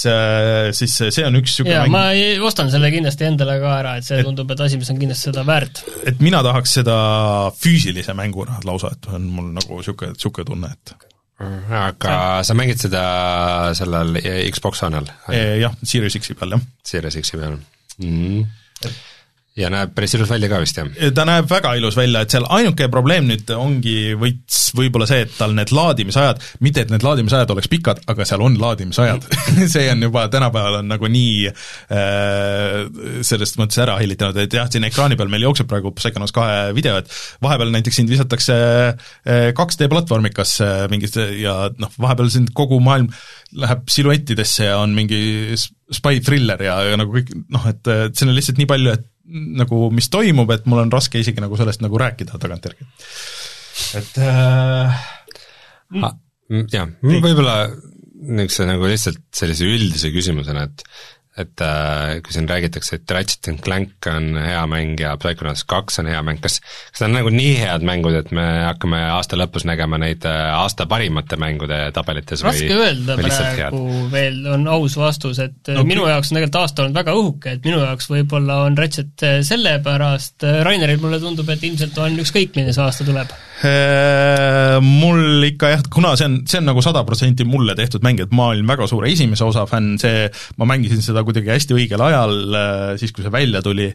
[0.78, 4.06] siis see on üks niisugune jaa, ma ei, ostan selle kindlasti endale ka ära, et
[4.06, 5.82] see et, tundub, et asi, mis on kindlasti seda väärt.
[6.06, 6.96] et mina tahaks seda
[7.58, 10.96] füüsilise mänguna lausa, et on mul nagu niisugune, niisugune tunne, et
[11.74, 13.06] aga sa mängid seda
[13.74, 14.20] sellel
[14.54, 15.10] Xbox One'il?
[15.58, 16.68] jah, Series X-i peal, jah.
[16.86, 18.04] Series X-i peal mm.
[18.04, 18.52] -hmm
[19.58, 20.88] ja näeb päris ilus välja ka vist, jah?
[21.14, 25.36] ta näeb väga ilus välja, et seal ainuke probleem nüüd ongi võits võib-olla see, et
[25.38, 29.28] tal need laadimisajad, mitte et need laadimisajad oleks pikad, aga seal on laadimisajad
[29.74, 32.80] see on juba tänapäeval on nagu nii äh,
[33.26, 36.98] sellest mõttes ära hillitanud, et jah, siin ekraani peal meil jookseb praegu Psychonauts kahe video,
[36.98, 38.58] et vahepeal näiteks sind visatakse
[39.54, 40.56] 2D platvormikas
[40.90, 43.12] mingis ja noh, vahepeal sind kogu maailm
[43.54, 45.54] läheb siluettidesse ja on mingi
[45.94, 49.10] spy thriller ja, ja nagu kõik noh, et, et siin on lihtsalt nii palju, et
[49.30, 52.86] nagu mis toimub, et mul on raske isegi nagu sellest nagu rääkida tagantjärgi.
[54.00, 55.02] et äh,
[56.02, 56.16] ah,
[56.72, 57.58] jah, võib-olla
[58.24, 60.84] niisuguse nagu lihtsalt sellise üldise küsimusena, et
[61.34, 65.98] et äh, kui siin räägitakse, et Ratchet and Clank on hea mäng ja Psychonauts kaks
[65.98, 69.38] on hea mäng, kas kas need on nagu nii head mängud, et me hakkame aasta
[69.40, 73.80] lõpus nägema neid aasta parimate mängude tabelites raske või, öelda või praegu
[74.12, 77.66] veel, on aus vastus, et no, minu jaoks on tegelikult aasta olnud väga õhuke, et
[77.66, 82.86] minu jaoks võib-olla on Ratchet sellepärast, Raineril mulle tundub, et ilmselt on ükskõik, milline see
[82.86, 83.34] aasta tuleb.
[84.84, 88.32] Mul ikka jah, kuna see on, see on nagu sada protsenti mulle tehtud mäng, et
[88.34, 90.28] ma olin väga suure esimese osa fänn, see,
[90.60, 92.38] ma mängisin seda kuidagi hästi õigel ajal,
[93.00, 93.90] siis kui see välja tuli,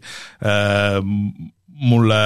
[1.80, 2.19] mulle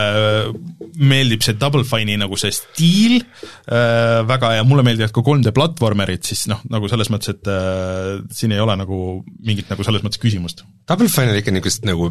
[0.97, 6.24] meeldib see Double Fine'i nagu see stiil äh, väga ja mulle meeldivad ka 3D platvormerid,
[6.26, 8.99] siis noh, nagu selles mõttes, et äh, siin ei ole nagu
[9.45, 10.66] mingit nagu selles mõttes küsimust.
[10.89, 12.10] Double Fine'il ikka niisugust nagu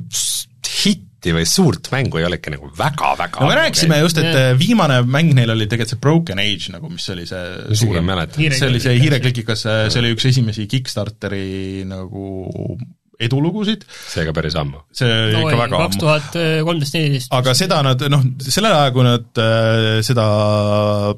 [0.85, 4.57] hitti või suurt mängu ei ole ikka nagu väga-väga no me rääkisime just, et yeah.
[4.59, 7.45] viimane mäng neil oli tegelikult see Broken Age nagu, mis oli see
[7.77, 8.41] isegi ei mäleta.
[8.43, 12.77] see oli see hiireklikikas, see oli üks esimesi Kickstarteri nagu
[13.21, 13.85] edulugusid.
[14.09, 14.83] seega päris ammu.
[14.97, 15.83] see no, ikka ei, väga ammu.
[15.87, 17.33] kaks tuhat kolmteist, neliteist.
[17.39, 20.27] aga seda nad, noh, sellel ajal, kui nad äh, seda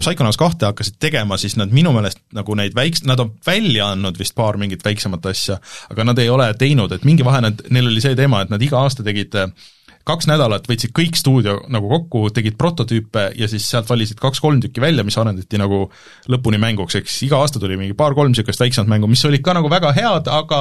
[0.01, 4.19] Psychonauts kahte hakkasid tegema, siis nad minu meelest nagu neid väiks-, nad on välja andnud
[4.21, 5.61] vist paar mingit väiksemat asja,
[5.93, 8.63] aga nad ei ole teinud, et mingi vahe nad, neil oli see teema, et nad
[8.63, 9.51] iga aasta tegid äh,
[10.09, 14.83] kaks nädalat võtsid kõik stuudio nagu kokku, tegid prototüüpe ja siis sealt valisid kaks-kolm tükki
[14.85, 15.87] välja, mis arendati nagu
[16.33, 19.71] lõpuni mänguks, eks iga aasta tuli mingi paar-kolm niisugust väiksemat mängu, mis olid ka nagu
[19.73, 20.61] väga head, aga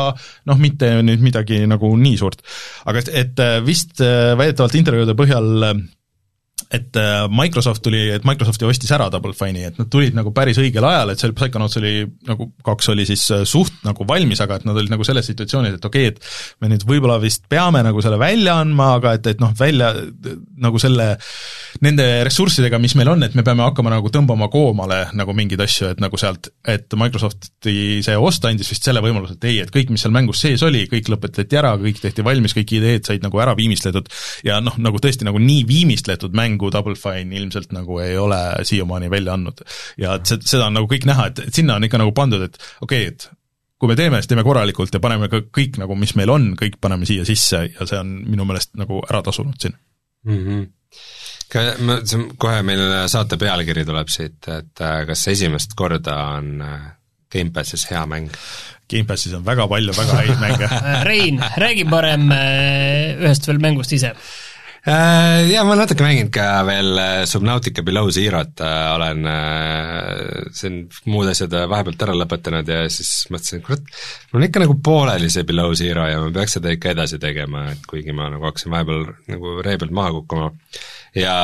[0.50, 2.46] noh, mitte nüüd midagi nagu nii suurt.
[2.86, 5.68] aga et vist väidetavalt intervjuude põhjal
[6.74, 6.98] et
[7.30, 10.86] Microsoft tuli, et Microsoft ju ostis ära Double Fine'i, et nad tulid nagu päris õigel
[10.88, 11.94] ajal, et see Psychonauts oli
[12.30, 15.86] nagu, kaks oli siis suht nagu valmis, aga et nad olid nagu selles situatsioonis, et
[15.86, 19.44] okei okay,, et me nüüd võib-olla vist peame nagu selle välja andma, aga et, et
[19.44, 19.92] noh, välja
[20.64, 21.12] nagu selle,
[21.86, 25.92] nende ressurssidega, mis meil on, et me peame hakkama nagu tõmbama koomale nagu mingeid asju,
[25.94, 29.94] et nagu sealt, et Microsofti see ost andis vist selle võimaluse, et ei, et kõik,
[29.94, 33.42] mis seal mängus sees oli, kõik lõpetati ära, kõik tehti valmis, kõik ideed said nagu
[33.42, 34.10] ära viimistletud.
[34.46, 39.10] Ja noh, nagu tõesti nagu nii viimistletud mängu Double Fine ilmselt nagu ei ole siiamaani
[39.12, 39.64] välja andnud.
[39.98, 42.60] ja et seda on nagu kõik näha, et, et sinna on ikka nagu pandud, et
[42.82, 43.30] okei okay,, et
[43.84, 46.80] kui me teeme, siis teeme korralikult ja paneme ka kõik nagu, mis meil on, kõik
[46.84, 49.76] paneme siia sisse ja see on minu meelest nagu ära tasunud siin
[50.30, 50.40] mm.
[50.48, 50.72] -hmm
[51.86, 52.80] ma, see on kohe meil
[53.12, 56.64] saate pealkiri tuleb siit, et kas esimest korda on
[57.34, 58.32] Gamepassis hea mäng?
[58.90, 60.70] Gamepassis on väga palju väga häid mänge
[61.10, 64.53] Rein, räägi parem ühest veel mängust ise Äh,
[64.84, 69.24] Jaa, ma natuke mänginud ka veel äh, Subnautica Below Zero't, äh, olen
[70.52, 73.88] siin muud asjad vahepealt ära lõpetanud ja siis mõtlesin, kurat,
[74.32, 77.70] mul on ikka nagu pooleli see Below Zero ja ma peaks seda ikka edasi tegema,
[77.72, 80.52] et kuigi ma nagu hakkasin vahepeal nagu ree pealt maha kukkuma.
[81.16, 81.38] Ja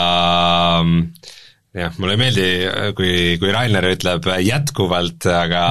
[0.83, 1.37] äh,
[1.79, 2.47] jah, mulle ei meeldi,
[2.97, 3.11] kui,
[3.41, 5.63] kui Rainer ütleb jätkuvalt, aga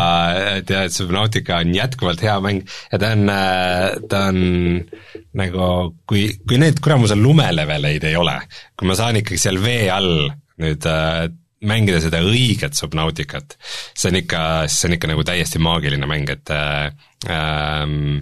[0.64, 2.64] tead, et Subnautica on jätkuvalt hea mäng.
[2.93, 3.32] Ja ta on,
[4.10, 4.40] ta on
[5.39, 5.70] nagu,
[6.09, 8.39] kui, kui neid kuramuse lumeleveleid ei ole,
[8.78, 10.28] kui ma saan ikkagi seal vee all
[10.59, 11.28] nüüd äh,
[11.68, 13.56] mängida seda õiget Subnauticat,
[13.94, 16.90] see on ikka, see on ikka nagu täiesti maagiline mäng, et äh,
[17.30, 18.20] ähm,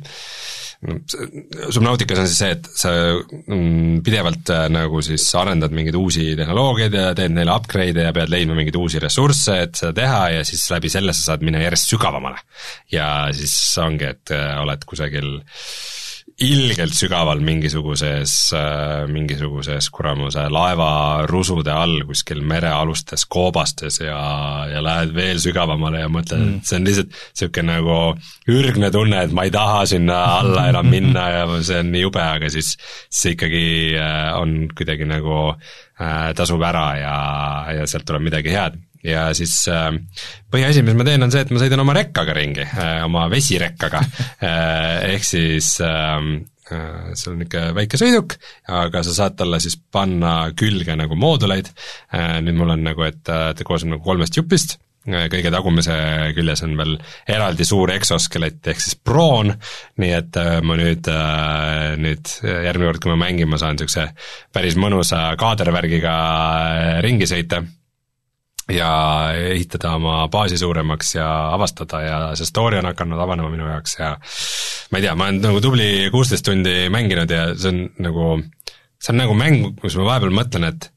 [0.86, 6.94] Subnautikas on siis see, et sa mm, pidevalt äh, nagu siis arendad mingeid uusi tehnoloogiaid
[6.94, 10.64] ja teed neile upgrade'e ja pead leidma mingeid uusi ressursse, et seda teha ja siis
[10.72, 12.42] läbi selle sa saad minna järjest sügavamale.
[12.92, 16.05] ja siis ongi, et äh, oled kusagil äh,
[16.44, 24.18] ilgelt sügaval mingisuguses, äh, mingisuguses kuramuse laevarusude all kuskil merealustes koobastes ja,
[24.68, 27.96] ja lähed veel sügavamale ja mõtled mm., et see on lihtsalt niisugune nagu
[28.52, 32.20] ürgne tunne, et ma ei taha sinna alla enam minna ja see on nii jube,
[32.36, 32.74] aga siis
[33.08, 37.16] see ikkagi äh, on kuidagi nagu äh, tasub ära ja,
[37.80, 38.76] ja sealt tuleb midagi head
[39.06, 39.90] ja siis äh,
[40.52, 44.02] põhiasi, mis ma teen, on see, et ma sõidan oma rekkaga ringi, äh, oma vesirekkaga.
[44.36, 48.34] Äh, ehk siis ähm, see on niisugune väike sõiduk,
[48.74, 51.70] aga sa saad talle siis panna külge nagu mooduleid,
[52.42, 54.74] nüüd mul on nagu, et ta koosneb nagu kolmest jupist,
[55.06, 55.94] kõige tagumise
[56.34, 56.96] küljes on veel
[57.30, 59.54] eraldi suur eksoskelett ehk siis proon,
[60.02, 61.06] nii et ma nüüd,
[62.02, 64.10] nüüd järgmine kord, kui ma mängin, ma saan niisuguse
[64.50, 66.16] päris mõnusa kaadervärgiga
[67.06, 67.62] ringi sõita
[68.72, 68.90] ja
[69.52, 74.16] ehitada oma baasi suuremaks ja avastada ja see story on hakanud avanema minu jaoks ja
[74.90, 78.34] ma ei tea, ma olen nagu tubli kuusteist tundi mänginud ja see on nagu,
[78.98, 80.90] see on nagu mäng, kus ma vahepeal mõtlen, et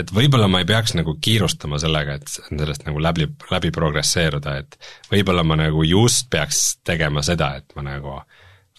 [0.00, 4.78] et võib-olla ma ei peaks nagu kiirustama sellega, et sellest nagu läbi, läbi progresseeruda, et
[5.12, 8.16] võib-olla ma nagu just peaks tegema seda, et ma nagu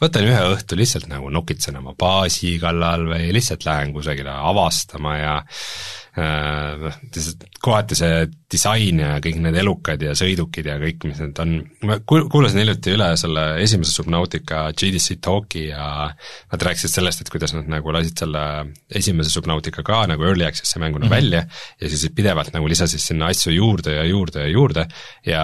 [0.02, 5.36] võtan ühe õhtu lihtsalt nagu nokitsen oma baasi kallal või lihtsalt lähen kusagile avastama ja
[6.18, 6.98] äh,
[7.64, 11.56] kohati see disain ja kõik need elukad ja sõidukid ja kõik, mis need on,
[11.90, 17.56] ma kuulasin hiljuti üle selle esimese Subnautica GDC talk'i ja nad rääkisid sellest, et kuidas
[17.58, 18.44] nad nagu lasid selle
[18.94, 21.16] esimese Subnautica ka nagu early access'i mänguna mm -hmm.
[21.16, 21.44] välja
[21.82, 24.86] ja siis pidevalt nagu lisasid sinna asju juurde ja juurde ja juurde
[25.26, 25.44] ja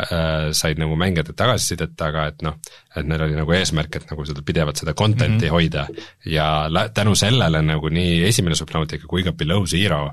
[0.00, 2.56] äh, said nagu mängijate tagasisidet, aga et noh,
[2.96, 5.50] et neil oli nagu eesmärk, et nagu seda pidevalt seda content'i mm -hmm.
[5.50, 5.86] hoida
[6.24, 10.05] ja lä-, tänu sellele nagu nii esimene Subnautica kui ka Below Zero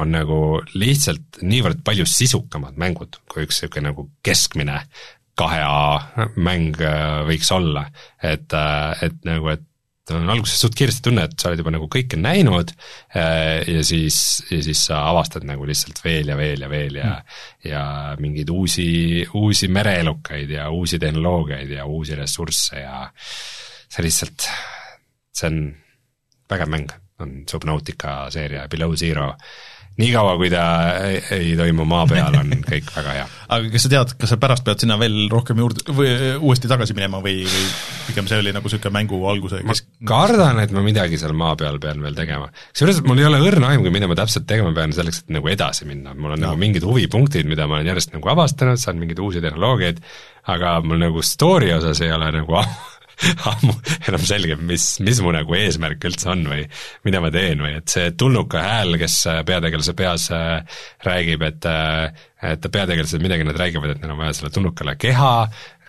[0.00, 0.38] on nagu
[0.78, 4.78] lihtsalt niivõrd palju sisukamad mängud, kui üks niisugune nagu keskmine
[5.38, 7.86] kahe A mäng äh, võiks olla,
[8.22, 9.68] et, äh, et nagu, et
[10.12, 14.16] on alguses suht kiiresti tunne, et sa oled juba nagu kõike näinud äh, ja siis,
[14.50, 17.36] ja siis sa avastad nagu lihtsalt veel ja veel ja veel ja mm.
[17.70, 17.84] ja
[18.20, 18.88] mingeid uusi,
[19.38, 23.06] uusi mereelukaid ja uusi tehnoloogiaid ja uusi ressursse ja
[23.92, 24.48] see lihtsalt,
[25.32, 25.62] see on
[26.50, 26.92] vägev mäng,
[27.24, 29.32] on Subnautica seeria Below Zero
[30.00, 30.62] niikaua, kui ta
[31.04, 33.24] ei, ei toimu maa peal, on kõik väga hea.
[33.52, 36.96] aga kas sa tead, kas sa pärast pead sinna veel rohkem juurde või uuesti tagasi
[36.96, 37.66] minema või, või
[38.06, 39.88] pigem see oli nagu niisugune mängu alguse kesk...
[40.00, 42.48] ma kardan, et ma midagi seal maa peal pean veel tegema.
[42.72, 45.88] kusjuures mul ei ole õrna aimugi, mida ma täpselt tegema pean selleks, et nagu edasi
[45.88, 46.48] minna, mul on no.
[46.48, 50.00] nagu mingid huvipunktid, mida ma olen järjest nagu avastanud, saan mingeid uusi tehnoloogiaid,
[50.52, 52.56] aga mul nagu story osas ei ole nagu
[53.52, 53.74] ammu
[54.08, 56.64] enam selge, mis, mis mu nagu eesmärk üldse on või
[57.06, 61.68] mida ma teen või et see tulnuka hääl, kes äh, peategelase peas äh, räägib, et
[61.70, 65.34] äh, et peategelased midagi, nad räägivad, et neil on vaja selle tulnukale keha,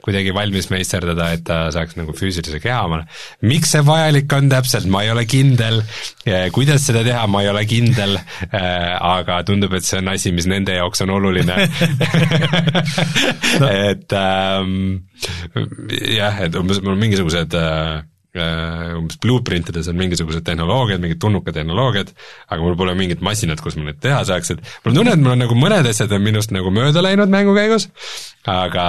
[0.04, 3.08] kuidagi valmis meisterdada, et ta saaks nagu füüsilise keha omale.
[3.48, 5.82] miks see vajalik on täpselt, ma ei ole kindel,
[6.56, 8.18] kuidas seda teha, ma ei ole kindel,
[8.54, 11.56] aga tundub, et see on asi, mis nende jaoks on oluline
[13.64, 13.70] no.
[13.92, 14.74] et ähm,
[16.18, 21.20] jah, et umbes mul on mingisugused äh, Äh, umbes blueprint ides on mingisugused tehnoloogiad, mingid
[21.22, 22.10] tulnukatehnoloogiad,
[22.50, 25.22] aga mul pole mingit masinat, kus ma neid teha saaks, et mul on tunne, et
[25.22, 27.88] mul on nagu mõned asjad on minust nagu mööda läinud mängu käigus,
[28.50, 28.88] aga,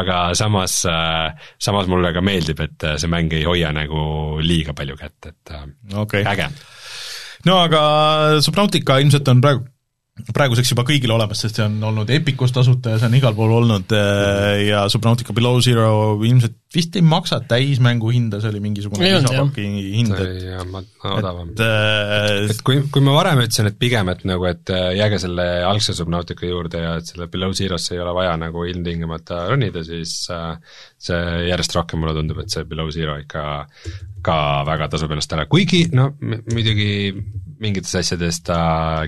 [0.00, 4.74] aga samas, äh, samas mulle ka meeldib, et äh, see mäng ei hoia nagu liiga
[4.74, 5.54] palju kätt, et
[5.94, 6.26] okay.
[6.26, 6.50] äge.
[7.46, 7.82] no aga
[8.42, 9.68] Subnautica ilmselt on praegu
[10.34, 13.52] praeguseks juba kõigile olemas, sest see on olnud Epicus tasuta ja see on igal pool
[13.58, 15.90] olnud äh, ja Subnautica Below Zero
[16.26, 19.66] ilmselt vist ei maksa täismängu hinda, see oli mingisugune lisapaki
[19.96, 21.50] hind, et odavam.
[21.54, 25.18] et äh, et kui, kui ma varem ütlesin, et pigem, et nagu, et äh, jääge
[25.22, 29.84] selle algse Subnautica juurde ja et selle Below Zero'sse ei ole vaja nagu ilmtingimata ronida,
[29.86, 31.20] siis see
[31.50, 33.44] järjest rohkem mulle tundub, et see Below Zero ikka
[34.24, 36.90] ka väga tasub ennast ära, kuigi no muidugi
[37.60, 38.58] mingites asjades ta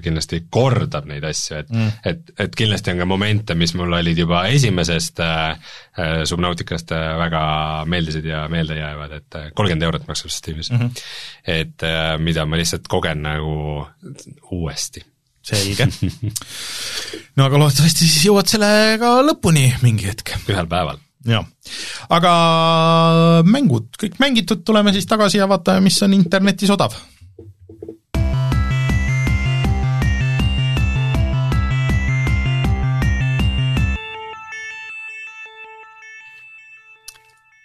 [0.05, 1.93] kindlasti kordab neid asju, et mm.
[2.09, 7.07] et, et kindlasti on ka momente, mis mul olid juba esimesest äh, äh, Subnauticast äh,
[7.21, 7.45] väga
[7.91, 10.83] meeldisid ja meelde jäävad, et äh, kolmkümmend eurot maksab Steamis mm.
[10.83, 11.07] -hmm.
[11.45, 13.87] et äh, mida ma lihtsalt kogen nagu
[14.51, 15.05] uuesti.
[15.43, 15.89] selge.
[17.37, 21.01] no aga loodetavasti siis jõuad sellega lõpuni mingi hetk ühel päeval.
[21.27, 21.47] jah,
[22.11, 22.35] aga
[23.47, 26.95] mängud kõik mängitud, tuleme siis tagasi ja vaatame, mis on internetis odav.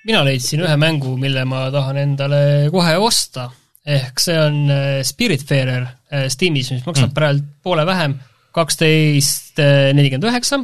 [0.08, 2.42] Mina leidsin ühe mängu, mille ma tahan endale
[2.74, 3.50] kohe osta,
[3.88, 7.18] ehk see on äh, Spiritfarer äh, Steamis, mis maksab mm.
[7.18, 8.18] praegu poole vähem,
[8.56, 9.60] kaksteist
[9.94, 10.64] nelikümmend üheksa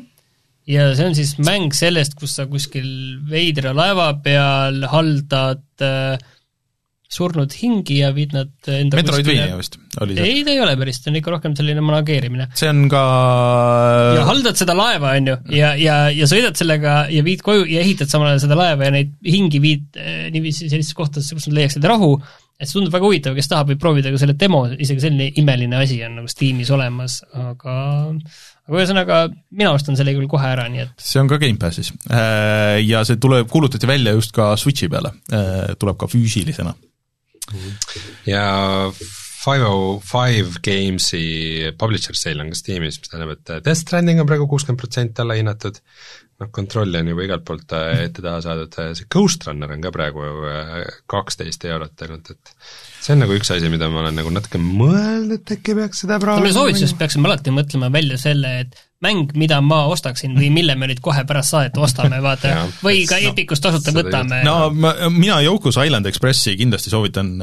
[0.70, 2.88] ja see on siis mäng sellest, kus sa kuskil
[3.30, 6.16] veidra laeva peal haldad äh,
[7.14, 10.30] surnud hingi ja viid nad enda Metroidvania vist oli see.
[10.30, 12.50] ei, ta ei ole päris, ta on ikka rohkem selline manageerimine.
[12.58, 13.02] see on ka
[14.18, 17.84] ja haldad seda laeva, on ju, ja, ja, ja sõidad sellega ja viid koju ja
[17.84, 21.60] ehitad samal ajal seda laeva ja neid hingi viid äh, niiviisi sellisesse kohtadesse, kus nad
[21.60, 22.16] leiaksid rahu,
[22.58, 25.80] et see tundub väga huvitav, kes tahab, võib proovida ka selle demo, isegi selline imeline
[25.80, 27.76] asi on nagu Steamis olemas, aga
[28.64, 29.20] aga ühesõnaga,
[29.52, 31.92] mina ostan selle küll kohe ära, nii et see on ka Gamepassis
[32.88, 35.12] ja see tuleb, kuulutati välja just ka Switchi peale,
[35.80, 36.76] tuleb ka füüsilisena.
[38.30, 38.46] Ja
[39.44, 44.30] Five oh five Games'i publisher sale on ka Steamis, mis tähendab, et Death Stranding on
[44.30, 45.82] praegu kuuskümmend protsenti alla hinnatud,
[46.40, 49.92] noh kontrolli on juba igalt poolt äh, ette taha saadud, see Ghost Runner on ka
[49.92, 50.78] praegu äh,
[51.12, 52.54] kaksteist eurot ainult, et
[53.04, 56.20] see on nagu üks asi, mida ma olen nagu natuke mõelnud, et äkki peaks seda
[56.24, 56.48] proovima.
[56.48, 60.88] meie soovituses peaksime alati mõtlema välja selle, et mäng, mida ma ostaksin või mille me
[60.88, 62.54] nüüd kohe pärast saadet ostame, vaata
[62.86, 64.40] või ka No, Epicust tasuta võtame.
[64.48, 67.34] no ma, mina Yoko's Island Expressi kindlasti soovitan,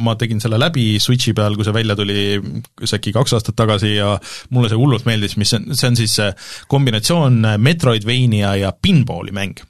[0.00, 2.40] ma tegin selle läbi Switchi peal, kui see välja tuli
[2.80, 4.14] kas äkki kaks aastat tagasi ja
[4.54, 6.32] mulle see hullult meeldis, mis on, see on siis äh,
[6.72, 9.60] kombinatsioon Metroidvania ja pinballi mäng.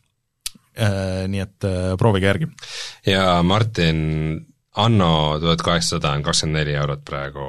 [0.81, 2.47] Nii et äh, proovige järgi.
[3.11, 3.99] ja Martin,
[4.79, 7.45] Anno tuhat kaheksasada on kakskümmend neli eurot praegu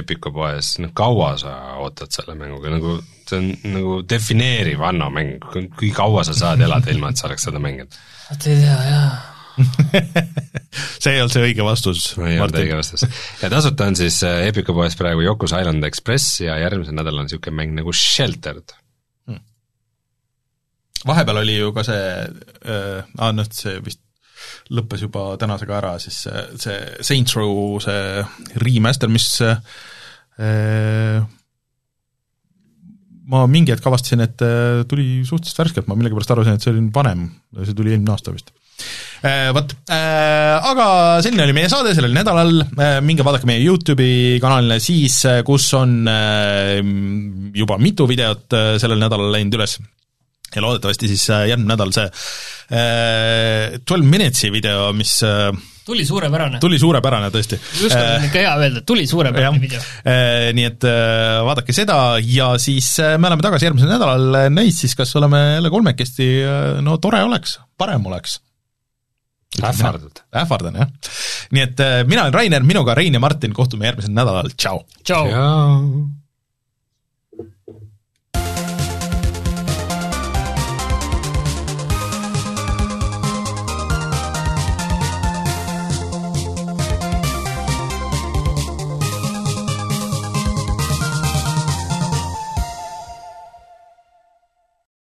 [0.00, 1.54] Epiku poes, noh kaua sa
[1.84, 2.94] ootad selle mänguga, nagu
[3.28, 5.36] see on nagu defineeriv Anno mäng,
[5.76, 7.98] kui kaua sa saad elada ilma, et sa oleks seda mänginud?
[8.30, 9.10] vot ei tea, jaa
[11.02, 13.04] see ei olnud see õige vastus, ei olnud õige vastus.
[13.42, 17.28] ja tasuta on siis äh, Epiku poes praegu Yoko's Island Express ja järgmisel nädalal on
[17.28, 18.76] niisugune mäng nagu Sheltered.
[21.06, 24.00] vahepeal oli ju ka see äh,, ah noh, see vist
[24.74, 28.22] lõppes juba tänasega ära, siis see, see Saints Row see
[28.62, 31.18] remaster, mis äh,
[33.28, 36.86] ma mingi hetk avastasin, et äh, tuli suhteliselt värskelt, ma millegipärast arvasin, et see oli
[36.94, 37.28] vanem,
[37.62, 38.52] see tuli eelmine aasta vist
[39.26, 39.50] äh,.
[39.56, 40.86] Vot aga
[41.24, 42.52] selline oli meie saade sellel nädalal
[43.02, 45.16] minge vaadake meie Youtube'i kanalile siis,
[45.46, 46.00] kus on
[47.58, 49.78] juba mitu videot sellel nädalal läinud üles
[50.54, 55.50] ja loodetavasti siis äh, järgmine nädal see äh, Twelve Minutes'i video, mis äh,
[55.88, 56.60] tuli suurepärane.
[56.60, 57.58] tuli suurepärane tõesti.
[57.82, 59.80] just on ikka hea öelda, tuli suurepärane video.
[60.02, 64.82] Äh, nii et äh, vaadake seda ja siis äh, me oleme tagasi järgmisel nädalal, näis
[64.84, 66.28] siis, kas oleme jälle kolmekesti,
[66.84, 68.38] no tore oleks, parem oleks.
[69.64, 70.24] ähvardad?
[70.36, 70.94] ähvardan jah.
[71.56, 74.84] nii et äh, mina olen Rainer, minuga Rein ja Martin, kohtume järgmisel nädalal, tšau!
[75.04, 76.16] tšau.